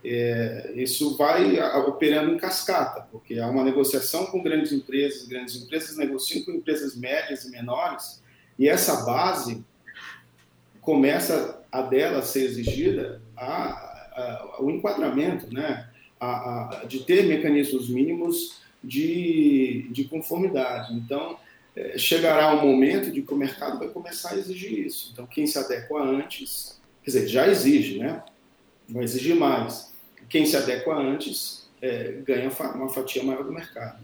é, 0.03 0.71
isso 0.75 1.17
vai 1.17 1.59
operando 1.87 2.31
em 2.31 2.37
cascata, 2.37 3.07
porque 3.11 3.39
há 3.39 3.47
uma 3.49 3.63
negociação 3.63 4.27
com 4.27 4.43
grandes 4.43 4.71
empresas, 4.71 5.27
grandes 5.27 5.55
empresas 5.55 5.97
negociam 5.97 6.45
com 6.45 6.51
empresas 6.51 6.95
médias 6.95 7.43
e 7.43 7.49
menores, 7.49 8.21
e 8.57 8.67
essa 8.67 9.05
base 9.05 9.63
começa 10.81 11.61
a 11.71 11.81
dela 11.81 12.21
ser 12.21 12.43
exigida 12.43 13.21
a, 13.35 13.45
a, 13.49 14.55
o 14.59 14.69
enquadramento, 14.69 15.53
né? 15.53 15.89
A, 16.19 16.83
de 16.87 17.01
ter 17.01 17.23
mecanismos 17.23 17.89
mínimos 17.89 18.61
de, 18.83 19.87
de 19.91 20.05
conformidade. 20.05 20.93
Então, 20.93 21.37
é, 21.75 21.97
chegará 21.97 22.55
um 22.55 22.65
momento 22.65 23.11
de 23.11 23.21
que 23.21 23.33
o 23.33 23.37
mercado 23.37 23.77
vai 23.77 23.89
começar 23.89 24.31
a 24.31 24.37
exigir 24.37 24.85
isso. 24.85 25.09
Então, 25.11 25.27
quem 25.27 25.45
se 25.45 25.59
adequa 25.59 26.01
antes, 26.01 26.79
quer 27.03 27.11
dizer, 27.11 27.27
já 27.27 27.47
exige, 27.47 27.99
né? 27.99 28.23
Vai 28.87 29.03
exigir 29.03 29.35
mais. 29.35 29.93
Quem 30.29 30.45
se 30.45 30.55
adequa 30.55 30.95
antes 30.95 31.67
é, 31.81 32.21
ganha 32.25 32.49
uma 32.75 32.89
fatia 32.89 33.23
maior 33.23 33.43
do 33.43 33.51
mercado. 33.51 33.99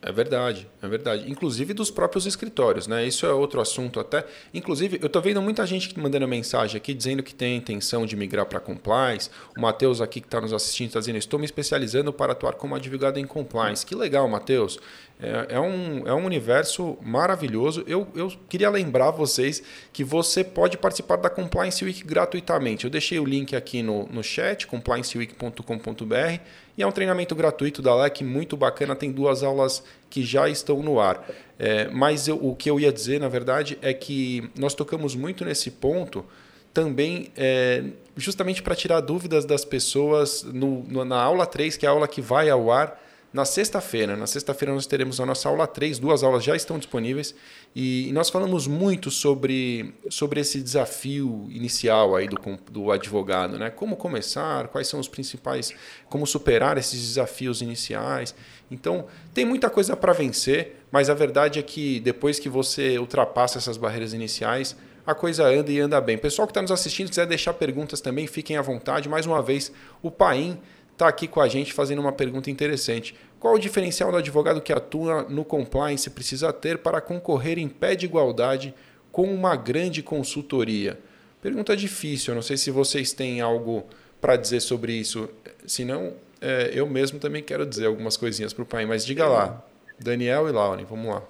É 0.00 0.12
verdade, 0.12 0.68
é 0.80 0.86
verdade. 0.86 1.28
Inclusive 1.28 1.74
dos 1.74 1.90
próprios 1.90 2.24
escritórios, 2.24 2.86
né? 2.86 3.04
Isso 3.04 3.26
é 3.26 3.32
outro 3.32 3.60
assunto 3.60 3.98
até. 3.98 4.24
Inclusive, 4.54 4.96
eu 5.02 5.08
estou 5.08 5.20
vendo 5.20 5.42
muita 5.42 5.66
gente 5.66 5.98
mandando 5.98 6.26
mensagem 6.28 6.76
aqui 6.76 6.94
dizendo 6.94 7.20
que 7.20 7.34
tem 7.34 7.56
intenção 7.56 8.06
de 8.06 8.14
migrar 8.14 8.46
para 8.46 8.60
compliance. 8.60 9.28
O 9.56 9.60
Matheus 9.60 10.00
aqui 10.00 10.20
que 10.20 10.28
está 10.28 10.40
nos 10.40 10.52
assistindo 10.52 10.88
está 10.88 11.00
dizendo: 11.00 11.18
estou 11.18 11.38
me 11.38 11.44
especializando 11.44 12.12
para 12.12 12.30
atuar 12.30 12.54
como 12.54 12.76
advogado 12.76 13.18
em 13.18 13.26
compliance. 13.26 13.84
Que 13.84 13.96
legal, 13.96 14.28
Matheus. 14.28 14.78
É, 15.20 15.56
é, 15.56 15.60
um, 15.60 16.06
é 16.06 16.14
um 16.14 16.24
universo 16.24 16.96
maravilhoso. 17.02 17.82
Eu, 17.86 18.06
eu 18.14 18.32
queria 18.48 18.70
lembrar 18.70 19.10
vocês 19.10 19.60
que 19.92 20.04
você 20.04 20.44
pode 20.44 20.78
participar 20.78 21.16
da 21.16 21.28
Compliance 21.28 21.84
Week 21.84 22.04
gratuitamente. 22.04 22.84
Eu 22.84 22.90
deixei 22.90 23.18
o 23.18 23.24
link 23.24 23.56
aqui 23.56 23.82
no, 23.82 24.06
no 24.06 24.22
chat, 24.22 24.68
complianceweek.com.br, 24.68 26.40
e 26.78 26.82
é 26.82 26.86
um 26.86 26.92
treinamento 26.92 27.34
gratuito 27.34 27.82
da 27.82 27.92
LEC, 27.92 28.22
muito 28.22 28.56
bacana. 28.56 28.94
Tem 28.94 29.10
duas 29.10 29.42
aulas 29.42 29.82
que 30.08 30.22
já 30.22 30.48
estão 30.48 30.80
no 30.80 31.00
ar. 31.00 31.28
É, 31.58 31.88
mas 31.88 32.28
eu, 32.28 32.36
o 32.36 32.54
que 32.54 32.70
eu 32.70 32.78
ia 32.78 32.92
dizer, 32.92 33.18
na 33.18 33.28
verdade, 33.28 33.76
é 33.82 33.92
que 33.92 34.48
nós 34.56 34.74
tocamos 34.74 35.16
muito 35.16 35.44
nesse 35.44 35.72
ponto 35.72 36.24
também 36.72 37.32
é, 37.36 37.82
justamente 38.16 38.62
para 38.62 38.76
tirar 38.76 39.00
dúvidas 39.00 39.44
das 39.44 39.64
pessoas 39.64 40.44
no, 40.44 40.84
no, 40.84 41.04
na 41.04 41.20
aula 41.20 41.44
3, 41.44 41.76
que 41.76 41.84
é 41.84 41.88
a 41.88 41.92
aula 41.92 42.06
que 42.06 42.20
vai 42.20 42.48
ao 42.48 42.70
ar 42.70 42.96
na 43.32 43.44
sexta-feira. 43.44 44.16
Na 44.16 44.26
sexta-feira 44.26 44.72
nós 44.72 44.86
teremos 44.86 45.20
a 45.20 45.26
nossa 45.26 45.48
aula 45.48 45.66
3, 45.66 45.98
duas 45.98 46.22
aulas 46.22 46.42
já 46.42 46.56
estão 46.56 46.78
disponíveis 46.78 47.34
e 47.74 48.10
nós 48.12 48.30
falamos 48.30 48.66
muito 48.66 49.10
sobre, 49.10 49.94
sobre 50.08 50.40
esse 50.40 50.60
desafio 50.60 51.46
inicial 51.50 52.16
aí 52.16 52.26
do, 52.26 52.38
do 52.70 52.90
advogado, 52.90 53.58
né? 53.58 53.70
Como 53.70 53.96
começar, 53.96 54.68
quais 54.68 54.88
são 54.88 54.98
os 54.98 55.08
principais, 55.08 55.72
como 56.08 56.26
superar 56.26 56.78
esses 56.78 57.00
desafios 57.00 57.60
iniciais. 57.60 58.34
Então, 58.70 59.06
tem 59.34 59.44
muita 59.44 59.68
coisa 59.68 59.96
para 59.96 60.12
vencer, 60.12 60.84
mas 60.90 61.10
a 61.10 61.14
verdade 61.14 61.58
é 61.58 61.62
que 61.62 62.00
depois 62.00 62.38
que 62.38 62.48
você 62.48 62.98
ultrapassa 62.98 63.58
essas 63.58 63.76
barreiras 63.76 64.12
iniciais, 64.12 64.76
a 65.06 65.14
coisa 65.14 65.46
anda 65.46 65.72
e 65.72 65.80
anda 65.80 66.00
bem. 66.00 66.18
Pessoal 66.18 66.46
que 66.46 66.50
está 66.50 66.60
nos 66.60 66.70
assistindo, 66.70 67.08
quiser 67.08 67.26
deixar 67.26 67.54
perguntas 67.54 68.00
também, 68.00 68.26
fiquem 68.26 68.58
à 68.58 68.62
vontade. 68.62 69.08
Mais 69.08 69.24
uma 69.24 69.40
vez, 69.42 69.72
o 70.02 70.10
Paim 70.10 70.60
está 70.98 71.08
aqui 71.08 71.28
com 71.28 71.40
a 71.40 71.48
gente 71.48 71.72
fazendo 71.72 72.00
uma 72.00 72.12
pergunta 72.12 72.50
interessante. 72.50 73.14
Qual 73.38 73.54
o 73.54 73.58
diferencial 73.58 74.10
do 74.10 74.16
advogado 74.16 74.60
que 74.60 74.72
atua 74.72 75.22
no 75.28 75.44
compliance 75.44 76.10
precisa 76.10 76.52
ter 76.52 76.78
para 76.78 77.00
concorrer 77.00 77.58
em 77.58 77.68
pé 77.68 77.94
de 77.94 78.04
igualdade 78.04 78.74
com 79.12 79.32
uma 79.32 79.54
grande 79.54 80.02
consultoria? 80.02 80.98
Pergunta 81.40 81.76
difícil, 81.76 82.32
eu 82.32 82.34
não 82.34 82.42
sei 82.42 82.56
se 82.56 82.70
vocês 82.70 83.12
têm 83.12 83.40
algo 83.40 83.84
para 84.20 84.34
dizer 84.34 84.60
sobre 84.60 84.92
isso. 84.92 85.28
Se 85.66 85.84
não, 85.84 86.14
é, 86.40 86.72
eu 86.74 86.88
mesmo 86.88 87.20
também 87.20 87.42
quero 87.42 87.64
dizer 87.64 87.86
algumas 87.86 88.16
coisinhas 88.16 88.52
para 88.52 88.62
o 88.62 88.66
pai, 88.66 88.84
mas 88.84 89.06
diga 89.06 89.26
lá. 89.26 89.64
Daniel 90.00 90.48
e 90.48 90.52
Lauren, 90.52 90.84
vamos 90.84 91.14
lá. 91.14 91.22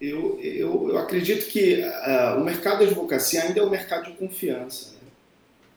Eu, 0.00 0.38
eu, 0.40 0.90
eu 0.90 0.98
acredito 0.98 1.46
que 1.46 1.80
uh, 1.80 2.40
o 2.40 2.44
mercado 2.44 2.80
da 2.80 2.86
advocacia 2.86 3.42
ainda 3.42 3.60
é 3.60 3.62
um 3.62 3.70
mercado 3.70 4.10
de 4.10 4.16
confiança. 4.18 4.90
Né? 4.90 5.08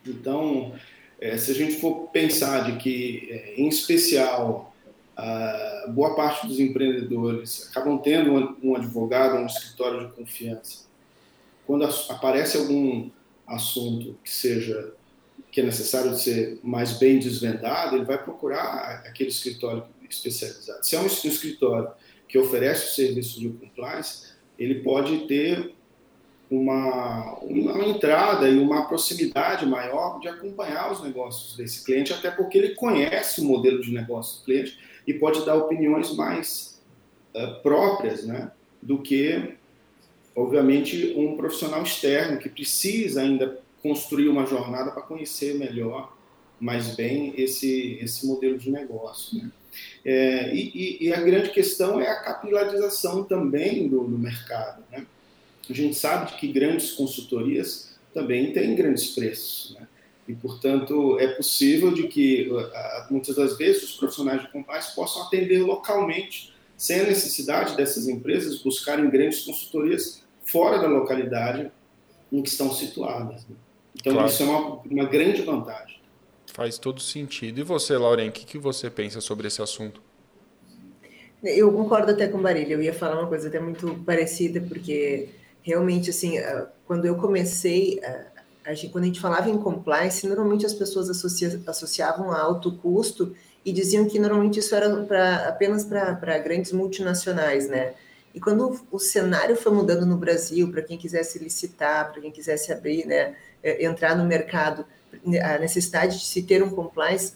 Então, 0.07 0.73
é, 1.19 1.37
se 1.37 1.51
a 1.51 1.53
gente 1.53 1.79
for 1.79 2.09
pensar 2.09 2.71
de 2.71 2.77
que, 2.77 3.27
é, 3.29 3.55
em 3.57 3.67
especial, 3.67 4.73
a 5.15 5.85
boa 5.89 6.15
parte 6.15 6.45
dos 6.45 6.59
empreendedores 6.59 7.69
acabam 7.69 7.97
tendo 7.97 8.57
um 8.61 8.75
advogado, 8.75 9.37
um 9.37 9.45
escritório 9.45 10.07
de 10.07 10.13
confiança, 10.13 10.85
quando 11.65 11.87
aparece 12.09 12.57
algum 12.57 13.09
assunto 13.47 14.17
que 14.23 14.29
seja 14.29 14.93
que 15.51 15.61
é 15.61 15.63
necessário 15.63 16.13
ser 16.15 16.59
mais 16.61 16.97
bem 16.97 17.17
desvendado, 17.17 17.95
ele 17.95 18.03
vai 18.03 18.21
procurar 18.21 19.03
aquele 19.05 19.29
escritório 19.29 19.85
especializado. 20.09 20.85
Se 20.85 20.97
é 20.97 20.99
um 20.99 21.05
escritório 21.05 21.89
que 22.27 22.37
oferece 22.37 22.87
o 22.87 22.95
serviço 22.95 23.39
de 23.39 23.49
compliance, 23.49 24.33
ele 24.59 24.75
pode 24.83 25.27
ter 25.27 25.73
uma, 26.49 27.39
uma 27.39 27.85
entrada 27.85 28.47
e 28.47 28.59
uma 28.59 28.87
proximidade 28.87 29.65
maior 29.65 30.19
de 30.19 30.27
acompanhar 30.27 30.91
os 30.91 31.01
negócios 31.01 31.57
desse 31.57 31.83
cliente, 31.83 32.13
até 32.13 32.29
porque 32.29 32.57
ele 32.57 32.75
conhece 32.75 33.41
o 33.41 33.45
modelo 33.45 33.81
de 33.81 33.91
negócio 33.91 34.39
do 34.39 34.45
cliente 34.45 34.77
e 35.07 35.13
pode 35.13 35.45
dar 35.45 35.55
opiniões 35.55 36.15
mais 36.15 36.81
uh, 37.35 37.61
próprias, 37.61 38.25
né, 38.25 38.51
do 38.81 38.99
que, 38.99 39.55
obviamente, 40.35 41.13
um 41.17 41.35
profissional 41.35 41.81
externo 41.81 42.37
que 42.37 42.49
precisa 42.49 43.21
ainda 43.21 43.59
construir 43.81 44.29
uma 44.29 44.45
jornada 44.45 44.91
para 44.91 45.01
conhecer 45.01 45.55
melhor, 45.55 46.15
mais 46.59 46.95
bem 46.95 47.33
esse 47.37 47.99
esse 48.01 48.25
modelo 48.25 48.57
de 48.57 48.71
negócio. 48.71 49.37
Né? 49.37 49.51
É, 50.03 50.55
e, 50.55 50.97
e, 51.01 51.13
a 51.13 51.19
grande 51.19 51.49
questão 51.49 51.99
é 51.99 52.07
a 52.07 52.21
capilarização 52.21 53.23
também 53.23 53.87
do, 53.87 54.05
do 54.05 54.17
mercado. 54.17 54.83
Né? 54.91 55.05
A 55.69 55.73
gente 55.73 55.95
sabe 55.95 56.37
que 56.37 56.47
grandes 56.47 56.91
consultorias 56.91 57.95
também 58.13 58.53
têm 58.53 58.75
grandes 58.75 59.07
preços. 59.11 59.75
Né? 59.79 59.87
E, 60.27 60.33
portanto, 60.33 61.19
é 61.19 61.27
possível 61.27 61.93
de 61.93 62.07
que, 62.07 62.49
muitas 63.09 63.35
das 63.35 63.57
vezes, 63.57 63.83
os 63.83 63.95
profissionais 63.95 64.41
de 64.41 64.51
compliance 64.51 64.95
possam 64.95 65.23
atender 65.23 65.59
localmente, 65.59 66.53
sem 66.77 67.01
a 67.01 67.03
necessidade 67.03 67.75
dessas 67.77 68.07
empresas 68.07 68.61
buscarem 68.61 69.09
grandes 69.09 69.41
consultorias 69.41 70.23
fora 70.45 70.77
da 70.79 70.87
localidade 70.87 71.71
em 72.31 72.41
que 72.41 72.49
estão 72.49 72.71
situadas. 72.71 73.45
Né? 73.47 73.55
Então, 73.95 74.13
claro. 74.13 74.27
isso 74.27 74.43
é 74.43 74.45
uma, 74.45 74.81
uma 74.81 75.05
grande 75.05 75.41
vantagem. 75.41 75.99
Faz 76.53 76.77
todo 76.77 77.01
sentido. 77.01 77.59
E 77.59 77.63
você, 77.63 77.97
Lauren, 77.97 78.29
o 78.29 78.31
que, 78.31 78.45
que 78.45 78.57
você 78.57 78.89
pensa 78.89 79.21
sobre 79.21 79.47
esse 79.47 79.61
assunto? 79.61 80.01
Eu 81.43 81.71
concordo 81.71 82.11
até 82.11 82.27
com 82.27 82.39
o 82.39 82.41
Barilha. 82.41 82.73
Eu 82.73 82.81
ia 82.81 82.93
falar 82.93 83.19
uma 83.19 83.27
coisa 83.27 83.47
até 83.47 83.59
muito 83.59 83.93
parecida, 84.05 84.61
porque 84.61 85.29
realmente, 85.65 86.11
assim, 86.11 86.37
ah, 86.37 86.67
quando 86.85 87.05
eu 87.05 87.15
comecei, 87.15 87.99
ah, 88.03 88.25
a 88.65 88.73
gente, 88.73 88.91
quando 88.91 89.03
a 89.03 89.07
gente 89.07 89.19
falava 89.19 89.49
em 89.49 89.57
compliance, 89.57 90.27
normalmente 90.27 90.65
as 90.65 90.73
pessoas 90.73 91.09
associa, 91.09 91.59
associavam 91.65 92.31
a 92.31 92.39
alto 92.39 92.77
custo 92.77 93.35
e 93.65 93.73
diziam 93.73 94.05
que 94.05 94.19
normalmente 94.19 94.59
isso 94.59 94.75
era 94.75 95.03
pra, 95.03 95.47
apenas 95.47 95.83
para 95.83 96.37
grandes 96.37 96.71
multinacionais, 96.71 97.67
né? 97.67 97.95
E 98.33 98.39
quando 98.39 98.79
o, 98.91 98.99
cenário 98.99 99.55
foi 99.55 99.71
mudando 99.71 100.05
no 100.05 100.17
Brasil, 100.17 100.69
para 100.69 100.81
quem 100.81 100.97
quisesse 100.97 101.39
licitar, 101.39 102.11
para 102.11 102.21
quem 102.21 102.31
quisesse 102.31 102.71
abrir, 102.71 103.05
né, 103.07 103.33
é, 103.63 103.85
entrar 103.85 104.15
no 104.15 104.25
mercado, 104.25 104.85
a 105.41 105.57
necessidade 105.57 106.19
de 106.19 106.25
se 106.25 106.43
ter 106.43 106.61
um 106.61 106.69
compliance, 106.69 107.33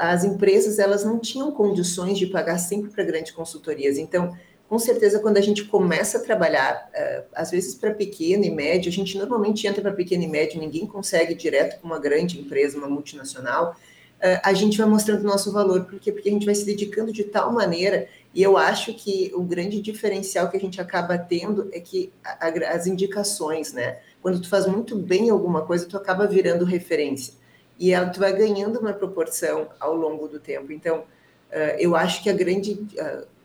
as 0.00 0.24
empresas 0.24 0.78
elas 0.78 1.04
não 1.04 1.18
tinham 1.18 1.52
condições 1.52 2.18
de 2.18 2.26
pagar 2.26 2.58
sempre 2.58 2.90
para 2.90 3.04
grandes 3.04 3.30
consultorias. 3.30 3.98
Então, 3.98 4.36
com 4.68 4.78
certeza, 4.78 5.18
quando 5.18 5.38
a 5.38 5.40
gente 5.40 5.64
começa 5.64 6.18
a 6.18 6.20
trabalhar, 6.20 6.90
uh, 6.94 7.24
às 7.34 7.50
vezes 7.50 7.74
para 7.74 7.94
pequeno 7.94 8.44
e 8.44 8.50
médio, 8.50 8.90
a 8.90 8.92
gente 8.92 9.16
normalmente 9.16 9.66
entra 9.66 9.80
para 9.80 9.92
pequeno 9.92 10.24
e 10.24 10.28
médio, 10.28 10.60
ninguém 10.60 10.86
consegue 10.86 11.34
direto 11.34 11.80
com 11.80 11.86
uma 11.86 11.98
grande 11.98 12.38
empresa, 12.38 12.76
uma 12.76 12.88
multinacional, 12.88 13.74
uh, 14.18 14.40
a 14.42 14.52
gente 14.52 14.76
vai 14.76 14.86
mostrando 14.86 15.22
o 15.22 15.26
nosso 15.26 15.50
valor, 15.50 15.86
porque 15.86 16.12
porque 16.12 16.28
a 16.28 16.32
gente 16.32 16.44
vai 16.44 16.54
se 16.54 16.66
dedicando 16.66 17.10
de 17.10 17.24
tal 17.24 17.50
maneira, 17.50 18.08
e 18.34 18.42
eu 18.42 18.58
acho 18.58 18.92
que 18.92 19.32
o 19.34 19.42
grande 19.42 19.80
diferencial 19.80 20.50
que 20.50 20.58
a 20.58 20.60
gente 20.60 20.78
acaba 20.82 21.16
tendo 21.16 21.70
é 21.72 21.80
que 21.80 22.12
a, 22.22 22.48
a, 22.48 22.74
as 22.74 22.86
indicações, 22.86 23.72
né? 23.72 24.00
Quando 24.20 24.38
tu 24.38 24.50
faz 24.50 24.66
muito 24.66 24.94
bem 24.96 25.30
alguma 25.30 25.62
coisa, 25.62 25.86
tu 25.86 25.96
acaba 25.96 26.26
virando 26.26 26.66
referência. 26.66 27.32
E 27.78 27.92
ela, 27.92 28.10
tu 28.10 28.20
vai 28.20 28.34
ganhando 28.34 28.80
uma 28.80 28.92
proporção 28.92 29.68
ao 29.80 29.94
longo 29.94 30.28
do 30.28 30.38
tempo. 30.38 30.72
Então, 30.72 30.98
uh, 30.98 31.76
eu 31.78 31.96
acho 31.96 32.22
que 32.22 32.28
a 32.28 32.34
grande... 32.34 32.86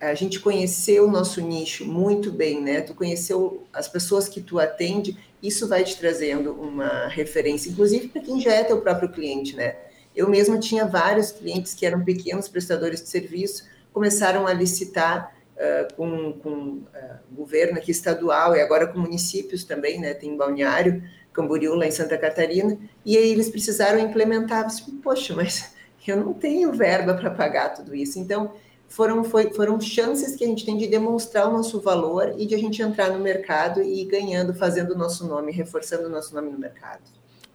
A 0.10 0.14
gente 0.16 0.40
conheceu 0.40 1.08
o 1.08 1.12
nosso 1.12 1.40
nicho 1.40 1.86
muito 1.86 2.32
bem, 2.32 2.62
né? 2.62 2.82
Tu 2.82 2.94
conheceu 2.94 3.66
as 3.72 3.88
pessoas 3.88 4.28
que 4.28 4.42
tu 4.42 4.60
atende, 4.60 5.18
isso 5.42 5.68
vai 5.68 5.84
te 5.84 5.98
trazendo 5.98 6.52
uma 6.54 7.08
referência, 7.08 7.70
inclusive 7.70 8.10
para 8.10 8.22
quem 8.22 8.42
já 8.42 8.52
é 8.54 8.64
teu 8.64 8.82
próprio 8.82 9.10
cliente, 9.10 9.56
né? 9.56 9.78
Eu 10.14 10.30
mesma 10.30 10.60
tinha 10.60 10.86
vários 10.86 11.32
clientes 11.32 11.74
que 11.74 11.86
eram 11.86 12.04
pequenos 12.04 12.50
prestadores 12.50 13.02
de 13.02 13.10
serviço, 13.10 13.66
começaram 13.94 14.46
a 14.46 14.54
licitar 14.54 15.34
uh, 15.56 15.94
com, 15.96 16.34
com 16.34 16.52
uh, 16.52 16.84
governo 17.32 17.78
aqui 17.78 17.92
estadual 17.92 18.56
e 18.56 18.62
agora 18.62 18.88
com 18.88 19.00
municípios 19.00 19.64
também, 19.64 20.00
né? 20.00 20.14
Tem 20.14 20.36
Balneário, 20.36 21.02
Camboriú, 21.32 21.76
lá 21.76 21.88
em 21.88 21.92
Santa 21.92 22.18
Catarina, 22.18 22.78
e 23.06 23.18
aí 23.18 23.32
eles 23.32 23.50
precisaram 23.50 24.00
implementar. 24.00 24.68
Poxa, 25.02 25.34
mas 25.34 25.74
eu 26.06 26.18
não 26.18 26.34
tenho 26.34 26.74
verba 26.74 27.14
para 27.14 27.32
pagar 27.32 27.70
tudo 27.70 27.96
isso. 27.96 28.20
Então, 28.20 28.54
foram, 28.94 29.24
foi, 29.24 29.52
foram 29.52 29.82
chances 29.82 30.36
que 30.36 30.44
a 30.44 30.48
gente 30.48 30.64
tem 30.64 30.78
de 30.78 30.86
demonstrar 30.86 31.50
o 31.50 31.52
nosso 31.52 31.82
valor 31.82 32.36
e 32.38 32.46
de 32.46 32.54
a 32.54 32.58
gente 32.60 32.80
entrar 32.80 33.10
no 33.10 33.18
mercado 33.18 33.82
e 33.82 34.02
ir 34.02 34.06
ganhando, 34.06 34.54
fazendo 34.54 34.92
o 34.92 34.96
nosso 34.98 35.28
nome, 35.28 35.52
reforçando 35.52 36.06
o 36.06 36.10
nosso 36.10 36.36
nome 36.36 36.52
no 36.52 36.60
mercado. 36.60 37.02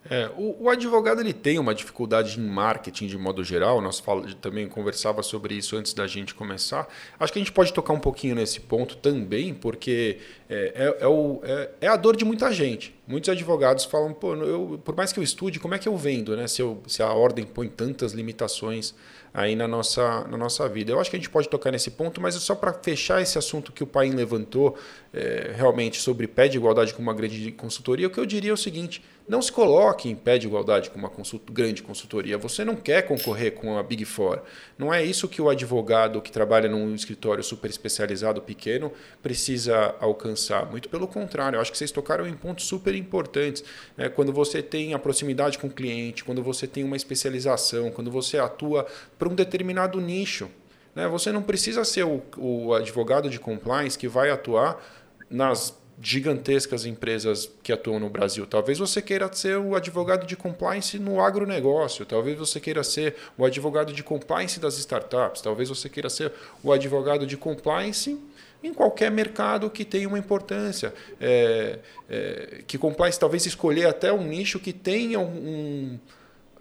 É, 0.09 0.29
o, 0.37 0.63
o, 0.63 0.69
advogado 0.69 1.21
ele 1.21 1.31
tem 1.31 1.57
uma 1.57 1.73
dificuldade 1.73 2.37
em 2.37 2.43
marketing 2.43 3.07
de 3.07 3.17
modo 3.17 3.41
geral. 3.41 3.79
Nós 3.79 3.99
fala, 4.01 4.25
também 4.41 4.67
conversava 4.67 5.23
sobre 5.23 5.53
isso 5.53 5.77
antes 5.77 5.93
da 5.93 6.05
gente 6.07 6.35
começar. 6.35 6.87
Acho 7.17 7.31
que 7.31 7.39
a 7.39 7.41
gente 7.41 7.53
pode 7.53 7.71
tocar 7.71 7.93
um 7.93 7.99
pouquinho 7.99 8.35
nesse 8.35 8.59
ponto 8.59 8.97
também, 8.97 9.53
porque 9.53 10.17
é, 10.49 10.95
é, 10.99 11.03
é 11.03 11.07
o, 11.07 11.39
é, 11.43 11.69
é 11.81 11.87
a 11.87 11.95
dor 11.95 12.17
de 12.17 12.25
muita 12.25 12.51
gente. 12.51 12.98
Muitos 13.09 13.27
advogados 13.27 13.85
falam, 13.85 14.13
pô, 14.13 14.35
eu, 14.35 14.79
por 14.85 14.95
mais 14.95 15.11
que 15.11 15.19
eu 15.19 15.23
estude, 15.23 15.59
como 15.59 15.73
é 15.73 15.79
que 15.79 15.89
eu 15.89 15.97
vendo, 15.97 16.37
né? 16.37 16.47
Se, 16.47 16.61
eu, 16.61 16.79
se 16.85 17.01
a 17.01 17.11
ordem 17.11 17.43
põe 17.43 17.67
tantas 17.67 18.11
limitações 18.11 18.93
aí 19.33 19.55
na 19.55 19.67
nossa, 19.67 20.27
na 20.27 20.37
nossa 20.37 20.69
vida. 20.69 20.91
Eu 20.91 20.99
acho 20.99 21.09
que 21.09 21.15
a 21.15 21.19
gente 21.19 21.29
pode 21.29 21.49
tocar 21.49 21.71
nesse 21.71 21.91
ponto, 21.91 22.21
mas 22.21 22.35
só 22.35 22.53
para 22.53 22.71
fechar 22.71 23.19
esse 23.19 23.35
assunto 23.35 23.71
que 23.71 23.83
o 23.83 23.87
pai 23.87 24.09
levantou 24.09 24.77
é, 25.11 25.51
realmente 25.55 25.99
sobre 25.99 26.27
pé 26.27 26.47
de 26.47 26.57
igualdade 26.57 26.93
com 26.93 27.01
uma 27.01 27.13
grande 27.13 27.51
consultoria, 27.51 28.05
o 28.05 28.09
que 28.11 28.19
eu 28.19 28.25
diria 28.27 28.51
é 28.51 28.53
o 28.53 28.57
seguinte: 28.57 29.03
não 29.29 29.43
se 29.43 29.51
coloque 29.51 30.09
em 30.09 30.15
pé 30.15 30.39
de 30.39 30.47
igualdade 30.47 30.89
com 30.89 30.97
uma 30.97 31.07
consult 31.07 31.43
grande 31.51 31.83
consultoria. 31.83 32.35
Você 32.39 32.65
não 32.65 32.75
quer 32.75 33.03
concorrer 33.03 33.53
com 33.53 33.77
a 33.77 33.83
Big 33.83 34.03
Four. 34.03 34.41
Não 34.75 34.91
é 34.91 35.03
isso 35.05 35.27
que 35.27 35.39
o 35.39 35.49
advogado 35.49 36.19
que 36.19 36.31
trabalha 36.31 36.67
num 36.67 36.95
escritório 36.95 37.43
super 37.43 37.69
especializado 37.69 38.41
pequeno 38.41 38.91
precisa 39.21 39.95
alcançar. 39.99 40.65
Muito 40.65 40.89
pelo 40.89 41.07
contrário, 41.07 41.57
eu 41.57 41.61
acho 41.61 41.71
que 41.71 41.77
vocês 41.77 41.91
tocaram 41.91 42.27
em 42.27 42.33
pontos 42.33 42.65
super 42.65 42.95
importantes. 42.99 43.63
Né? 43.97 44.09
Quando 44.09 44.31
você 44.31 44.61
tem 44.61 44.93
a 44.93 44.99
proximidade 44.99 45.57
com 45.57 45.67
o 45.67 45.71
cliente, 45.71 46.23
quando 46.23 46.43
você 46.43 46.67
tem 46.67 46.83
uma 46.83 46.95
especialização, 46.95 47.91
quando 47.91 48.11
você 48.11 48.37
atua 48.37 48.85
para 49.17 49.29
um 49.29 49.35
determinado 49.35 49.99
nicho. 49.99 50.49
Né? 50.93 51.07
Você 51.07 51.31
não 51.31 51.41
precisa 51.41 51.83
ser 51.83 52.03
o, 52.03 52.21
o 52.37 52.73
advogado 52.73 53.29
de 53.29 53.39
compliance 53.39 53.97
que 53.97 54.07
vai 54.07 54.29
atuar 54.29 54.83
nas 55.29 55.77
gigantescas 56.01 56.85
empresas 56.85 57.51
que 57.61 57.73
atuam 57.73 57.99
no 57.99 58.09
Brasil. 58.09 58.47
Talvez 58.47 58.77
você 58.77 59.01
queira 59.01 59.31
ser 59.33 59.57
o 59.57 59.75
advogado 59.75 60.25
de 60.25 60.35
compliance 60.35 60.97
no 60.97 61.21
agronegócio, 61.21 62.05
talvez 62.05 62.37
você 62.37 62.59
queira 62.59 62.83
ser 62.83 63.15
o 63.37 63.43
advogado 63.43 63.91
de 63.91 64.01
compliance 64.01 64.59
das 64.59 64.77
startups, 64.77 65.41
talvez 65.41 65.67
você 65.67 65.89
queira 65.89 66.09
ser 66.09 66.31
o 66.63 66.71
advogado 66.71 67.27
de 67.27 67.35
compliance 67.35 68.17
em 68.63 68.73
qualquer 68.73 69.09
mercado 69.09 69.69
que 69.69 69.85
tenha 69.85 70.07
uma 70.07 70.19
importância. 70.19 70.93
É, 71.19 71.79
é, 72.09 72.63
que 72.67 72.77
compliance 72.77 73.19
talvez 73.19 73.45
escolher 73.45 73.87
até 73.87 74.11
um 74.11 74.23
nicho 74.23 74.59
que 74.59 74.73
tenha 74.73 75.19
um, 75.19 75.97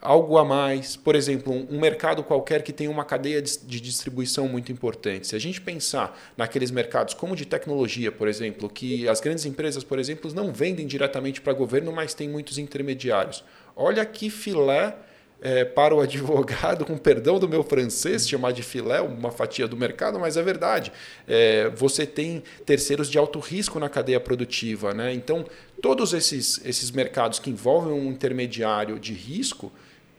algo 0.00 0.38
a 0.38 0.44
mais, 0.44 0.96
por 0.96 1.16
exemplo, 1.16 1.52
um 1.52 1.80
mercado 1.80 2.22
qualquer 2.22 2.62
que 2.62 2.72
tenha 2.72 2.90
uma 2.90 3.04
cadeia 3.04 3.42
de 3.42 3.80
distribuição 3.80 4.48
muito 4.48 4.70
importante. 4.70 5.26
Se 5.26 5.36
a 5.36 5.38
gente 5.38 5.60
pensar 5.60 6.16
naqueles 6.36 6.70
mercados 6.70 7.14
como 7.14 7.34
de 7.34 7.44
tecnologia, 7.44 8.12
por 8.12 8.28
exemplo, 8.28 8.68
que 8.68 9.08
as 9.08 9.20
grandes 9.20 9.44
empresas, 9.44 9.82
por 9.82 9.98
exemplo, 9.98 10.32
não 10.32 10.52
vendem 10.52 10.86
diretamente 10.86 11.40
para 11.40 11.52
governo, 11.52 11.92
mas 11.92 12.14
tem 12.14 12.28
muitos 12.28 12.58
intermediários. 12.58 13.44
Olha 13.74 14.04
que 14.04 14.30
filé 14.30 14.94
é, 15.40 15.64
para 15.64 15.94
o 15.94 16.00
advogado, 16.02 16.84
com 16.84 16.96
perdão 16.96 17.38
do 17.38 17.48
meu 17.48 17.62
francês, 17.62 18.28
chamar 18.28 18.52
de 18.52 18.62
filé 18.62 19.00
uma 19.00 19.30
fatia 19.30 19.66
do 19.66 19.76
mercado, 19.76 20.18
mas 20.18 20.36
é 20.36 20.42
verdade. 20.42 20.92
É, 21.26 21.68
você 21.70 22.06
tem 22.06 22.42
terceiros 22.64 23.10
de 23.10 23.18
alto 23.18 23.38
risco 23.38 23.78
na 23.78 23.88
cadeia 23.88 24.20
produtiva. 24.20 24.92
Né? 24.94 25.12
Então, 25.12 25.44
todos 25.80 26.12
esses, 26.12 26.60
esses 26.64 26.90
mercados 26.90 27.38
que 27.38 27.50
envolvem 27.50 27.92
um 27.92 28.10
intermediário 28.10 28.98
de 28.98 29.12
risco, 29.12 29.72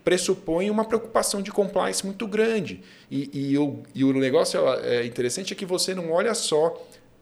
pressupõe 0.04 0.70
uma 0.70 0.86
preocupação 0.86 1.42
de 1.42 1.52
compliance 1.52 2.06
muito 2.06 2.26
grande. 2.26 2.82
E, 3.12 3.52
e, 3.52 3.58
o, 3.58 3.84
e 3.94 4.04
o 4.04 4.14
negócio 4.14 4.60
é 4.82 5.06
interessante 5.06 5.54
é 5.54 5.56
que 5.56 5.66
você 5.66 5.94
não 5.94 6.12
olha 6.12 6.34
só 6.34 6.76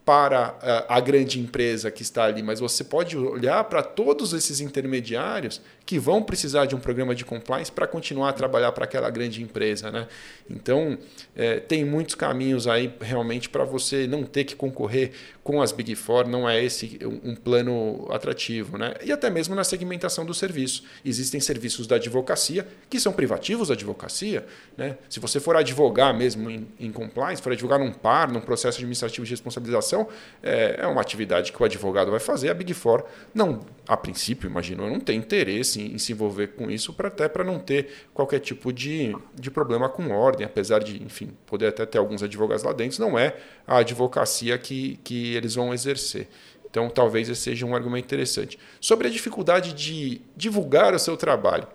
para 0.07 0.57
eh, 0.63 0.85
a 0.87 1.01
grande 1.01 1.37
empresa 1.37 1.91
que 1.91 2.01
está 2.01 2.23
ali, 2.23 2.41
mas 2.41 2.61
você 2.61 2.81
pode 2.81 3.17
olhar 3.17 3.61
para 3.65 3.83
todos 3.83 4.31
esses 4.31 4.61
intermediários 4.61 5.59
que 5.85 5.99
vão 5.99 6.21
precisar 6.21 6.65
de 6.65 6.75
um 6.75 6.79
programa 6.79 7.15
de 7.15 7.25
compliance 7.25 7.69
para 7.69 7.85
continuar 7.85 8.29
a 8.29 8.33
trabalhar 8.33 8.73
para 8.73 8.83
aquela 8.83 9.09
grande 9.09 9.41
empresa. 9.41 9.89
Né? 9.89 10.05
Então, 10.49 10.97
é, 11.33 11.61
tem 11.61 11.85
muitos 11.85 12.13
caminhos 12.13 12.67
aí 12.67 12.93
realmente 12.99 13.47
para 13.47 13.63
você 13.63 14.05
não 14.05 14.23
ter 14.23 14.43
que 14.43 14.53
concorrer 14.53 15.11
com 15.45 15.61
as 15.61 15.71
Big 15.71 15.95
Four, 15.95 16.27
não 16.27 16.47
é 16.47 16.61
esse 16.61 16.99
um 17.23 17.33
plano 17.33 18.05
atrativo. 18.11 18.77
Né? 18.77 18.95
E 19.01 19.13
até 19.13 19.29
mesmo 19.29 19.55
na 19.55 19.63
segmentação 19.63 20.25
do 20.25 20.33
serviço. 20.33 20.83
Existem 21.05 21.39
serviços 21.39 21.87
da 21.87 21.95
advocacia 21.95 22.67
que 22.89 22.99
são 22.99 23.13
privativos 23.13 23.69
da 23.69 23.73
advocacia. 23.73 24.45
Né? 24.75 24.97
Se 25.09 25.21
você 25.21 25.39
for 25.39 25.55
advogar 25.55 26.13
mesmo 26.13 26.51
em, 26.51 26.67
em 26.77 26.91
compliance, 26.91 27.41
for 27.41 27.53
advogar 27.53 27.79
num 27.79 27.93
par, 27.93 28.29
num 28.29 28.41
processo 28.41 28.77
administrativo 28.77 29.25
de 29.25 29.31
responsabilização, 29.31 29.96
é, 30.43 30.81
é 30.81 30.87
uma 30.87 30.99
atividade 30.99 31.53
que 31.53 31.61
o 31.61 31.65
advogado 31.65 32.11
vai 32.11 32.19
fazer. 32.19 32.49
A 32.49 32.53
Big 32.53 32.73
Four, 32.73 33.05
não, 33.33 33.61
a 33.87 33.95
princípio, 33.95 34.49
imagino, 34.49 34.89
não 34.89 34.99
tem 34.99 35.17
interesse 35.17 35.81
em, 35.81 35.93
em 35.93 35.97
se 35.97 36.11
envolver 36.11 36.47
com 36.47 36.69
isso, 36.69 36.93
para 36.93 37.07
até 37.07 37.29
para 37.29 37.43
não 37.43 37.57
ter 37.57 38.07
qualquer 38.13 38.39
tipo 38.39 38.73
de, 38.73 39.15
de 39.33 39.49
problema 39.49 39.87
com 39.87 40.09
ordem, 40.11 40.45
apesar 40.45 40.79
de, 40.79 41.01
enfim, 41.01 41.31
poder 41.45 41.67
até 41.67 41.85
ter 41.85 41.97
alguns 41.97 42.21
advogados 42.21 42.63
lá 42.63 42.73
dentro, 42.73 42.99
não 42.99 43.17
é 43.17 43.35
a 43.65 43.77
advocacia 43.77 44.57
que, 44.57 44.99
que 45.03 45.35
eles 45.35 45.55
vão 45.55 45.73
exercer. 45.73 46.27
Então, 46.69 46.89
talvez 46.89 47.29
esse 47.29 47.41
seja 47.41 47.65
um 47.65 47.73
argumento 47.73 48.05
interessante. 48.05 48.59
Sobre 48.79 49.07
a 49.07 49.09
dificuldade 49.09 49.73
de 49.73 50.21
divulgar 50.35 50.93
o 50.93 50.99
seu 50.99 51.15
trabalho. 51.15 51.67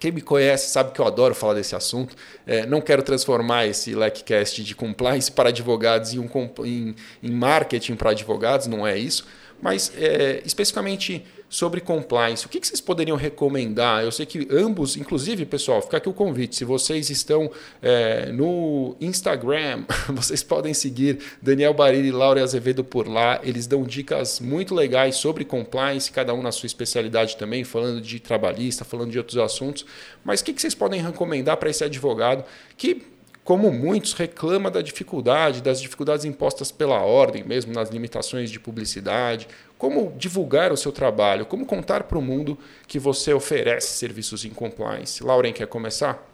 Quem 0.00 0.10
me 0.10 0.22
conhece 0.22 0.70
sabe 0.70 0.92
que 0.92 1.00
eu 1.00 1.06
adoro 1.06 1.34
falar 1.34 1.52
desse 1.52 1.76
assunto. 1.76 2.16
É, 2.46 2.64
não 2.64 2.80
quero 2.80 3.02
transformar 3.02 3.66
esse 3.66 3.94
LECCast 3.94 4.64
de 4.64 4.74
compliance 4.74 5.30
para 5.30 5.50
advogados 5.50 6.14
em, 6.14 6.18
um, 6.18 6.28
em, 6.64 6.96
em 7.22 7.30
marketing 7.30 7.96
para 7.96 8.10
advogados, 8.12 8.66
não 8.66 8.86
é 8.86 8.98
isso. 8.98 9.26
Mas, 9.60 9.92
é, 9.94 10.40
especificamente 10.42 11.22
sobre 11.50 11.80
compliance, 11.80 12.46
o 12.46 12.48
que, 12.48 12.64
vocês 12.64 12.80
poderiam 12.80 13.16
recomendar? 13.16 14.04
Eu 14.04 14.12
sei 14.12 14.24
que 14.24 14.46
ambos, 14.52 14.96
inclusive, 14.96 15.44
pessoal, 15.44 15.82
fica 15.82 15.96
aqui 15.96 16.08
o 16.08 16.12
convite. 16.12 16.54
Se 16.54 16.64
vocês 16.64 17.10
estão 17.10 17.50
é, 17.82 18.30
no 18.30 18.96
Instagram, 19.00 19.84
vocês 20.14 20.44
podem 20.44 20.72
seguir 20.72 21.18
Daniel 21.42 21.74
Barili 21.74 22.08
e 22.08 22.12
Laura 22.12 22.40
Azevedo 22.40 22.84
por 22.84 23.08
lá. 23.08 23.40
Eles 23.42 23.66
dão 23.66 23.82
dicas 23.82 24.38
muito 24.38 24.76
legais 24.76 25.16
sobre 25.16 25.44
compliance, 25.44 26.12
cada 26.12 26.32
um 26.32 26.40
na 26.40 26.52
sua 26.52 26.68
especialidade 26.68 27.36
também, 27.36 27.64
falando 27.64 28.00
de 28.00 28.20
trabalhista, 28.20 28.84
falando 28.84 29.10
de 29.10 29.18
outros 29.18 29.36
assuntos. 29.36 29.84
Mas 30.24 30.40
o 30.40 30.44
que 30.44 30.52
vocês 30.52 30.74
podem 30.74 31.02
recomendar 31.02 31.56
para 31.56 31.68
esse 31.68 31.82
advogado 31.82 32.44
que 32.76 33.02
como 33.44 33.72
muitos, 33.72 34.12
reclama 34.12 34.70
da 34.70 34.82
dificuldade, 34.82 35.62
das 35.62 35.80
dificuldades 35.80 36.24
impostas 36.24 36.70
pela 36.70 37.02
ordem, 37.02 37.42
mesmo 37.42 37.72
nas 37.72 37.90
limitações 37.90 38.50
de 38.50 38.60
publicidade. 38.60 39.48
Como 39.78 40.12
divulgar 40.16 40.72
o 40.72 40.76
seu 40.76 40.92
trabalho? 40.92 41.46
Como 41.46 41.64
contar 41.64 42.04
para 42.04 42.18
o 42.18 42.22
mundo 42.22 42.58
que 42.86 42.98
você 42.98 43.32
oferece 43.32 43.88
serviços 43.94 44.44
em 44.44 44.50
compliance? 44.50 45.24
Lauren, 45.24 45.52
quer 45.52 45.66
começar? 45.66 46.26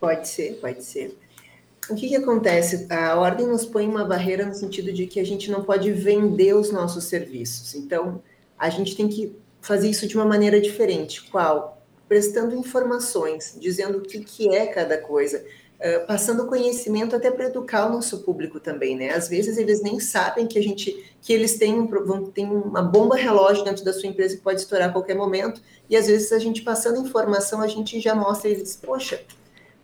Pode 0.00 0.28
ser, 0.28 0.54
pode 0.60 0.84
ser. 0.84 1.18
O 1.90 1.94
que, 1.94 2.08
que 2.08 2.16
acontece? 2.16 2.86
A 2.90 3.16
ordem 3.16 3.46
nos 3.46 3.66
põe 3.66 3.86
uma 3.86 4.04
barreira 4.04 4.46
no 4.46 4.54
sentido 4.54 4.92
de 4.92 5.06
que 5.06 5.20
a 5.20 5.24
gente 5.24 5.50
não 5.50 5.62
pode 5.62 5.90
vender 5.92 6.54
os 6.54 6.70
nossos 6.70 7.04
serviços. 7.04 7.74
Então, 7.74 8.22
a 8.58 8.70
gente 8.70 8.96
tem 8.96 9.08
que 9.08 9.36
fazer 9.60 9.90
isso 9.90 10.06
de 10.06 10.16
uma 10.16 10.24
maneira 10.24 10.60
diferente. 10.60 11.22
Qual? 11.30 11.82
Prestando 12.08 12.54
informações, 12.54 13.56
dizendo 13.60 13.98
o 13.98 14.00
que, 14.02 14.20
que 14.20 14.54
é 14.54 14.66
cada 14.66 14.96
coisa 14.96 15.44
passando 16.06 16.46
conhecimento 16.46 17.14
até 17.14 17.30
para 17.30 17.46
educar 17.46 17.86
o 17.86 17.92
nosso 17.92 18.20
público 18.22 18.58
também, 18.58 18.96
né? 18.96 19.10
Às 19.10 19.28
vezes 19.28 19.58
eles 19.58 19.82
nem 19.82 20.00
sabem 20.00 20.46
que 20.46 20.58
a 20.58 20.62
gente 20.62 21.12
que 21.20 21.32
eles 21.32 21.56
têm, 21.56 21.80
um, 21.80 21.86
vão, 21.86 22.26
têm 22.26 22.46
uma 22.46 22.82
bomba 22.82 23.16
relógio 23.16 23.64
dentro 23.64 23.84
da 23.84 23.92
sua 23.92 24.08
empresa 24.08 24.36
que 24.36 24.42
pode 24.42 24.60
estourar 24.60 24.90
a 24.90 24.92
qualquer 24.92 25.14
momento, 25.14 25.60
e 25.88 25.96
às 25.96 26.06
vezes 26.06 26.32
a 26.32 26.38
gente 26.38 26.62
passando 26.62 27.00
informação, 27.00 27.60
a 27.60 27.66
gente 27.66 27.98
já 27.98 28.14
mostra 28.14 28.50
eles, 28.50 28.76
poxa, 28.76 29.20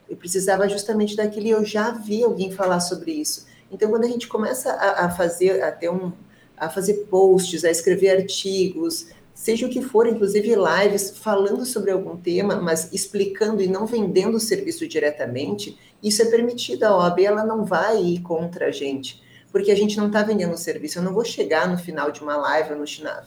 eu 0.09 0.16
precisava 0.16 0.68
justamente 0.68 1.16
daquilo 1.16 1.47
e 1.47 1.51
eu 1.51 1.64
já 1.64 1.93
vi 1.93 2.22
alguém 2.22 2.51
falar 2.51 2.80
sobre 2.80 3.12
isso. 3.12 3.47
Então, 3.70 3.88
quando 3.88 4.05
a 4.05 4.09
gente 4.09 4.26
começa 4.26 4.72
a, 4.72 5.07
a 5.07 5.11
fazer, 5.11 5.62
a 5.62 5.70
ter 5.70 5.88
um, 5.88 6.12
a 6.57 6.68
fazer 6.68 7.07
posts, 7.09 7.64
a 7.64 7.70
escrever 7.70 8.11
artigos, 8.11 9.07
seja 9.41 9.64
o 9.64 9.70
que 9.70 9.80
for, 9.80 10.07
inclusive 10.07 10.55
lives 10.55 11.16
falando 11.16 11.64
sobre 11.64 11.91
algum 11.91 12.14
tema, 12.14 12.57
mas 12.57 12.93
explicando 12.93 13.62
e 13.62 13.66
não 13.66 13.86
vendendo 13.86 14.34
o 14.34 14.41
serviço 14.41 14.86
diretamente, 14.86 15.78
isso 16.03 16.20
é 16.20 16.26
permitido. 16.26 16.84
A 16.84 16.95
OAB 16.95 17.20
ela 17.20 17.43
não 17.43 17.64
vai 17.64 18.03
ir 18.03 18.20
contra 18.20 18.66
a 18.66 18.70
gente, 18.70 19.22
porque 19.51 19.70
a 19.70 19.74
gente 19.74 19.97
não 19.97 20.09
está 20.09 20.22
vendendo 20.22 20.53
o 20.53 20.59
serviço. 20.59 20.99
Eu 20.99 21.03
não 21.03 21.14
vou 21.14 21.24
chegar 21.24 21.66
no 21.66 21.78
final 21.78 22.12
de 22.12 22.20
uma 22.20 22.36
live, 22.36 22.74
no, 22.74 22.84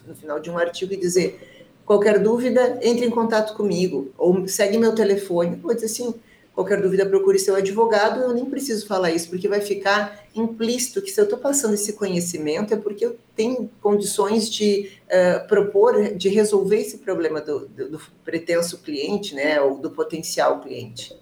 no 0.08 0.16
final 0.16 0.40
de 0.40 0.52
um 0.52 0.58
artigo 0.60 0.94
e 0.94 0.98
dizer 0.98 1.72
qualquer 1.84 2.20
dúvida, 2.20 2.78
entre 2.84 3.08
em 3.08 3.10
contato 3.10 3.56
comigo, 3.56 4.12
ou 4.16 4.48
segue 4.48 4.78
meu 4.78 4.94
telefone. 4.94 5.56
Vou 5.56 5.74
dizer 5.74 5.88
assim, 5.88 6.14
Qualquer 6.54 6.80
dúvida, 6.82 7.06
procure 7.06 7.40
seu 7.40 7.56
advogado. 7.56 8.22
Eu 8.22 8.34
nem 8.34 8.46
preciso 8.46 8.86
falar 8.86 9.12
isso, 9.12 9.30
porque 9.30 9.48
vai 9.48 9.60
ficar 9.60 10.24
implícito 10.36 11.02
que 11.02 11.10
se 11.10 11.20
eu 11.20 11.24
estou 11.24 11.40
passando 11.40 11.74
esse 11.74 11.94
conhecimento 11.94 12.74
é 12.74 12.78
porque 12.78 13.06
eu 13.06 13.18
tenho 13.36 13.70
condições 13.82 14.50
de 14.50 14.92
uh, 15.08 15.48
propor, 15.48 16.14
de 16.14 16.30
resolver 16.30 16.78
esse 16.78 17.00
problema 17.00 17.42
do, 17.42 17.68
do, 17.68 17.90
do 17.92 18.02
pretenso 18.24 18.80
cliente, 18.84 19.34
né, 19.34 19.60
ou 19.60 19.80
do 19.80 19.90
potencial 19.90 20.62
cliente. 20.62 21.18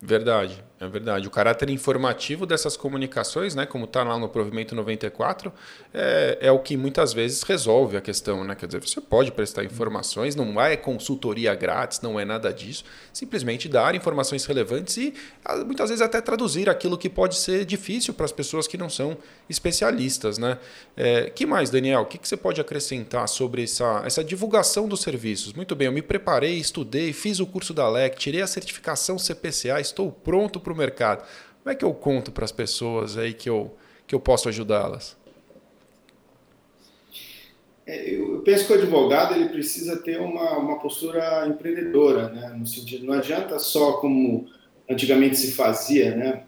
Verdade. 0.00 0.64
É 0.82 0.88
verdade. 0.88 1.28
O 1.28 1.30
caráter 1.30 1.70
informativo 1.70 2.44
dessas 2.44 2.76
comunicações, 2.76 3.54
né, 3.54 3.64
como 3.64 3.84
está 3.84 4.02
lá 4.02 4.18
no 4.18 4.28
provimento 4.28 4.74
94, 4.74 5.52
é, 5.94 6.38
é 6.40 6.50
o 6.50 6.58
que 6.58 6.76
muitas 6.76 7.12
vezes 7.12 7.44
resolve 7.44 7.96
a 7.96 8.00
questão. 8.00 8.42
Né? 8.42 8.56
Quer 8.56 8.66
dizer, 8.66 8.80
você 8.80 9.00
pode 9.00 9.30
prestar 9.30 9.62
informações, 9.62 10.34
não 10.34 10.60
é 10.60 10.76
consultoria 10.76 11.54
grátis, 11.54 12.00
não 12.00 12.18
é 12.18 12.24
nada 12.24 12.52
disso. 12.52 12.82
Simplesmente 13.12 13.68
dar 13.68 13.94
informações 13.94 14.44
relevantes 14.44 14.96
e 14.96 15.14
muitas 15.64 15.88
vezes 15.88 16.02
até 16.02 16.20
traduzir 16.20 16.68
aquilo 16.68 16.98
que 16.98 17.08
pode 17.08 17.36
ser 17.36 17.64
difícil 17.64 18.12
para 18.12 18.24
as 18.24 18.32
pessoas 18.32 18.66
que 18.66 18.76
não 18.76 18.90
são 18.90 19.16
especialistas. 19.48 20.36
Né? 20.36 20.58
É, 20.96 21.30
que 21.30 21.46
mais, 21.46 21.70
Daniel? 21.70 22.00
O 22.00 22.06
que, 22.06 22.18
que 22.18 22.26
você 22.26 22.36
pode 22.36 22.60
acrescentar 22.60 23.28
sobre 23.28 23.62
essa, 23.62 24.02
essa 24.04 24.24
divulgação 24.24 24.88
dos 24.88 25.00
serviços? 25.00 25.52
Muito 25.52 25.76
bem, 25.76 25.86
eu 25.86 25.92
me 25.92 26.02
preparei, 26.02 26.54
estudei, 26.58 27.12
fiz 27.12 27.38
o 27.38 27.46
curso 27.46 27.72
da 27.72 27.88
LEC, 27.88 28.18
tirei 28.18 28.42
a 28.42 28.48
certificação 28.48 29.16
CPCA, 29.16 29.80
estou 29.80 30.10
pronto 30.10 30.58
para 30.58 30.71
para 30.72 30.74
o 30.74 30.76
mercado. 30.76 31.24
Como 31.62 31.72
é 31.72 31.74
que 31.74 31.84
eu 31.84 31.94
conto 31.94 32.32
para 32.32 32.44
as 32.44 32.52
pessoas 32.52 33.16
aí 33.16 33.32
que 33.32 33.48
eu, 33.48 33.76
que 34.06 34.14
eu 34.14 34.20
posso 34.20 34.48
ajudá-las? 34.48 35.16
É, 37.86 38.14
eu 38.14 38.40
penso 38.44 38.66
que 38.66 38.72
o 38.72 38.76
advogado 38.76 39.34
ele 39.34 39.48
precisa 39.48 39.96
ter 39.96 40.20
uma, 40.20 40.58
uma 40.58 40.78
postura 40.78 41.46
empreendedora, 41.46 42.28
né? 42.28 42.48
no 42.56 42.66
sentido, 42.66 43.04
não 43.04 43.14
adianta 43.14 43.58
só 43.58 43.94
como 43.94 44.48
antigamente 44.88 45.36
se 45.36 45.52
fazia, 45.52 46.14
né? 46.14 46.44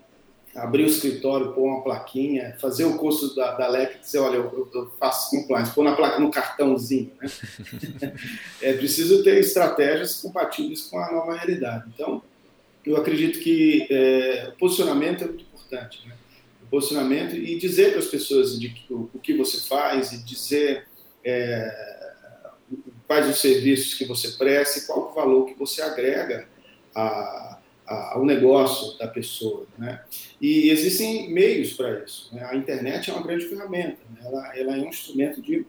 abrir 0.55 0.85
o 0.85 0.87
escritório, 0.87 1.53
pôr 1.53 1.65
uma 1.65 1.83
plaquinha, 1.83 2.57
fazer 2.61 2.85
o 2.85 2.97
curso 2.97 3.35
da, 3.35 3.57
da 3.57 3.67
LEC, 3.67 3.99
dizer, 3.99 4.21
olha, 4.21 4.37
eu, 4.37 4.71
eu 4.73 4.93
faço 5.01 5.31
compliance, 5.31 5.75
pôr 5.75 5.83
na 5.83 5.97
placa 5.97 6.21
no 6.21 6.31
cartãozinho. 6.31 7.11
Né? 7.21 7.29
é 8.63 8.73
preciso 8.75 9.25
ter 9.25 9.39
estratégias 9.39 10.21
compatíveis 10.21 10.83
com 10.83 11.01
a 11.01 11.11
nova 11.11 11.35
realidade. 11.35 11.91
Então, 11.93 12.23
eu 12.85 12.97
acredito 12.97 13.41
que 13.41 13.87
é, 13.91 14.51
o 14.55 14.59
posicionamento 14.59 15.25
é 15.25 15.27
muito 15.27 15.45
importante. 15.45 16.07
Né? 16.07 16.15
O 16.63 16.67
posicionamento 16.67 17.35
e 17.35 17.57
dizer 17.57 17.91
para 17.91 18.01
as 18.01 18.07
pessoas 18.07 18.59
de, 18.59 18.75
o, 18.91 19.09
o, 19.15 19.19
que 19.19 19.35
você 19.35 19.67
faz 19.67 20.13
e 20.13 20.25
dizer 20.25 20.87
é, 21.25 22.13
quais 23.07 23.29
os 23.29 23.41
serviços 23.41 23.95
que 23.95 24.05
você 24.05 24.33
presta 24.33 24.79
e 24.79 24.83
qual 24.83 25.11
o 25.11 25.15
valor 25.15 25.47
que 25.47 25.55
você 25.55 25.83
agrega 25.83 26.47
a, 26.95 27.59
a, 27.87 28.15
ao 28.15 28.25
negócio 28.25 28.99
da 28.99 29.09
pessoa. 29.09 29.67
Né? 29.79 30.03
E 30.41 30.71
existem 30.71 31.31
meios 31.31 31.73
para 31.73 32.05
isso. 32.05 32.35
Né? 32.35 32.45
A 32.45 32.57
internet 32.57 33.11
é 33.11 33.15
uma 33.15 33.23
grande 33.23 33.47
ferramenta. 33.47 33.99
Né? 34.11 34.21
Ela, 34.25 34.59
ela 34.59 34.77
é 34.77 34.81
um 34.81 34.89
instrumento 34.89 35.41
de 35.41 35.67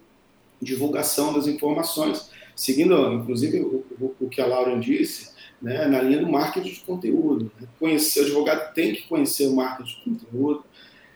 divulgação 0.62 1.34
das 1.34 1.48
informações. 1.48 2.30
Seguindo, 2.56 3.14
inclusive, 3.14 3.60
o, 3.60 3.86
o, 4.00 4.16
o 4.22 4.30
que 4.30 4.42
a 4.42 4.46
Laura 4.46 4.80
disse, 4.80 5.35
né, 5.66 5.88
na 5.88 6.00
linha 6.00 6.20
do 6.20 6.32
marketing 6.32 6.70
de 6.70 6.80
conteúdo. 6.82 7.52
Né? 7.60 7.68
Conhecer, 7.80 8.20
o 8.20 8.24
advogado 8.26 8.72
tem 8.76 8.94
que 8.94 9.02
conhecer 9.08 9.48
o 9.48 9.56
marketing 9.56 9.90
de 9.90 10.04
conteúdo, 10.04 10.64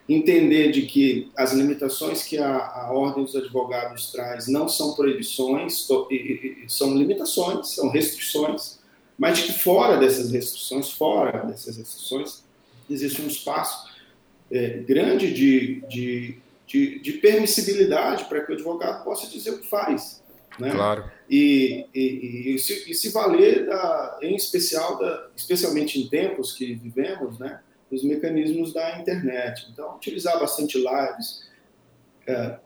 entender 0.09 0.71
de 0.71 0.87
que 0.87 1.31
as 1.37 1.53
limitações 1.53 2.23
que 2.23 2.39
a, 2.39 2.57
a 2.57 2.91
ordem 2.91 3.23
dos 3.23 3.35
advogados 3.35 4.11
traz 4.11 4.47
não 4.47 4.67
são 4.67 4.95
proibições, 4.95 5.87
são 6.67 6.97
limitações, 6.97 7.75
são 7.75 7.89
restrições, 7.89 8.79
mas 9.15 9.37
de 9.37 9.43
que 9.43 9.53
fora 9.53 9.97
dessas 9.97 10.31
restrições, 10.31 10.89
fora 10.89 11.45
dessas 11.45 11.77
restrições, 11.77 12.43
existe 12.89 13.21
um 13.21 13.27
espaço 13.27 13.87
é, 14.49 14.79
grande 14.79 15.31
de, 15.31 15.81
de, 15.87 16.37
de, 16.65 16.99
de 16.99 17.13
permissibilidade 17.13 18.25
para 18.25 18.43
que 18.43 18.51
o 18.51 18.55
advogado 18.55 19.03
possa 19.03 19.27
dizer 19.27 19.51
o 19.51 19.59
que 19.59 19.67
faz. 19.67 20.18
Né? 20.59 20.71
Claro. 20.71 21.09
E, 21.29 21.85
e, 21.93 22.55
e, 22.55 22.59
se, 22.59 22.91
e 22.91 22.93
se 22.93 23.09
valer, 23.09 23.65
da, 23.65 24.19
em 24.21 24.35
especial, 24.35 24.97
da, 24.97 25.29
especialmente 25.35 25.99
em 25.99 26.07
tempos 26.07 26.53
que 26.53 26.73
vivemos, 26.73 27.39
né, 27.39 27.59
dos 27.89 28.03
mecanismos 28.03 28.73
da 28.73 28.99
internet. 28.99 29.67
Então, 29.71 29.95
utilizar 29.95 30.39
bastante 30.39 30.77
lives, 30.77 31.49
é, 32.27 32.57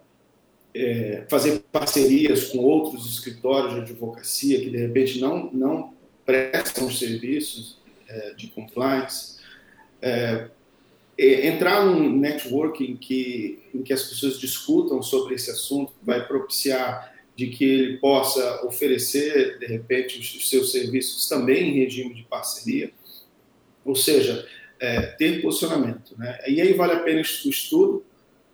é, 0.76 1.26
fazer 1.30 1.64
parcerias 1.72 2.46
com 2.46 2.60
outros 2.60 3.06
escritórios 3.06 3.76
de 3.76 3.82
advocacia 3.82 4.60
que 4.60 4.70
de 4.70 4.78
repente 4.78 5.20
não, 5.20 5.52
não 5.54 5.94
prestam 6.26 6.90
serviços 6.90 7.78
é, 8.08 8.34
de 8.34 8.48
compliance, 8.48 9.38
é, 10.02 10.50
entrar 11.18 11.86
num 11.86 12.18
networking 12.18 12.98
que, 12.98 13.60
em 13.74 13.84
que 13.84 13.94
as 13.94 14.04
pessoas 14.04 14.40
discutam 14.40 15.02
sobre 15.02 15.36
esse 15.36 15.52
assunto 15.52 15.94
vai 16.02 16.26
propiciar 16.28 17.13
de 17.36 17.48
que 17.48 17.64
ele 17.64 17.98
possa 17.98 18.66
oferecer, 18.66 19.58
de 19.60 19.66
repente, 19.66 20.20
os 20.20 20.50
seus 20.50 20.72
serviços 20.72 21.28
também 21.28 21.70
em 21.70 21.80
regime 21.80 22.14
de 22.14 22.24
parceria, 22.24 22.92
ou 23.84 23.96
seja, 23.96 24.48
é, 24.80 25.02
ter 25.02 25.42
posicionamento. 25.42 26.16
Né? 26.18 26.38
E 26.48 26.62
aí 26.62 26.74
vale 26.74 26.94
a 26.94 27.00
pena 27.00 27.20
o 27.20 27.50
estudo, 27.50 28.06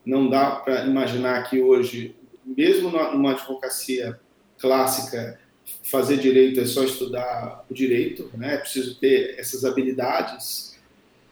não 0.06 0.30
dá 0.30 0.52
para 0.52 0.86
imaginar 0.86 1.50
que 1.50 1.62
hoje, 1.62 2.16
mesmo 2.46 2.90
numa 2.90 3.32
advocacia 3.32 4.20
clássica, 4.58 5.40
fazer 5.84 6.18
direito 6.18 6.60
é 6.60 6.66
só 6.66 6.84
estudar 6.84 7.66
o 7.70 7.74
direito, 7.74 8.32
né? 8.36 8.56
é 8.56 8.58
preciso 8.58 8.96
ter 9.00 9.36
essas 9.38 9.66
habilidades, 9.66 10.78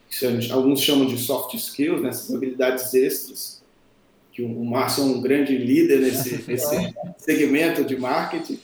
que 0.09 0.51
alguns 0.51 0.81
chamam 0.81 1.05
de 1.05 1.17
soft 1.17 1.53
skills, 1.53 2.01
né? 2.01 2.09
essas 2.09 2.33
habilidades 2.33 2.93
extras, 2.93 3.56
que 4.37 4.43
o 4.43 4.63
Márcio 4.63 5.01
é 5.01 5.05
um 5.07 5.19
grande 5.19 5.57
líder 5.57 5.97
nesse, 5.97 6.43
nesse 6.47 6.93
segmento 7.17 7.83
de 7.83 7.97
marketing, 7.97 8.59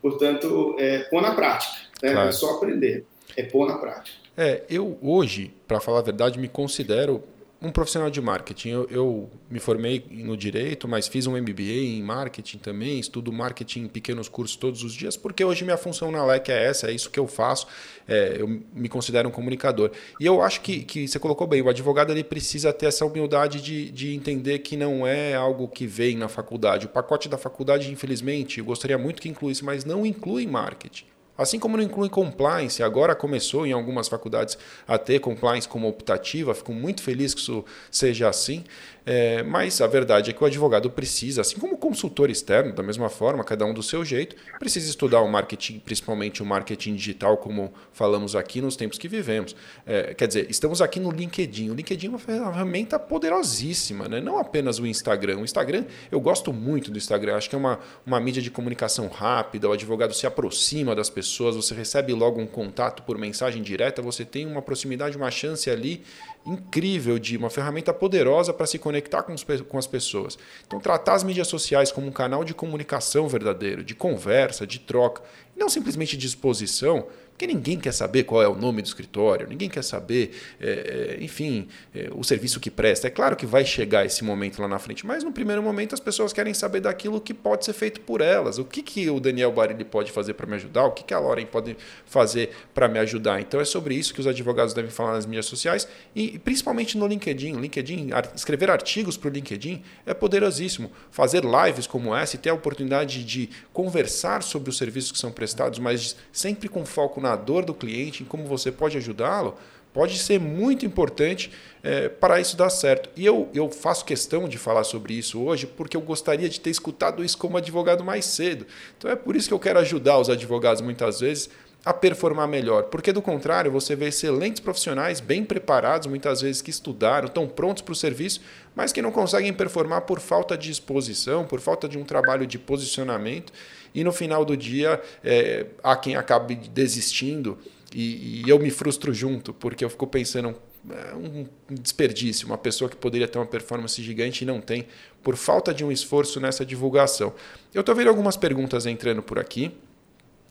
portanto, 0.00 0.74
é 0.78 1.00
pôr 1.00 1.20
na 1.20 1.34
prática, 1.34 1.74
né? 2.02 2.12
claro. 2.12 2.20
não 2.20 2.28
é 2.28 2.32
só 2.32 2.56
aprender, 2.56 3.04
é 3.36 3.42
pôr 3.42 3.68
na 3.68 3.76
prática. 3.76 4.16
É, 4.34 4.62
eu 4.70 4.98
hoje, 5.02 5.52
para 5.68 5.80
falar 5.80 5.98
a 5.98 6.02
verdade, 6.02 6.38
me 6.38 6.48
considero 6.48 7.22
um 7.62 7.70
profissional 7.70 8.10
de 8.10 8.20
marketing. 8.20 8.70
Eu, 8.70 8.88
eu, 8.90 9.30
me 9.48 9.60
formei 9.60 10.04
no 10.10 10.36
direito, 10.36 10.88
mas 10.88 11.06
fiz 11.06 11.26
um 11.26 11.40
MBA 11.40 11.62
em 11.62 12.02
marketing 12.02 12.58
também, 12.58 12.98
estudo 12.98 13.32
marketing 13.32 13.82
em 13.82 13.88
pequenos 13.88 14.28
cursos 14.28 14.56
todos 14.56 14.82
os 14.82 14.92
dias, 14.92 15.16
porque 15.16 15.44
hoje 15.44 15.64
minha 15.64 15.76
função 15.76 16.10
na 16.10 16.24
LEC 16.24 16.48
é 16.48 16.64
essa, 16.64 16.90
é 16.90 16.92
isso 16.92 17.08
que 17.08 17.20
eu 17.20 17.26
faço, 17.28 17.66
é, 18.08 18.36
eu 18.38 18.48
me 18.48 18.88
considero 18.88 19.28
um 19.28 19.32
comunicador. 19.32 19.92
E 20.18 20.26
eu 20.26 20.42
acho 20.42 20.60
que, 20.60 20.82
que 20.82 21.06
você 21.06 21.18
colocou 21.18 21.46
bem, 21.46 21.62
o 21.62 21.68
advogado 21.68 22.10
ele 22.10 22.24
precisa 22.24 22.72
ter 22.72 22.86
essa 22.86 23.06
humildade 23.06 23.60
de, 23.60 23.90
de 23.90 24.14
entender 24.14 24.58
que 24.58 24.76
não 24.76 25.06
é 25.06 25.34
algo 25.34 25.68
que 25.68 25.86
vem 25.86 26.16
na 26.16 26.28
faculdade. 26.28 26.86
O 26.86 26.88
pacote 26.88 27.28
da 27.28 27.38
faculdade, 27.38 27.92
infelizmente, 27.92 28.58
eu 28.58 28.64
gostaria 28.64 28.98
muito 28.98 29.22
que 29.22 29.28
incluísse, 29.28 29.64
mas 29.64 29.84
não 29.84 30.04
inclui 30.04 30.46
marketing. 30.46 31.06
Assim 31.36 31.58
como 31.58 31.76
não 31.76 31.84
inclui 31.84 32.10
compliance, 32.10 32.82
agora 32.82 33.14
começou 33.14 33.66
em 33.66 33.72
algumas 33.72 34.06
faculdades 34.06 34.58
a 34.86 34.98
ter 34.98 35.18
compliance 35.18 35.66
como 35.66 35.88
optativa, 35.88 36.54
fico 36.54 36.72
muito 36.72 37.02
feliz 37.02 37.32
que 37.32 37.40
isso 37.40 37.64
seja 37.90 38.28
assim. 38.28 38.64
É, 39.04 39.42
mas 39.42 39.80
a 39.80 39.86
verdade 39.86 40.30
é 40.30 40.32
que 40.32 40.42
o 40.42 40.46
advogado 40.46 40.88
precisa, 40.90 41.40
assim 41.40 41.58
como 41.58 41.74
o 41.74 41.78
consultor 41.78 42.30
externo, 42.30 42.72
da 42.72 42.82
mesma 42.82 43.08
forma, 43.08 43.42
cada 43.42 43.64
um 43.66 43.74
do 43.74 43.82
seu 43.82 44.04
jeito, 44.04 44.36
precisa 44.58 44.88
estudar 44.88 45.20
o 45.20 45.28
marketing, 45.28 45.80
principalmente 45.80 46.42
o 46.42 46.46
marketing 46.46 46.94
digital, 46.94 47.36
como 47.36 47.72
falamos 47.92 48.36
aqui 48.36 48.60
nos 48.60 48.76
tempos 48.76 48.98
que 48.98 49.08
vivemos. 49.08 49.56
É, 49.84 50.14
quer 50.14 50.28
dizer, 50.28 50.46
estamos 50.48 50.80
aqui 50.80 51.00
no 51.00 51.10
LinkedIn. 51.10 51.70
O 51.70 51.74
LinkedIn 51.74 52.06
é 52.06 52.10
uma 52.10 52.18
ferramenta 52.18 52.98
poderosíssima, 52.98 54.08
né? 54.08 54.20
não 54.20 54.38
apenas 54.38 54.78
o 54.78 54.86
Instagram. 54.86 55.38
O 55.38 55.44
Instagram, 55.44 55.84
eu 56.10 56.20
gosto 56.20 56.52
muito 56.52 56.90
do 56.90 56.98
Instagram, 56.98 57.36
acho 57.36 57.48
que 57.48 57.56
é 57.56 57.58
uma, 57.58 57.80
uma 58.06 58.20
mídia 58.20 58.42
de 58.42 58.50
comunicação 58.50 59.08
rápida, 59.08 59.68
o 59.68 59.72
advogado 59.72 60.14
se 60.14 60.26
aproxima 60.26 60.94
das 60.94 61.10
pessoas, 61.10 61.56
você 61.56 61.74
recebe 61.74 62.12
logo 62.12 62.40
um 62.40 62.46
contato 62.46 63.02
por 63.02 63.18
mensagem 63.18 63.62
direta, 63.62 64.00
você 64.00 64.24
tem 64.24 64.46
uma 64.46 64.62
proximidade, 64.62 65.16
uma 65.16 65.30
chance 65.30 65.68
ali 65.68 66.02
incrível 66.44 67.18
de 67.18 67.36
uma 67.36 67.50
ferramenta 67.50 67.92
poderosa 67.92 68.52
para 68.52 68.66
se 68.66 68.78
conectar 68.78 69.22
com, 69.22 69.32
os, 69.32 69.44
com 69.44 69.78
as 69.78 69.86
pessoas. 69.86 70.38
Então, 70.66 70.80
tratar 70.80 71.14
as 71.14 71.24
mídias 71.24 71.48
sociais 71.48 71.92
como 71.92 72.06
um 72.06 72.12
canal 72.12 72.44
de 72.44 72.54
comunicação 72.54 73.28
verdadeiro, 73.28 73.84
de 73.84 73.94
conversa, 73.94 74.66
de 74.66 74.80
troca, 74.80 75.22
não 75.56 75.68
simplesmente 75.68 76.16
de 76.16 76.26
exposição, 76.26 77.06
porque 77.42 77.46
ninguém 77.52 77.76
quer 77.76 77.92
saber 77.92 78.22
qual 78.22 78.40
é 78.40 78.46
o 78.46 78.54
nome 78.54 78.82
do 78.82 78.86
escritório, 78.86 79.48
ninguém 79.48 79.68
quer 79.68 79.82
saber, 79.82 80.30
é, 80.60 81.18
enfim, 81.20 81.66
é, 81.92 82.08
o 82.12 82.22
serviço 82.22 82.60
que 82.60 82.70
presta. 82.70 83.08
É 83.08 83.10
claro 83.10 83.34
que 83.34 83.44
vai 83.44 83.64
chegar 83.64 84.06
esse 84.06 84.22
momento 84.22 84.62
lá 84.62 84.68
na 84.68 84.78
frente, 84.78 85.04
mas 85.04 85.24
no 85.24 85.32
primeiro 85.32 85.60
momento 85.60 85.92
as 85.92 85.98
pessoas 85.98 86.32
querem 86.32 86.54
saber 86.54 86.80
daquilo 86.80 87.20
que 87.20 87.34
pode 87.34 87.64
ser 87.64 87.72
feito 87.72 88.00
por 88.02 88.20
elas. 88.20 88.58
O 88.58 88.64
que, 88.64 88.80
que 88.80 89.10
o 89.10 89.18
Daniel 89.18 89.50
Barilli 89.50 89.84
pode 89.84 90.12
fazer 90.12 90.34
para 90.34 90.46
me 90.46 90.54
ajudar? 90.54 90.84
O 90.84 90.92
que, 90.92 91.02
que 91.02 91.12
a 91.12 91.18
Lauren 91.18 91.46
pode 91.46 91.76
fazer 92.06 92.50
para 92.72 92.86
me 92.86 93.00
ajudar? 93.00 93.40
Então 93.40 93.60
é 93.60 93.64
sobre 93.64 93.96
isso 93.96 94.14
que 94.14 94.20
os 94.20 94.26
advogados 94.28 94.72
devem 94.72 94.92
falar 94.92 95.14
nas 95.14 95.26
mídias 95.26 95.46
sociais 95.46 95.88
e 96.14 96.38
principalmente 96.38 96.96
no 96.96 97.08
LinkedIn. 97.08 97.54
LinkedIn, 97.60 98.10
escrever 98.36 98.70
artigos 98.70 99.16
para 99.16 99.30
o 99.30 99.32
LinkedIn 99.32 99.82
é 100.06 100.14
poderosíssimo. 100.14 100.92
Fazer 101.10 101.42
lives 101.44 101.88
como 101.88 102.14
essa 102.14 102.36
e 102.36 102.38
ter 102.38 102.50
a 102.50 102.54
oportunidade 102.54 103.24
de 103.24 103.50
conversar 103.72 104.44
sobre 104.44 104.70
os 104.70 104.76
serviços 104.76 105.10
que 105.10 105.18
são 105.18 105.32
prestados, 105.32 105.41
mas 105.80 106.16
sempre 106.32 106.68
com 106.68 106.84
foco 106.84 107.20
na 107.20 107.36
dor 107.36 107.64
do 107.64 107.74
cliente, 107.74 108.22
em 108.22 108.26
como 108.26 108.44
você 108.44 108.70
pode 108.70 108.96
ajudá-lo, 108.96 109.56
pode 109.92 110.18
ser 110.18 110.40
muito 110.40 110.86
importante 110.86 111.50
é, 111.82 112.08
para 112.08 112.40
isso 112.40 112.56
dar 112.56 112.70
certo. 112.70 113.10
E 113.16 113.24
eu, 113.24 113.48
eu 113.54 113.68
faço 113.70 114.04
questão 114.04 114.48
de 114.48 114.58
falar 114.58 114.84
sobre 114.84 115.14
isso 115.14 115.40
hoje 115.40 115.66
porque 115.66 115.96
eu 115.96 116.00
gostaria 116.00 116.48
de 116.48 116.60
ter 116.60 116.70
escutado 116.70 117.24
isso 117.24 117.36
como 117.36 117.56
advogado 117.56 118.02
mais 118.02 118.24
cedo. 118.24 118.66
Então 118.96 119.10
é 119.10 119.16
por 119.16 119.36
isso 119.36 119.48
que 119.48 119.54
eu 119.54 119.58
quero 119.58 119.78
ajudar 119.80 120.18
os 120.18 120.30
advogados 120.30 120.80
muitas 120.80 121.20
vezes 121.20 121.50
a 121.84 121.92
performar 121.92 122.46
melhor, 122.46 122.84
porque 122.84 123.12
do 123.12 123.20
contrário 123.20 123.70
você 123.70 123.96
vê 123.96 124.06
excelentes 124.06 124.60
profissionais 124.60 125.18
bem 125.18 125.44
preparados, 125.44 126.06
muitas 126.06 126.40
vezes 126.40 126.62
que 126.62 126.70
estudaram, 126.70 127.26
estão 127.26 127.48
prontos 127.48 127.82
para 127.82 127.90
o 127.90 127.96
serviço, 127.96 128.40
mas 128.72 128.92
que 128.92 129.02
não 129.02 129.10
conseguem 129.10 129.52
performar 129.52 130.02
por 130.02 130.20
falta 130.20 130.56
de 130.56 130.70
exposição, 130.70 131.44
por 131.44 131.60
falta 131.60 131.88
de 131.88 131.98
um 131.98 132.04
trabalho 132.04 132.46
de 132.46 132.56
posicionamento 132.56 133.52
e 133.94 134.02
no 134.04 134.12
final 134.12 134.44
do 134.44 134.56
dia 134.56 135.00
é, 135.22 135.66
há 135.82 135.96
quem 135.96 136.16
acabe 136.16 136.54
desistindo 136.54 137.58
e, 137.94 138.42
e, 138.44 138.48
eu 138.48 138.58
me 138.58 138.70
frustro 138.70 139.12
junto, 139.12 139.52
porque 139.52 139.84
eu 139.84 139.90
fico 139.90 140.06
pensando 140.06 140.56
é 140.90 141.14
um 141.14 141.46
desperdício, 141.70 142.46
uma 142.46 142.58
pessoa 142.58 142.90
que 142.90 142.96
poderia 142.96 143.28
ter 143.28 143.38
uma 143.38 143.46
performance 143.46 144.02
gigante 144.02 144.42
e 144.42 144.46
não 144.46 144.60
tem, 144.60 144.86
por 145.22 145.36
falta 145.36 145.72
de 145.72 145.84
um 145.84 145.92
esforço 145.92 146.40
nessa 146.40 146.66
divulgação. 146.66 147.32
Eu 147.72 147.80
estou 147.80 147.94
vendo 147.94 148.08
algumas 148.08 148.36
perguntas 148.36 148.84
entrando 148.84 149.22
por 149.22 149.38
aqui. 149.38 149.70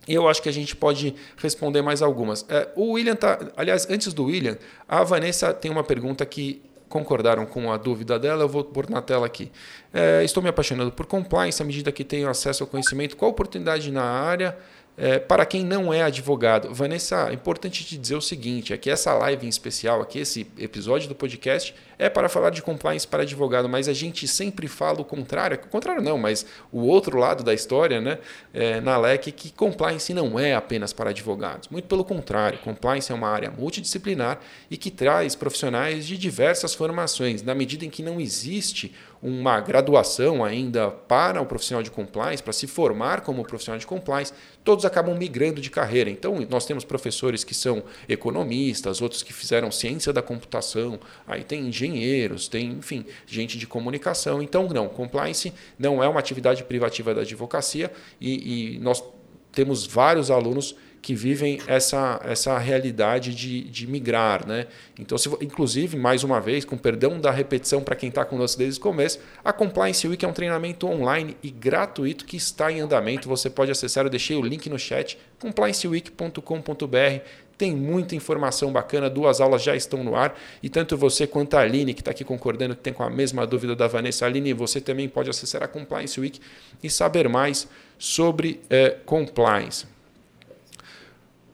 E 0.08 0.14
eu 0.14 0.28
acho 0.28 0.42
que 0.42 0.50
a 0.50 0.52
gente 0.52 0.76
pode 0.76 1.14
responder 1.38 1.82
mais 1.82 2.02
algumas. 2.02 2.46
É, 2.50 2.70
o 2.76 2.94
William 2.94 3.16
tá. 3.16 3.52
Aliás, 3.56 3.88
antes 3.90 4.14
do 4.14 4.24
William, 4.24 4.58
a 4.88 5.04
Vanessa 5.04 5.54
tem 5.54 5.70
uma 5.70 5.84
pergunta 5.84 6.26
que 6.26 6.62
concordaram 6.92 7.46
com 7.46 7.72
a 7.72 7.78
dúvida 7.78 8.20
dela, 8.20 8.44
eu 8.44 8.50
vou 8.50 8.64
pôr 8.64 8.90
na 8.90 9.02
tela 9.02 9.26
aqui. 9.26 9.50
É, 9.94 10.24
estou 10.24 10.44
me 10.44 10.50
apaixonando 10.50 10.92
por 10.92 11.06
compliance 11.08 11.62
à 11.62 11.66
medida 11.66 11.92
que 11.92 12.04
tenho 12.04 12.30
acesso 12.30 12.64
ao 12.64 12.68
conhecimento. 12.68 13.18
Qual 13.18 13.32
oportunidade 13.32 13.90
na 13.90 14.04
área? 14.04 14.56
É, 15.04 15.18
para 15.18 15.48
quem 15.48 15.66
não 15.66 15.92
é 15.92 16.04
advogado, 16.04 16.72
Vanessa, 16.72 17.30
é 17.32 17.34
importante 17.34 17.84
te 17.84 17.98
dizer 17.98 18.14
o 18.14 18.22
seguinte: 18.22 18.72
é 18.72 18.78
que 18.78 18.88
essa 18.88 19.12
live 19.16 19.48
em 19.48 19.50
especial, 19.50 20.00
aqui, 20.00 20.20
esse 20.20 20.46
episódio 20.60 21.10
do 21.10 21.16
podcast, 21.16 21.74
é 21.98 22.08
para 22.08 22.30
falar 22.30 22.52
de 22.52 22.62
compliance 22.62 23.08
para 23.08 23.24
advogado, 23.24 23.68
mas 23.68 23.88
a 23.88 23.94
gente 23.94 24.28
sempre 24.28 24.68
fala 24.68 25.02
o 25.02 25.04
contrário, 25.04 25.58
o 25.58 25.70
contrário 25.70 26.04
não, 26.04 26.20
mas 26.20 26.46
o 26.72 26.82
outro 26.82 27.18
lado 27.18 27.44
da 27.44 27.52
história, 27.52 28.00
né, 28.00 28.20
é, 28.54 28.80
na 28.80 28.96
LEC, 28.96 29.32
que 29.32 29.52
compliance 29.52 30.14
não 30.14 30.40
é 30.40 30.54
apenas 30.54 30.94
para 30.94 31.10
advogados. 31.10 31.68
Muito 31.70 31.88
pelo 31.88 32.04
contrário, 32.04 32.60
compliance 32.60 33.12
é 33.12 33.16
uma 33.16 33.30
área 33.30 33.50
multidisciplinar 33.50 34.40
e 34.70 34.78
que 34.78 34.92
traz 34.92 35.36
profissionais 35.36 36.06
de 36.06 36.16
diversas 36.16 36.76
formações, 36.76 37.42
na 37.42 37.56
medida 37.56 37.86
em 37.86 37.90
que 37.90 38.04
não 38.04 38.20
existe 38.20 38.94
uma 39.22 39.60
graduação 39.60 40.44
ainda 40.44 40.90
para 40.90 41.40
o 41.40 41.46
profissional 41.46 41.84
de 41.84 41.92
compliance, 41.92 42.42
para 42.42 42.54
se 42.54 42.66
formar 42.66 43.22
como 43.22 43.46
profissional 43.46 43.78
de 43.78 43.86
compliance, 43.86 44.34
todos 44.64 44.84
acabam 44.92 45.18
migrando 45.18 45.60
de 45.62 45.70
carreira. 45.70 46.10
Então, 46.10 46.46
nós 46.50 46.66
temos 46.66 46.86
professores 46.86 47.44
que 47.44 47.54
são 47.54 47.84
economistas, 48.08 49.02
outros 49.02 49.24
que 49.24 49.34
fizeram 49.34 49.72
ciência 49.72 50.14
da 50.14 50.22
computação, 50.22 51.00
aí 51.26 51.44
tem 51.44 51.68
engenheiros 51.68 52.48
tem, 52.48 52.72
enfim, 52.72 53.06
gente 53.26 53.58
de 53.58 53.66
comunicação. 53.66 54.42
Então, 54.42 54.68
não, 54.68 54.88
compliance 54.88 55.54
não 55.80 56.04
é 56.04 56.08
uma 56.08 56.20
atividade 56.20 56.64
privativa 56.64 57.14
da 57.14 57.22
advocacia 57.22 57.92
e, 58.20 58.76
e 58.76 58.80
nós 58.80 59.04
temos 59.52 59.86
vários 59.86 60.30
alunos 60.30 60.76
que 61.02 61.16
vivem 61.16 61.60
essa, 61.66 62.22
essa 62.24 62.58
realidade 62.58 63.34
de, 63.34 63.62
de 63.64 63.88
migrar. 63.88 64.48
Né? 64.48 64.68
Então, 65.00 65.18
se, 65.18 65.30
inclusive, 65.42 65.98
mais 65.98 66.24
uma 66.24 66.40
vez, 66.40 66.64
com 66.64 66.78
perdão 66.78 67.20
da 67.20 67.32
repetição 67.32 67.82
para 67.82 67.96
quem 67.96 68.10
está 68.10 68.24
conosco 68.24 68.60
desde 68.60 68.80
o 68.80 68.84
começo, 68.84 69.20
a 69.44 69.52
Compliance 69.52 70.08
Week 70.08 70.24
é 70.24 70.28
um 70.28 70.34
treinamento 70.34 70.88
online 70.88 71.36
e 71.42 71.50
gratuito 71.50 72.26
que 72.26 72.38
está 72.38 72.72
em 72.72 72.82
andamento. 72.82 73.28
Você 73.28 73.50
pode 73.50 73.72
acessar, 73.72 74.06
eu 74.06 74.10
deixei 74.10 74.38
o 74.38 74.42
link 74.42 74.70
no 74.70 74.78
chat, 74.78 75.18
complianceweek.com.br 75.40 77.22
tem 77.58 77.76
muita 77.76 78.16
informação 78.16 78.72
bacana, 78.72 79.08
duas 79.08 79.40
aulas 79.40 79.62
já 79.62 79.76
estão 79.76 80.04
no 80.04 80.16
ar 80.16 80.36
e 80.64 80.70
tanto 80.70 80.98
você 80.98 81.28
quanto 81.28 81.56
a 81.56 81.60
Aline, 81.60 81.94
que 81.94 82.02
está 82.02 82.10
aqui 82.10 82.24
concordando, 82.24 82.76
que 82.76 82.82
tem 82.82 82.92
com 82.92 83.04
a 83.04 83.10
mesma 83.10 83.46
dúvida 83.46 83.76
da 83.76 83.88
Vanessa, 83.88 84.26
Aline, 84.26 84.52
você 84.52 84.82
também 84.82 85.08
pode 85.08 85.30
acessar 85.30 85.62
a 85.62 85.68
Compliance 85.68 86.20
Week 86.20 86.40
e 86.82 86.90
saber 86.90 87.30
mais 87.30 87.68
sobre 88.00 88.62
eh, 88.68 88.98
compliance. 89.06 89.86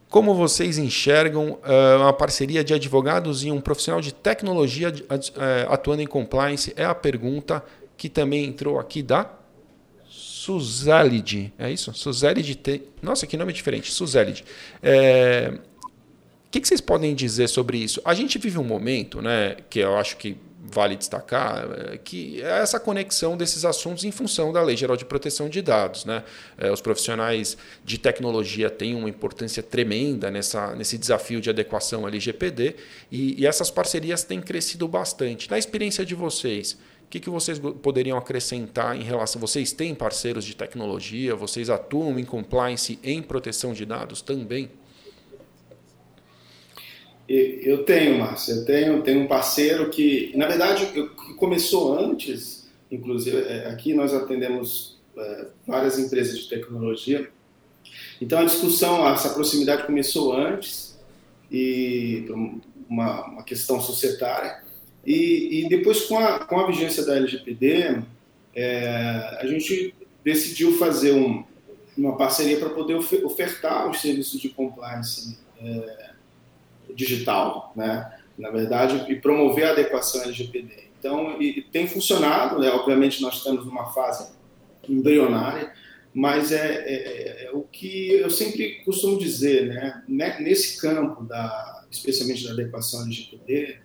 Como 0.09 0.33
vocês 0.33 0.77
enxergam 0.77 1.51
uh, 1.51 1.99
uma 1.99 2.13
parceria 2.13 2.63
de 2.63 2.73
advogados 2.73 3.43
e 3.43 3.51
um 3.51 3.59
profissional 3.59 3.99
de 3.99 4.13
tecnologia 4.13 4.89
uh, 4.89 5.71
atuando 5.71 6.01
em 6.01 6.07
compliance? 6.07 6.73
É 6.77 6.85
a 6.85 6.95
pergunta 6.95 7.63
que 7.97 8.07
também 8.07 8.45
entrou 8.45 8.79
aqui 8.79 9.03
da 9.03 9.29
Suzalid. 10.07 11.53
É 11.59 11.69
isso? 11.69 11.93
Suzalid. 11.93 12.55
T... 12.55 12.83
Nossa, 13.01 13.27
que 13.27 13.35
nome 13.35 13.51
diferente. 13.51 13.91
Suzalid. 13.91 14.45
É... 14.81 15.53
O 16.45 16.49
que, 16.49 16.61
que 16.61 16.67
vocês 16.67 16.79
podem 16.79 17.13
dizer 17.13 17.49
sobre 17.49 17.77
isso? 17.77 18.01
A 18.05 18.13
gente 18.13 18.37
vive 18.37 18.57
um 18.57 18.63
momento, 18.63 19.21
né, 19.21 19.57
que 19.69 19.79
eu 19.79 19.97
acho 19.97 20.15
que 20.15 20.37
vale 20.71 20.95
destacar 20.95 21.67
é, 21.93 21.97
que 21.97 22.41
é 22.41 22.59
essa 22.59 22.79
conexão 22.79 23.37
desses 23.37 23.63
assuntos 23.65 24.03
em 24.03 24.11
função 24.11 24.51
da 24.51 24.61
Lei 24.61 24.75
Geral 24.75 24.97
de 24.97 25.05
Proteção 25.05 25.49
de 25.49 25.61
Dados. 25.61 26.05
Né? 26.05 26.23
É, 26.57 26.71
os 26.71 26.81
profissionais 26.81 27.57
de 27.83 27.97
tecnologia 27.97 28.69
têm 28.69 28.95
uma 28.95 29.09
importância 29.09 29.63
tremenda 29.63 30.29
nessa, 30.29 30.75
nesse 30.75 30.97
desafio 30.97 31.39
de 31.39 31.49
adequação 31.49 32.07
LGPD 32.07 32.75
e, 33.11 33.41
e 33.41 33.45
essas 33.45 33.71
parcerias 33.71 34.23
têm 34.23 34.41
crescido 34.41 34.87
bastante. 34.87 35.49
Na 35.49 35.57
experiência 35.57 36.05
de 36.05 36.15
vocês, 36.15 36.77
o 37.07 37.09
que, 37.09 37.21
que 37.21 37.29
vocês 37.29 37.57
poderiam 37.81 38.17
acrescentar 38.17 38.97
em 38.97 39.03
relação? 39.03 39.39
Vocês 39.39 39.71
têm 39.71 39.95
parceiros 39.95 40.43
de 40.43 40.53
tecnologia? 40.55 41.33
Vocês 41.35 41.69
atuam 41.69 42.19
em 42.19 42.25
compliance 42.25 42.99
em 43.01 43.21
proteção 43.21 43.71
de 43.71 43.85
dados 43.85 44.21
também? 44.21 44.69
Eu 47.27 47.83
tenho, 47.83 48.19
Márcio, 48.19 48.55
eu 48.55 48.65
tenho, 48.65 49.03
tenho 49.03 49.21
um 49.21 49.27
parceiro 49.27 49.89
que, 49.89 50.31
na 50.35 50.47
verdade, 50.47 50.87
começou 51.35 51.99
antes, 51.99 52.69
inclusive 52.89 53.37
é, 53.37 53.67
aqui 53.67 53.93
nós 53.93 54.13
atendemos 54.13 54.97
é, 55.17 55.47
várias 55.67 55.99
empresas 55.99 56.39
de 56.39 56.47
tecnologia, 56.47 57.29
então 58.21 58.39
a 58.39 58.45
discussão, 58.45 59.05
essa 59.09 59.29
proximidade 59.29 59.85
começou 59.85 60.33
antes, 60.33 60.97
e 61.51 62.25
uma, 62.89 63.25
uma 63.25 63.43
questão 63.43 63.81
societária, 63.81 64.63
e, 65.05 65.65
e, 65.65 65.69
depois 65.69 66.05
com 66.05 66.19
a, 66.19 66.39
com 66.39 66.59
a 66.59 66.67
vigência 66.67 67.05
da 67.05 67.15
LGPD, 67.15 68.01
é, 68.55 69.37
a 69.39 69.45
gente 69.45 69.93
decidiu 70.23 70.77
fazer 70.77 71.13
um, 71.13 71.43
uma 71.97 72.17
parceria 72.17 72.57
para 72.57 72.69
poder 72.69 72.95
ofertar 72.95 73.89
os 73.89 74.01
serviços 74.01 74.39
de 74.39 74.49
compliance 74.49 75.37
é, 75.61 76.09
digital, 76.97 77.71
né? 77.75 78.11
na 78.37 78.49
verdade, 78.49 79.11
e 79.11 79.15
promover 79.15 79.65
a 79.65 79.71
adequação 79.71 80.21
LGPD. 80.23 80.87
Então, 80.99 81.41
e, 81.41 81.59
e 81.59 81.61
tem 81.61 81.87
funcionado, 81.87 82.59
né? 82.59 82.69
obviamente 82.69 83.21
nós 83.21 83.35
estamos 83.35 83.65
numa 83.65 83.91
fase 83.93 84.31
embrionária, 84.89 85.71
mas 86.13 86.51
é, 86.51 86.57
é, 86.57 86.93
é, 86.93 87.45
é, 87.45 87.51
o 87.51 87.61
que 87.61 88.09
eu 88.11 88.29
sempre 88.29 88.81
costumo 88.83 89.19
dizer, 89.19 89.67
né? 89.67 90.03
nesse 90.39 90.81
campo, 90.81 91.23
da, 91.23 91.85
especialmente 91.91 92.43
da 92.45 92.53
adequação 92.53 93.03
LGPD, 93.03 93.77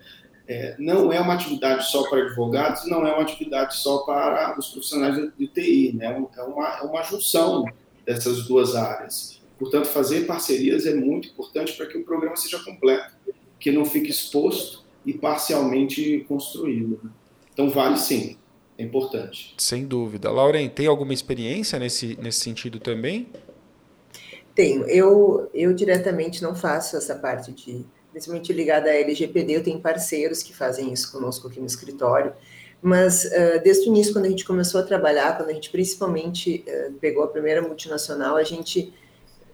é, 0.49 0.77
não 0.79 1.13
é 1.13 1.21
uma 1.21 1.35
atividade 1.35 1.91
só 1.91 2.09
para 2.09 2.23
advogados, 2.23 2.87
não 2.87 3.07
é 3.07 3.13
uma 3.13 3.23
atividade 3.23 3.77
só 3.77 3.99
para 3.99 4.57
os 4.59 4.69
profissionais 4.69 5.17
de 5.39 5.47
TI, 5.47 5.93
né? 5.95 6.07
é, 6.07 6.43
uma, 6.43 6.69
é 6.79 6.83
uma 6.83 7.03
junção 7.03 7.65
dessas 8.05 8.47
duas 8.47 8.75
áreas. 8.75 9.42
Portanto, 9.63 9.87
fazer 9.87 10.27
parcerias 10.27 10.87
é 10.87 10.93
muito 10.93 11.29
importante 11.29 11.75
para 11.75 11.87
que 11.87 11.97
o 11.97 12.03
programa 12.03 12.35
seja 12.35 12.59
completo, 12.59 13.15
que 13.61 13.71
não 13.71 13.85
fique 13.85 14.11
exposto 14.11 14.85
e 15.07 15.13
parcialmente 15.13 16.25
construído. 16.27 16.99
Né? 17.01 17.11
Então, 17.53 17.71
vale 17.71 17.97
sim, 17.97 18.37
é 18.77 18.83
importante. 18.83 19.55
Sem 19.57 19.87
dúvida. 19.87 20.33
Lauren, 20.33 20.69
tem 20.69 20.89
alguma 20.89 21.15
experiência 21.15 21.79
nesse, 21.79 22.19
nesse 22.21 22.41
sentido 22.41 22.81
também? 22.81 23.29
Tenho. 24.53 24.83
Eu, 24.89 25.49
eu 25.55 25.73
diretamente 25.73 26.43
não 26.43 26.57
faço 26.57 26.97
essa 26.97 27.15
parte 27.15 27.53
de, 27.53 27.85
principalmente 28.11 28.53
ligada 28.53 28.91
à 28.91 28.95
LGPD, 28.95 29.59
eu 29.59 29.63
tenho 29.63 29.79
parceiros 29.79 30.43
que 30.43 30.53
fazem 30.53 30.93
isso 30.93 31.13
conosco 31.13 31.47
aqui 31.47 31.61
no 31.61 31.67
escritório. 31.67 32.33
Mas 32.83 33.27
uh, 33.27 33.63
desde 33.63 33.85
o 33.85 33.91
início, 33.91 34.13
quando 34.13 34.25
a 34.25 34.29
gente 34.29 34.45
começou 34.45 34.81
a 34.81 34.83
trabalhar, 34.83 35.37
quando 35.37 35.51
a 35.51 35.53
gente 35.53 35.71
principalmente 35.71 36.65
uh, 36.67 36.93
pegou 36.95 37.23
a 37.23 37.29
primeira 37.29 37.63
multinacional, 37.63 38.35
a 38.35 38.43
gente 38.43 38.93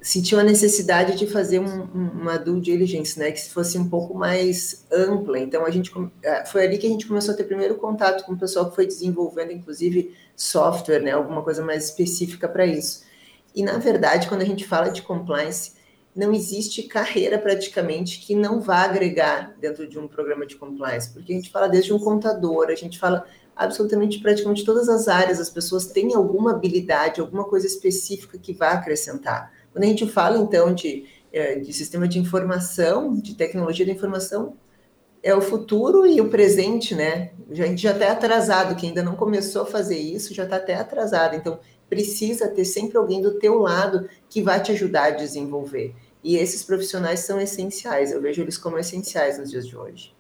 sentiu 0.01 0.39
a 0.39 0.45
necessidade 0.45 1.17
de 1.17 1.27
fazer 1.27 1.59
um, 1.59 1.83
uma 1.83 2.39
due 2.39 2.61
diligence, 2.61 3.19
né, 3.19 3.33
que 3.33 3.49
fosse 3.51 3.77
um 3.77 3.89
pouco 3.89 4.15
mais 4.15 4.87
ampla. 4.93 5.39
Então 5.39 5.65
a 5.65 5.71
gente 5.71 5.93
é, 6.23 6.45
foi 6.47 6.65
ali 6.65 6.79
que 6.79 6.87
a 6.87 6.91
gente 6.91 7.07
começou 7.07 7.35
a 7.35 7.37
ter 7.37 7.45
primeiro 7.45 7.77
contato 7.77 8.25
com 8.25 8.33
o 8.33 8.39
pessoal 8.39 8.69
que 8.69 8.77
foi 8.77 8.87
desenvolvendo, 8.87 9.53
inclusive 9.53 10.15
software, 10.37 11.01
né, 11.01 11.13
alguma 11.13 11.43
coisa 11.43 11.65
mais 11.65 11.87
específica 11.87 12.49
para 12.49 12.65
isso. 12.65 13.03
E 13.55 13.63
na 13.63 13.79
verdade, 13.79 14.29
quando 14.29 14.43
a 14.43 14.47
gente 14.47 14.67
fala 14.67 14.89
de 14.89 15.03
compliance, 15.03 15.73
não 16.15 16.33
existe 16.33 16.83
carreira 16.85 17.39
praticamente 17.39 18.21
que 18.21 18.35
não 18.35 18.61
vá 18.61 18.83
agregar 18.83 19.55
dentro 19.61 19.87
de 19.87 19.99
um 19.99 20.09
programa 20.09 20.47
de 20.47 20.57
compliance, 20.57 21.11
porque 21.11 21.33
a 21.33 21.37
gente 21.37 21.51
fala 21.51 21.69
desde 21.69 21.93
um 21.93 21.99
contador, 21.99 22.69
a 22.69 22.75
gente 22.75 22.99
fala 22.99 23.25
absolutamente 23.55 24.21
praticamente 24.21 24.65
todas 24.65 24.89
as 24.89 25.09
áreas, 25.09 25.41
as 25.41 25.51
pessoas 25.51 25.87
têm 25.87 26.15
alguma 26.15 26.53
habilidade, 26.53 27.21
alguma 27.21 27.45
coisa 27.45 27.67
específica 27.67 28.39
que 28.39 28.53
vá 28.53 28.71
acrescentar. 28.71 29.53
Quando 29.79 29.85
a 29.85 29.91
gente 29.91 30.09
fala, 30.09 30.39
então, 30.39 30.75
de, 30.75 31.05
é, 31.33 31.55
de 31.55 31.73
sistema 31.73 32.09
de 32.09 32.19
informação, 32.19 33.15
de 33.15 33.37
tecnologia 33.37 33.87
da 33.87 33.93
informação, 33.93 34.57
é 35.23 35.33
o 35.33 35.41
futuro 35.41 36.05
e 36.05 36.21
o 36.21 36.29
presente, 36.29 36.97
né? 36.97 37.31
A 37.49 37.55
gente 37.55 37.81
já 37.81 37.93
está 37.93 38.11
atrasado, 38.11 38.75
quem 38.75 38.89
ainda 38.89 39.05
não 39.05 39.15
começou 39.15 39.63
a 39.63 39.67
fazer 39.67 39.97
isso 39.97 40.35
já 40.35 40.43
está 40.43 40.57
até 40.57 40.75
atrasado. 40.75 41.37
Então, 41.37 41.61
precisa 41.89 42.49
ter 42.49 42.65
sempre 42.65 42.99
alguém 42.99 43.23
do 43.23 43.39
teu 43.39 43.61
lado 43.61 44.09
que 44.29 44.43
vai 44.43 44.61
te 44.61 44.73
ajudar 44.73 45.05
a 45.05 45.11
desenvolver. 45.11 45.95
E 46.25 46.37
esses 46.37 46.65
profissionais 46.65 47.21
são 47.21 47.41
essenciais, 47.41 48.11
eu 48.11 48.21
vejo 48.21 48.43
eles 48.43 48.59
como 48.59 48.81
essenciais 48.81 49.39
nos 49.39 49.49
dias 49.49 49.65
de 49.65 49.77
hoje. 49.77 50.13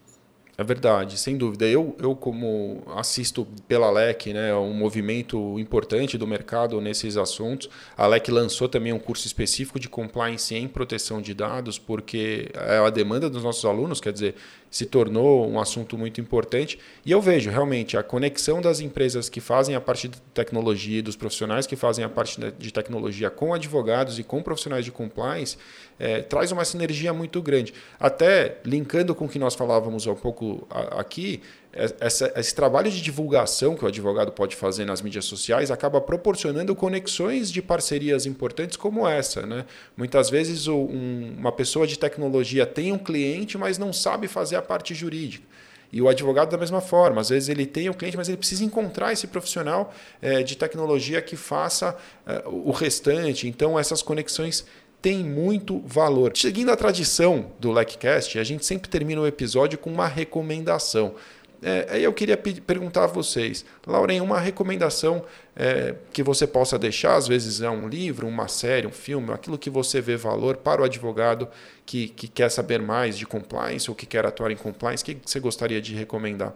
É 0.61 0.65
verdade, 0.65 1.17
sem 1.17 1.37
dúvida. 1.37 1.69
Eu, 1.69 1.95
eu 2.01 2.17
como 2.17 2.83
assisto 2.97 3.47
pela 3.69 3.89
LEC, 3.93 4.33
né, 4.33 4.53
um 4.57 4.75
movimento 4.75 5.57
importante 5.57 6.19
do 6.19 6.27
mercado 6.27 6.81
nesses 6.81 7.17
assuntos, 7.17 7.71
a 7.97 8.09
LEC 8.09 8.29
lançou 8.33 8.69
também 8.69 8.93
um 8.93 8.99
curso 8.99 9.25
específico 9.25 9.79
de 9.79 9.89
compliance 9.89 10.53
em 10.57 10.67
proteção 10.67 11.23
de 11.23 11.33
dados, 11.33 11.79
porque 11.79 12.51
é 12.55 12.79
a 12.79 12.91
demanda 12.91 13.31
dos 13.31 13.45
nossos 13.45 13.65
alunos, 13.65 14.01
quer 14.01 14.13
dizer, 14.13 14.35
se 14.71 14.87
tornou 14.87 15.49
um 15.49 15.59
assunto 15.59 15.97
muito 15.97 16.21
importante. 16.21 16.79
E 17.05 17.11
eu 17.11 17.21
vejo 17.21 17.51
realmente 17.51 17.97
a 17.97 18.03
conexão 18.03 18.61
das 18.61 18.81
empresas 18.81 19.29
que 19.29 19.41
fazem 19.41 19.75
a 19.75 19.81
parte 19.81 20.09
de 20.09 20.21
tecnologia 20.35 21.03
dos 21.03 21.17
profissionais 21.17 21.67
que 21.67 21.77
fazem 21.77 22.05
a 22.05 22.09
parte 22.09 22.39
de 22.59 22.73
tecnologia 22.73 23.31
com 23.31 23.55
advogados 23.55 24.19
e 24.19 24.23
com 24.23 24.43
profissionais 24.43 24.85
de 24.85 24.93
compliance 24.93 25.57
é, 25.99 26.21
traz 26.21 26.53
uma 26.53 26.65
sinergia 26.65 27.13
muito 27.13 27.43
grande. 27.43 27.75
Até 27.99 28.59
linkando 28.65 29.15
com 29.15 29.25
o 29.25 29.29
que 29.29 29.39
nós 29.39 29.55
falávamos 29.55 30.07
há 30.07 30.13
um 30.13 30.17
pouco 30.17 30.67
aqui, 30.71 31.43
essa, 31.73 32.33
esse 32.37 32.55
trabalho 32.55 32.91
de 32.91 33.01
divulgação 33.01 33.77
que 33.77 33.85
o 33.85 33.89
advogado 33.89 34.33
pode 34.33 34.57
fazer 34.57 34.85
nas 34.85 35.03
mídias 35.03 35.27
sociais 35.27 35.71
acaba 35.71 36.01
proporcionando 36.01 36.75
conexões 36.75 37.53
de 37.53 37.61
parcerias 37.61 38.27
importantes 38.27 38.77
como 38.77 39.07
essa. 39.07 39.45
Né? 39.45 39.65
Muitas 39.97 40.31
vezes 40.31 40.67
o, 40.67 40.77
um, 40.77 41.35
uma 41.39 41.53
pessoa 41.53 41.87
de 41.87 41.99
tecnologia 41.99 42.67
tem 42.67 42.93
um 42.93 42.99
cliente, 42.99 43.59
mas 43.59 43.79
não 43.79 43.93
sabe 43.93 44.27
fazer 44.29 44.57
a 44.57 44.63
parte 44.63 44.95
jurídica. 44.95 45.45
E 45.91 46.03
o 46.03 46.09
advogado 46.09 46.51
da 46.51 46.59
mesma 46.59 46.81
forma, 46.81 47.21
às 47.21 47.31
vezes 47.31 47.49
ele 47.49 47.65
tem 47.65 47.89
o 47.89 47.93
um 47.93 47.95
cliente, 47.95 48.17
mas 48.17 48.29
ele 48.29 48.37
precisa 48.37 48.65
encontrar 48.65 49.13
esse 49.13 49.27
profissional 49.27 49.95
é, 50.21 50.43
de 50.43 50.57
tecnologia 50.57 51.23
que 51.23 51.37
faça 51.37 51.97
é, 52.27 52.43
o 52.47 52.71
restante. 52.71 53.49
Então 53.49 53.79
essas 53.79 54.03
conexões 54.03 54.67
têm 55.01 55.25
muito 55.25 55.81
valor. 55.87 56.33
Seguindo 56.35 56.71
a 56.71 56.77
tradição 56.77 57.53
do 57.59 57.71
LECCast, 57.71 58.39
a 58.39 58.45
gente 58.45 58.67
sempre 58.67 58.89
termina 58.89 59.21
o 59.21 59.27
episódio 59.27 59.79
com 59.79 59.91
uma 59.91 60.07
recomendação. 60.07 61.15
É, 61.61 61.87
aí 61.91 62.05
eu 62.05 62.13
queria 62.13 62.37
perguntar 62.37 63.05
a 63.05 63.07
vocês, 63.09 63.65
Lauren, 63.85 64.21
uma 64.21 64.39
recomendação 64.39 65.25
é, 65.57 65.97
que 66.13 66.23
você 66.23 66.47
possa 66.47 66.79
deixar, 66.79 67.17
às 67.17 67.27
vezes 67.27 67.61
é 67.61 67.69
um 67.69 67.89
livro, 67.89 68.29
uma 68.29 68.47
série, 68.47 68.87
um 68.87 68.93
filme, 68.93 69.33
aquilo 69.33 69.59
que 69.59 69.69
você 69.69 70.01
vê 70.01 70.17
valor 70.17 70.59
para 70.59 70.83
o 70.83 70.85
advogado 70.85 71.49
que, 71.85 72.09
que 72.09 72.29
quer 72.29 72.49
saber 72.49 72.81
mais 72.81 73.19
de 73.19 73.27
compliance 73.27 73.91
ou 73.91 73.97
que 73.97 74.07
quer 74.07 74.25
atuar 74.25 74.53
em 74.53 74.57
compliance, 74.57 75.03
o 75.03 75.07
que 75.07 75.19
você 75.25 75.41
gostaria 75.41 75.81
de 75.81 75.95
recomendar? 75.95 76.55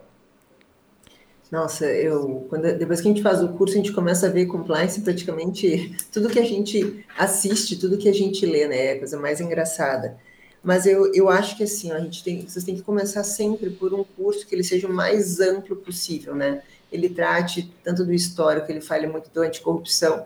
Nossa, 1.50 1.84
eu 1.84 2.46
quando, 2.48 2.62
depois 2.78 3.00
que 3.00 3.08
a 3.08 3.10
gente 3.10 3.22
faz 3.22 3.42
o 3.42 3.48
curso, 3.48 3.74
a 3.74 3.76
gente 3.76 3.92
começa 3.92 4.26
a 4.26 4.30
ver 4.30 4.46
compliance 4.46 5.00
praticamente 5.02 5.94
tudo 6.10 6.30
que 6.30 6.38
a 6.38 6.44
gente 6.44 7.04
assiste, 7.18 7.76
tudo 7.76 7.98
que 7.98 8.08
a 8.08 8.14
gente 8.14 8.46
lê, 8.46 8.66
né? 8.66 8.86
É 8.86 8.92
a 8.92 8.98
coisa 8.98 9.18
mais 9.18 9.40
engraçada. 9.40 10.16
Mas 10.62 10.86
eu, 10.86 11.12
eu 11.12 11.28
acho 11.28 11.56
que 11.56 11.64
assim, 11.64 11.90
a 11.90 11.98
gente 11.98 12.22
tem, 12.22 12.46
vocês 12.46 12.64
têm 12.64 12.76
que 12.76 12.82
começar 12.82 13.24
sempre 13.24 13.70
por 13.70 13.92
um 13.92 14.04
curso 14.04 14.46
que 14.46 14.54
ele 14.54 14.62
seja 14.62 14.86
o 14.86 14.92
mais 14.92 15.40
amplo 15.40 15.74
possível, 15.74 16.34
né? 16.34 16.62
Ele 16.90 17.08
trate 17.08 17.72
tanto 17.82 18.04
do 18.04 18.12
histórico, 18.12 18.70
ele 18.70 18.80
fale 18.80 19.06
muito 19.06 19.28
do 19.30 19.40
anticorrupção, 19.40 20.24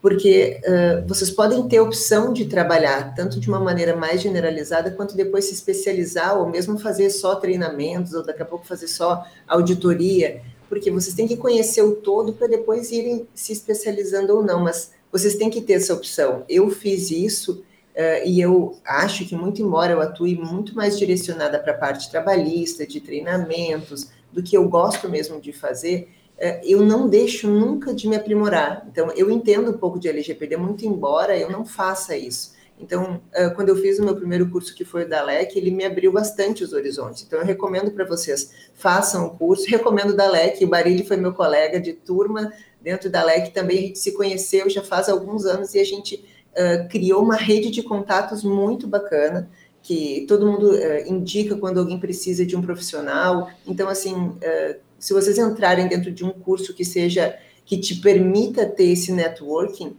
porque 0.00 0.60
uh, 0.64 1.06
vocês 1.06 1.30
podem 1.30 1.66
ter 1.68 1.80
opção 1.80 2.32
de 2.32 2.46
trabalhar 2.46 3.14
tanto 3.14 3.38
de 3.38 3.48
uma 3.48 3.60
maneira 3.60 3.94
mais 3.94 4.22
generalizada, 4.22 4.90
quanto 4.90 5.16
depois 5.16 5.46
se 5.46 5.54
especializar, 5.54 6.38
ou 6.38 6.48
mesmo 6.48 6.78
fazer 6.78 7.10
só 7.10 7.34
treinamentos, 7.34 8.14
ou 8.14 8.22
daqui 8.22 8.42
a 8.42 8.46
pouco 8.46 8.66
fazer 8.66 8.88
só 8.88 9.26
auditoria, 9.46 10.40
porque 10.68 10.90
vocês 10.90 11.14
têm 11.14 11.28
que 11.28 11.36
conhecer 11.36 11.82
o 11.82 11.96
todo 11.96 12.32
para 12.32 12.46
depois 12.46 12.90
irem 12.90 13.26
se 13.34 13.52
especializando 13.52 14.34
ou 14.34 14.42
não, 14.42 14.60
mas 14.60 14.92
vocês 15.12 15.36
têm 15.36 15.50
que 15.50 15.60
ter 15.60 15.74
essa 15.74 15.92
opção. 15.92 16.44
Eu 16.48 16.70
fiz 16.70 17.10
isso 17.10 17.62
Uh, 17.94 18.26
e 18.26 18.40
eu 18.40 18.76
acho 18.84 19.24
que, 19.24 19.36
muito 19.36 19.62
embora 19.62 19.92
eu 19.92 20.00
atue 20.00 20.34
muito 20.34 20.74
mais 20.74 20.98
direcionada 20.98 21.58
para 21.60 21.72
a 21.72 21.78
parte 21.78 22.10
trabalhista, 22.10 22.84
de 22.84 23.00
treinamentos, 23.00 24.10
do 24.32 24.42
que 24.42 24.56
eu 24.56 24.68
gosto 24.68 25.08
mesmo 25.08 25.40
de 25.40 25.52
fazer, 25.52 26.08
é, 26.36 26.60
eu 26.64 26.82
não 26.82 27.08
deixo 27.08 27.48
nunca 27.48 27.94
de 27.94 28.08
me 28.08 28.16
aprimorar. 28.16 28.84
Então, 28.90 29.10
eu 29.12 29.30
entendo 29.30 29.70
um 29.70 29.78
pouco 29.78 29.98
de 29.98 30.08
LGPD, 30.08 30.56
muito 30.56 30.84
embora 30.84 31.38
eu 31.38 31.50
não 31.50 31.64
faça 31.64 32.16
isso. 32.16 32.52
Então, 32.78 33.20
é, 33.32 33.48
quando 33.50 33.68
eu 33.68 33.76
fiz 33.76 34.00
o 34.00 34.04
meu 34.04 34.16
primeiro 34.16 34.50
curso, 34.50 34.74
que 34.74 34.84
foi 34.84 35.04
o 35.04 35.08
da 35.08 35.22
LEC, 35.22 35.56
ele 35.56 35.70
me 35.70 35.84
abriu 35.84 36.10
bastante 36.10 36.64
os 36.64 36.72
horizontes. 36.72 37.22
Então, 37.22 37.38
eu 37.38 37.44
recomendo 37.44 37.92
para 37.92 38.04
vocês, 38.04 38.50
façam 38.74 39.26
o 39.26 39.30
curso. 39.30 39.64
Recomendo 39.68 40.16
da 40.16 40.28
LEC, 40.28 40.64
o 40.64 40.68
Barilli 40.68 41.06
foi 41.06 41.16
meu 41.16 41.32
colega 41.32 41.80
de 41.80 41.92
turma 41.92 42.52
dentro 42.82 43.08
da 43.08 43.24
LEC, 43.24 43.50
também 43.52 43.78
a 43.78 43.80
gente 43.82 43.98
se 43.98 44.12
conheceu 44.12 44.68
já 44.68 44.82
faz 44.82 45.08
alguns 45.08 45.46
anos 45.46 45.74
e 45.74 45.78
a 45.78 45.84
gente 45.84 46.22
uh, 46.56 46.88
criou 46.88 47.22
uma 47.22 47.36
rede 47.36 47.70
de 47.70 47.82
contatos 47.82 48.42
muito 48.42 48.86
bacana, 48.86 49.48
que 49.82 50.24
todo 50.26 50.46
mundo 50.46 50.70
uh, 50.70 51.06
indica 51.06 51.56
quando 51.56 51.78
alguém 51.78 51.98
precisa 51.98 52.46
de 52.46 52.56
um 52.56 52.62
profissional. 52.62 53.50
Então, 53.66 53.88
assim, 53.88 54.14
uh, 54.14 54.76
se 54.98 55.12
vocês 55.12 55.38
entrarem 55.38 55.86
dentro 55.88 56.10
de 56.10 56.24
um 56.24 56.30
curso 56.30 56.74
que 56.74 56.84
seja 56.84 57.38
que 57.66 57.78
te 57.78 57.96
permita 57.96 58.66
ter 58.66 58.84
esse 58.84 59.12
networking, 59.12 59.96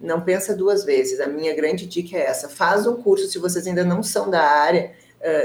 não 0.00 0.20
pensa 0.20 0.56
duas 0.56 0.84
vezes. 0.84 1.20
A 1.20 1.26
minha 1.26 1.54
grande 1.54 1.86
dica 1.86 2.16
é 2.16 2.26
essa: 2.26 2.48
faz 2.48 2.86
um 2.86 2.96
curso 2.96 3.28
se 3.28 3.38
vocês 3.38 3.66
ainda 3.66 3.84
não 3.84 4.02
são 4.02 4.30
da 4.30 4.42
área, 4.42 4.92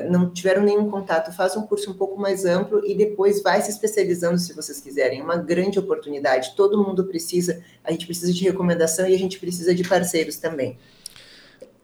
não 0.09 0.29
tiveram 0.29 0.61
nenhum 0.61 0.89
contato, 0.89 1.31
faz 1.31 1.55
um 1.55 1.65
curso 1.65 1.91
um 1.91 1.93
pouco 1.93 2.19
mais 2.19 2.45
amplo 2.45 2.85
e 2.85 2.93
depois 2.93 3.41
vai 3.41 3.61
se 3.61 3.71
especializando 3.71 4.37
se 4.37 4.53
vocês 4.53 4.81
quiserem. 4.81 5.21
É 5.21 5.23
uma 5.23 5.37
grande 5.37 5.79
oportunidade. 5.79 6.53
Todo 6.55 6.83
mundo 6.83 7.05
precisa, 7.05 7.63
a 7.83 7.91
gente 7.91 8.05
precisa 8.05 8.33
de 8.33 8.43
recomendação 8.43 9.07
e 9.07 9.15
a 9.15 9.17
gente 9.17 9.39
precisa 9.39 9.73
de 9.73 9.87
parceiros 9.87 10.37
também. 10.37 10.77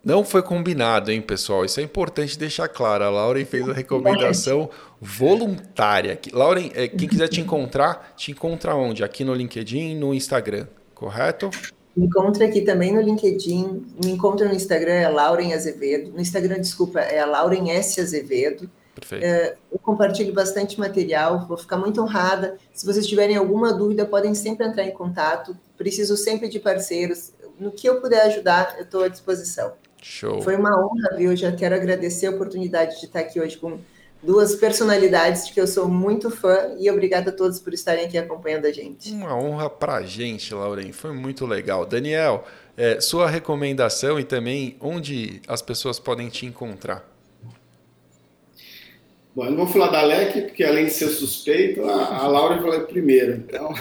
Não 0.05 0.23
foi 0.23 0.43
combinado, 0.43 1.11
hein, 1.11 1.19
pessoal? 1.19 1.65
Isso 1.65 1.79
é 1.79 1.83
importante 1.83 2.37
deixar 2.37 2.67
claro. 2.67 3.03
A 3.03 3.09
Lauren 3.09 3.43
fez 3.43 3.67
a 3.67 3.73
recomendação 3.73 4.69
voluntária. 5.01 6.19
Lauren, 6.31 6.69
é, 6.75 6.87
quem 6.87 7.07
quiser 7.07 7.27
te 7.27 7.41
encontrar, 7.41 8.13
te 8.15 8.29
encontra 8.29 8.75
onde? 8.75 9.03
Aqui 9.03 9.23
no 9.23 9.33
LinkedIn, 9.33 9.95
no 9.95 10.13
Instagram, 10.13 10.67
correto? 10.93 11.49
Me 11.95 12.07
encontra 12.07 12.45
aqui 12.45 12.61
também 12.61 12.93
no 12.93 13.01
LinkedIn. 13.01 13.85
Me 14.03 14.11
encontra 14.11 14.47
no 14.47 14.53
Instagram, 14.53 14.93
é 14.93 15.07
Lauren 15.07 15.53
Azevedo. 15.53 16.11
No 16.11 16.19
Instagram, 16.19 16.59
desculpa, 16.59 16.99
é 16.99 17.19
a 17.19 17.25
Lauren 17.25 17.71
S. 17.71 18.01
Azevedo. 18.01 18.69
Perfeito. 18.95 19.25
É, 19.25 19.55
eu 19.71 19.77
compartilho 19.79 20.33
bastante 20.33 20.79
material, 20.79 21.45
vou 21.47 21.57
ficar 21.57 21.77
muito 21.77 22.01
honrada. 22.01 22.57
Se 22.73 22.85
vocês 22.85 23.05
tiverem 23.05 23.35
alguma 23.35 23.73
dúvida, 23.73 24.05
podem 24.05 24.33
sempre 24.33 24.65
entrar 24.65 24.83
em 24.83 24.91
contato. 24.91 25.55
Preciso 25.77 26.15
sempre 26.15 26.47
de 26.47 26.59
parceiros. 26.59 27.33
No 27.59 27.71
que 27.71 27.87
eu 27.87 27.99
puder 27.99 28.21
ajudar, 28.21 28.75
eu 28.77 28.83
estou 28.83 29.03
à 29.03 29.07
disposição. 29.09 29.73
Show. 30.01 30.41
Foi 30.41 30.55
uma 30.55 30.69
honra, 30.79 31.17
viu? 31.17 31.31
Eu 31.31 31.35
já 31.35 31.51
quero 31.51 31.75
agradecer 31.75 32.27
a 32.27 32.31
oportunidade 32.31 32.99
de 32.99 33.05
estar 33.07 33.19
aqui 33.19 33.39
hoje 33.39 33.57
com 33.57 33.79
duas 34.25 34.55
personalidades 34.55 35.47
de 35.47 35.53
que 35.53 35.61
eu 35.61 35.67
sou 35.67 35.87
muito 35.87 36.31
fã 36.31 36.75
e 36.79 36.89
obrigada 36.89 37.29
a 37.29 37.33
todos 37.33 37.59
por 37.59 37.73
estarem 37.73 38.05
aqui 38.05 38.17
acompanhando 38.17 38.65
a 38.65 38.71
gente. 38.71 39.11
Uma 39.11 39.35
honra 39.37 39.69
para 39.69 39.95
a 39.95 40.01
gente, 40.03 40.53
Lauren. 40.53 40.91
Foi 40.91 41.13
muito 41.13 41.45
legal. 41.45 41.85
Daniel, 41.85 42.45
é, 42.75 42.99
sua 42.99 43.29
recomendação 43.29 44.19
e 44.19 44.23
também 44.23 44.75
onde 44.81 45.41
as 45.47 45.61
pessoas 45.61 45.99
podem 45.99 46.27
te 46.29 46.45
encontrar. 46.45 47.07
Bom, 49.35 49.45
eu 49.45 49.51
não 49.51 49.57
vou 49.57 49.67
falar 49.67 49.89
da 49.89 50.01
LEC, 50.01 50.43
porque 50.43 50.63
além 50.63 50.85
de 50.85 50.91
ser 50.91 51.09
suspeito, 51.09 51.83
a, 51.83 52.19
a 52.19 52.27
Laura 52.27 52.61
falou 52.61 52.81
primeiro. 52.81 53.33
Então, 53.33 53.73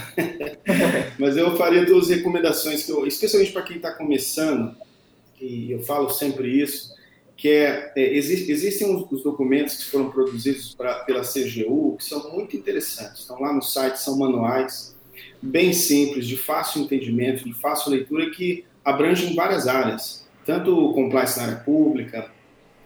mas 1.19 1.37
eu 1.37 1.57
faria 1.57 1.85
duas 1.85 2.09
recomendações, 2.09 2.85
que 2.85 2.91
eu, 2.91 3.07
especialmente 3.07 3.53
para 3.53 3.63
quem 3.63 3.77
está 3.77 3.93
começando 3.93 4.77
e 5.41 5.73
eu 5.73 5.83
falo 5.83 6.09
sempre 6.11 6.49
isso, 6.61 6.94
que 7.37 7.49
é, 7.49 7.93
é 7.97 8.14
existe, 8.14 8.51
existem 8.51 8.95
os, 8.95 9.11
os, 9.11 9.22
documentos 9.22 9.76
que 9.76 9.85
foram 9.91 10.11
produzidos 10.11 10.74
pra, 10.74 11.01
pela 11.01 11.22
CGU 11.22 11.97
que 11.99 12.05
são 12.05 12.32
muito 12.32 12.57
interessantes. 12.57 13.20
Estão 13.20 13.41
lá 13.41 13.53
no 13.53 13.62
site, 13.62 13.97
são 13.97 14.16
manuais 14.16 14.95
bem 15.43 15.72
simples, 15.72 16.26
de 16.26 16.37
fácil 16.37 16.82
entendimento, 16.82 17.45
de 17.45 17.53
fácil 17.55 17.91
leitura, 17.91 18.30
que 18.30 18.64
abrangem 18.85 19.35
várias 19.35 19.66
áreas, 19.66 20.26
tanto 20.45 20.93
compliance 20.95 21.39
na 21.39 21.47
área 21.47 21.57
pública, 21.57 22.30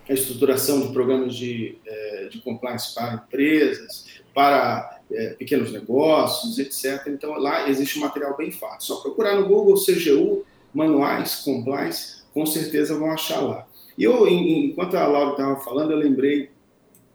a 0.09 0.12
estruturação 0.12 0.80
de 0.80 0.92
programas 0.92 1.34
de, 1.34 1.76
é, 1.86 2.28
de 2.30 2.40
compliance 2.40 2.94
para 2.94 3.14
empresas, 3.14 4.07
para 4.34 5.01
é, 5.12 5.30
pequenos 5.30 5.72
negócios, 5.72 6.59
etc. 6.59 7.07
Então, 7.09 7.32
lá 7.34 7.68
existe 7.68 7.99
um 7.99 8.03
material 8.03 8.36
bem 8.36 8.51
fácil. 8.51 8.94
Só 8.94 9.03
procurar 9.03 9.36
no 9.36 9.46
Google 9.46 9.76
CGU, 9.76 10.44
manuais, 10.72 11.36
compliance, 11.44 12.22
com 12.32 12.46
certeza 12.46 12.99
vão 12.99 13.11
achar 13.11 13.40
lá. 13.40 13.68
E 13.99 14.05
eu, 14.05 14.28
enquanto 14.28 14.96
a 14.96 15.09
Laura 15.09 15.32
estava 15.32 15.57
falando, 15.57 15.90
eu 15.90 15.99
lembrei 15.99 16.51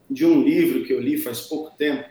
de 0.10 0.26
um 0.26 0.44
livro 0.44 0.84
que 0.84 0.92
eu 0.92 1.00
li 1.00 1.18
faz 1.18 1.40
pouco 1.40 1.74
tempo, 1.78 2.10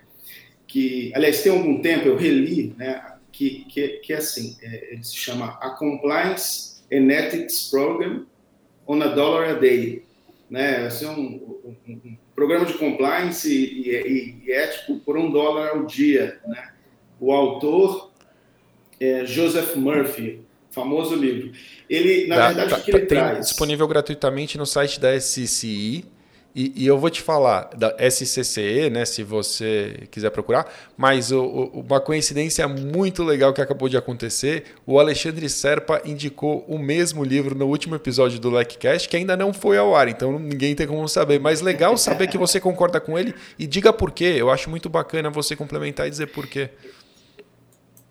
que, 0.67 1.13
aliás, 1.15 1.43
tem 1.43 1.53
algum 1.53 1.83
tempo 1.83 2.09
eu 2.09 2.17
reli, 2.17 2.75
né, 2.79 3.19
que, 3.31 3.67
que, 3.67 3.89
que 3.99 4.15
é 4.15 4.17
assim, 4.17 4.57
é, 4.63 4.95
ele 4.95 5.05
se 5.05 5.15
chama 5.15 5.59
A 5.61 5.71
Compliance 5.71 6.83
and 6.91 7.13
Ethics 7.13 7.69
Program 7.71 8.25
on 8.87 9.03
a 9.03 9.09
Dollar 9.09 9.51
a 9.51 9.53
Day. 9.53 10.05
Né, 10.49 10.89
é 10.89 11.07
um, 11.09 11.21
um, 11.65 11.77
um 11.87 12.17
programa 12.35 12.65
de 12.65 12.75
compliance 12.75 13.53
e, 13.53 13.91
e, 13.91 14.43
e, 14.47 14.53
ético 14.53 14.99
por 15.01 15.19
um 15.19 15.31
dólar 15.31 15.69
ao 15.69 15.85
dia. 15.85 16.41
Né? 16.47 16.73
O 17.21 17.31
autor 17.31 18.11
é 18.99 19.27
Joseph 19.27 19.77
Murphy, 19.77 20.41
famoso 20.73 21.15
livro. 21.15 21.53
Ele, 21.89 22.27
na 22.27 22.49
verdade, 22.49 22.71
tá, 22.71 22.79
o 22.79 22.83
que 22.83 22.91
ele 22.91 22.99
tem 23.01 23.19
traz? 23.19 23.47
disponível 23.47 23.87
gratuitamente 23.87 24.59
no 24.59 24.67
site 24.67 24.99
da 24.99 25.19
SCCI. 25.19 26.05
E, 26.55 26.85
e, 26.85 26.87
eu 26.87 26.99
vou 26.99 27.09
te 27.09 27.23
falar 27.23 27.71
da 27.75 27.97
SCCE, 28.11 28.91
né, 28.91 29.07
se 29.07 29.23
você 29.23 30.07
quiser 30.11 30.29
procurar, 30.29 30.71
mas 30.99 31.33
o, 31.33 31.43
o, 31.43 31.81
uma 31.81 31.99
coincidência 31.99 32.69
muito 32.69 33.25
legal 33.25 33.55
que 33.55 33.63
acabou 33.63 33.89
de 33.89 33.97
acontecer, 33.97 34.65
o 34.87 35.01
Alexandre 35.01 35.49
Serpa 35.49 36.03
indicou 36.05 36.63
o 36.69 36.79
mesmo 36.79 37.25
livro 37.25 37.55
no 37.55 37.67
último 37.67 37.95
episódio 37.95 38.39
do 38.39 38.51
LecCast, 38.51 39.09
que 39.09 39.17
ainda 39.17 39.35
não 39.35 39.51
foi 39.55 39.79
ao 39.79 39.97
ar, 39.97 40.09
então 40.09 40.39
ninguém 40.39 40.75
tem 40.75 40.87
como 40.87 41.09
saber, 41.09 41.41
mas 41.41 41.63
legal 41.63 41.97
saber 41.97 42.27
que 42.27 42.37
você 42.37 42.61
concorda 42.61 43.01
com 43.01 43.19
ele 43.19 43.35
e 43.59 43.67
diga 43.67 43.91
por 43.91 44.13
quê, 44.13 44.35
eu 44.37 44.51
acho 44.51 44.69
muito 44.69 44.91
bacana 44.91 45.31
você 45.31 45.57
complementar 45.57 46.07
e 46.07 46.11
dizer 46.11 46.27
por 46.27 46.47
quê. 46.47 46.69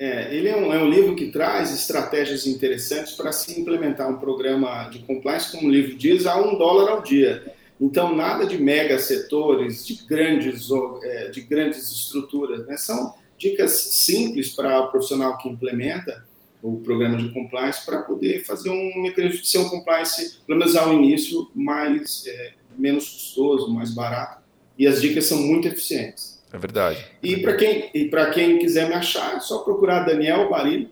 É, 0.01 0.35
ele 0.35 0.47
é 0.47 0.57
um, 0.57 0.73
é 0.73 0.81
um, 0.81 0.89
livro 0.89 1.15
que 1.15 1.27
traz 1.27 1.71
estratégias 1.71 2.47
interessantes 2.47 3.13
para 3.13 3.31
se 3.31 3.61
implementar 3.61 4.09
um 4.09 4.17
programa 4.17 4.89
de 4.89 4.97
compliance, 4.97 5.51
como 5.51 5.67
o 5.67 5.71
livro 5.71 5.95
diz, 5.95 6.25
a 6.25 6.41
um 6.41 6.57
dólar 6.57 6.89
ao 6.89 7.03
dia. 7.03 7.53
Então, 7.79 8.15
nada 8.15 8.47
de 8.47 8.57
mega 8.57 8.97
setores, 8.97 9.85
de 9.85 10.03
grandes, 10.07 10.69
é, 11.03 11.29
de 11.29 11.41
grandes 11.41 11.91
estruturas. 11.91 12.65
Né? 12.65 12.77
São 12.77 13.13
dicas 13.37 13.73
simples 13.73 14.49
para 14.49 14.79
o 14.79 14.89
profissional 14.89 15.37
que 15.37 15.47
implementa 15.47 16.25
o 16.63 16.77
programa 16.77 17.17
de 17.17 17.29
compliance 17.29 17.85
para 17.85 18.01
poder 18.01 18.43
fazer 18.43 18.71
um 18.71 19.03
mecanismo 19.03 19.43
de 19.43 19.47
ser 19.47 19.59
um 19.59 19.69
compliance, 19.69 20.39
pelo 20.47 20.57
menos 20.57 20.75
ao 20.75 20.91
início, 20.93 21.47
mais, 21.53 22.25
é, 22.25 22.53
menos 22.75 23.07
custoso, 23.07 23.71
mais 23.71 23.93
barato. 23.93 24.41
E 24.79 24.87
as 24.87 24.99
dicas 24.99 25.25
são 25.25 25.39
muito 25.43 25.67
eficientes. 25.67 26.30
É 26.53 26.57
verdade. 26.57 27.05
E 27.23 27.37
para 27.37 27.55
quem, 27.55 27.89
e 27.93 28.09
quem 28.33 28.59
quiser 28.59 28.87
me 28.87 28.93
achar, 28.93 29.37
é 29.37 29.39
só 29.39 29.59
procurar 29.59 30.01
Daniel 30.01 30.49
Barilo, 30.49 30.89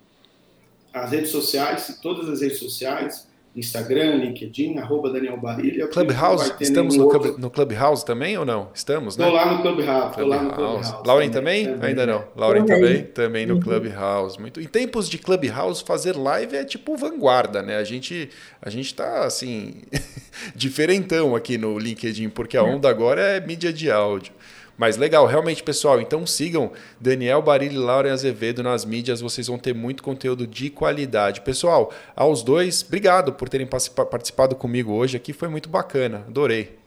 as 0.94 1.12
redes 1.12 1.30
sociais, 1.30 2.00
todas 2.02 2.30
as 2.30 2.42
redes 2.42 2.60
sociais, 2.60 3.28
Instagram, 3.56 4.16
LinkedIn, 4.16 4.78
arroba 4.78 5.12
Daniel 5.12 5.36
Barilha. 5.38 5.88
Clubhouse, 5.88 6.54
estamos 6.62 6.96
no, 6.96 7.10
club, 7.10 7.38
no 7.38 7.50
Clubhouse 7.50 8.06
também 8.06 8.38
ou 8.38 8.46
não? 8.46 8.70
Estamos, 8.74 9.18
né? 9.18 9.26
Estou 9.26 9.38
lá 9.38 9.54
no 9.54 9.62
Clubhouse. 9.62 10.16
Club 10.16 10.28
lá 10.28 10.42
no 10.44 10.54
Clubhouse. 10.54 10.94
Lauren 11.06 11.30
também? 11.30 11.66
também? 11.66 11.90
Ainda 11.90 12.06
não. 12.06 12.24
Lauren 12.36 12.66
também? 12.66 13.04
Também 13.04 13.46
no 13.46 13.56
uhum. 13.56 13.60
Clubhouse. 13.60 14.40
Muito. 14.40 14.62
Em 14.62 14.68
tempos 14.68 15.10
de 15.10 15.18
Clubhouse, 15.18 15.84
fazer 15.84 16.16
live 16.16 16.56
é 16.56 16.64
tipo 16.64 16.96
vanguarda, 16.96 17.62
né? 17.62 17.78
A 17.78 17.84
gente, 17.84 18.30
a 18.62 18.70
gente 18.70 18.94
tá, 18.94 19.26
assim, 19.26 19.82
diferentão 20.56 21.36
aqui 21.36 21.58
no 21.58 21.78
LinkedIn, 21.78 22.30
porque 22.30 22.56
a 22.56 22.64
onda 22.64 22.88
agora 22.88 23.22
é 23.22 23.40
mídia 23.42 23.74
de 23.74 23.90
áudio. 23.92 24.32
Mas 24.80 24.96
legal, 24.96 25.26
realmente, 25.26 25.62
pessoal. 25.62 26.00
Então 26.00 26.26
sigam 26.26 26.72
Daniel 27.02 27.42
Barilli 27.42 27.76
e 27.76 27.78
Laura 27.78 28.14
Azevedo 28.14 28.64
nas 28.64 28.86
mídias, 28.86 29.20
vocês 29.20 29.48
vão 29.48 29.60
ter 29.60 29.76
muito 29.76 30.02
conteúdo 30.02 30.48
de 30.48 30.70
qualidade. 30.70 31.42
Pessoal, 31.42 31.94
aos 32.16 32.42
dois, 32.42 32.82
obrigado 32.82 33.34
por 33.34 33.50
terem 33.50 33.68
participado 33.68 34.56
comigo 34.56 34.94
hoje 34.94 35.18
aqui, 35.18 35.34
foi 35.34 35.50
muito 35.50 35.68
bacana, 35.68 36.24
adorei. 36.26 36.80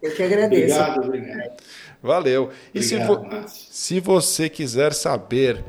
Eu 0.00 0.12
que 0.12 0.22
agradeço. 0.22 0.74
Obrigado, 0.74 1.04
obrigado. 1.04 1.62
Valeu. 2.02 2.50
E 2.74 2.78
obrigado, 2.78 2.88
se, 2.88 3.36
vo 3.36 3.48
se 3.48 4.00
você 4.00 4.48
quiser 4.48 4.94
saber 4.94 5.62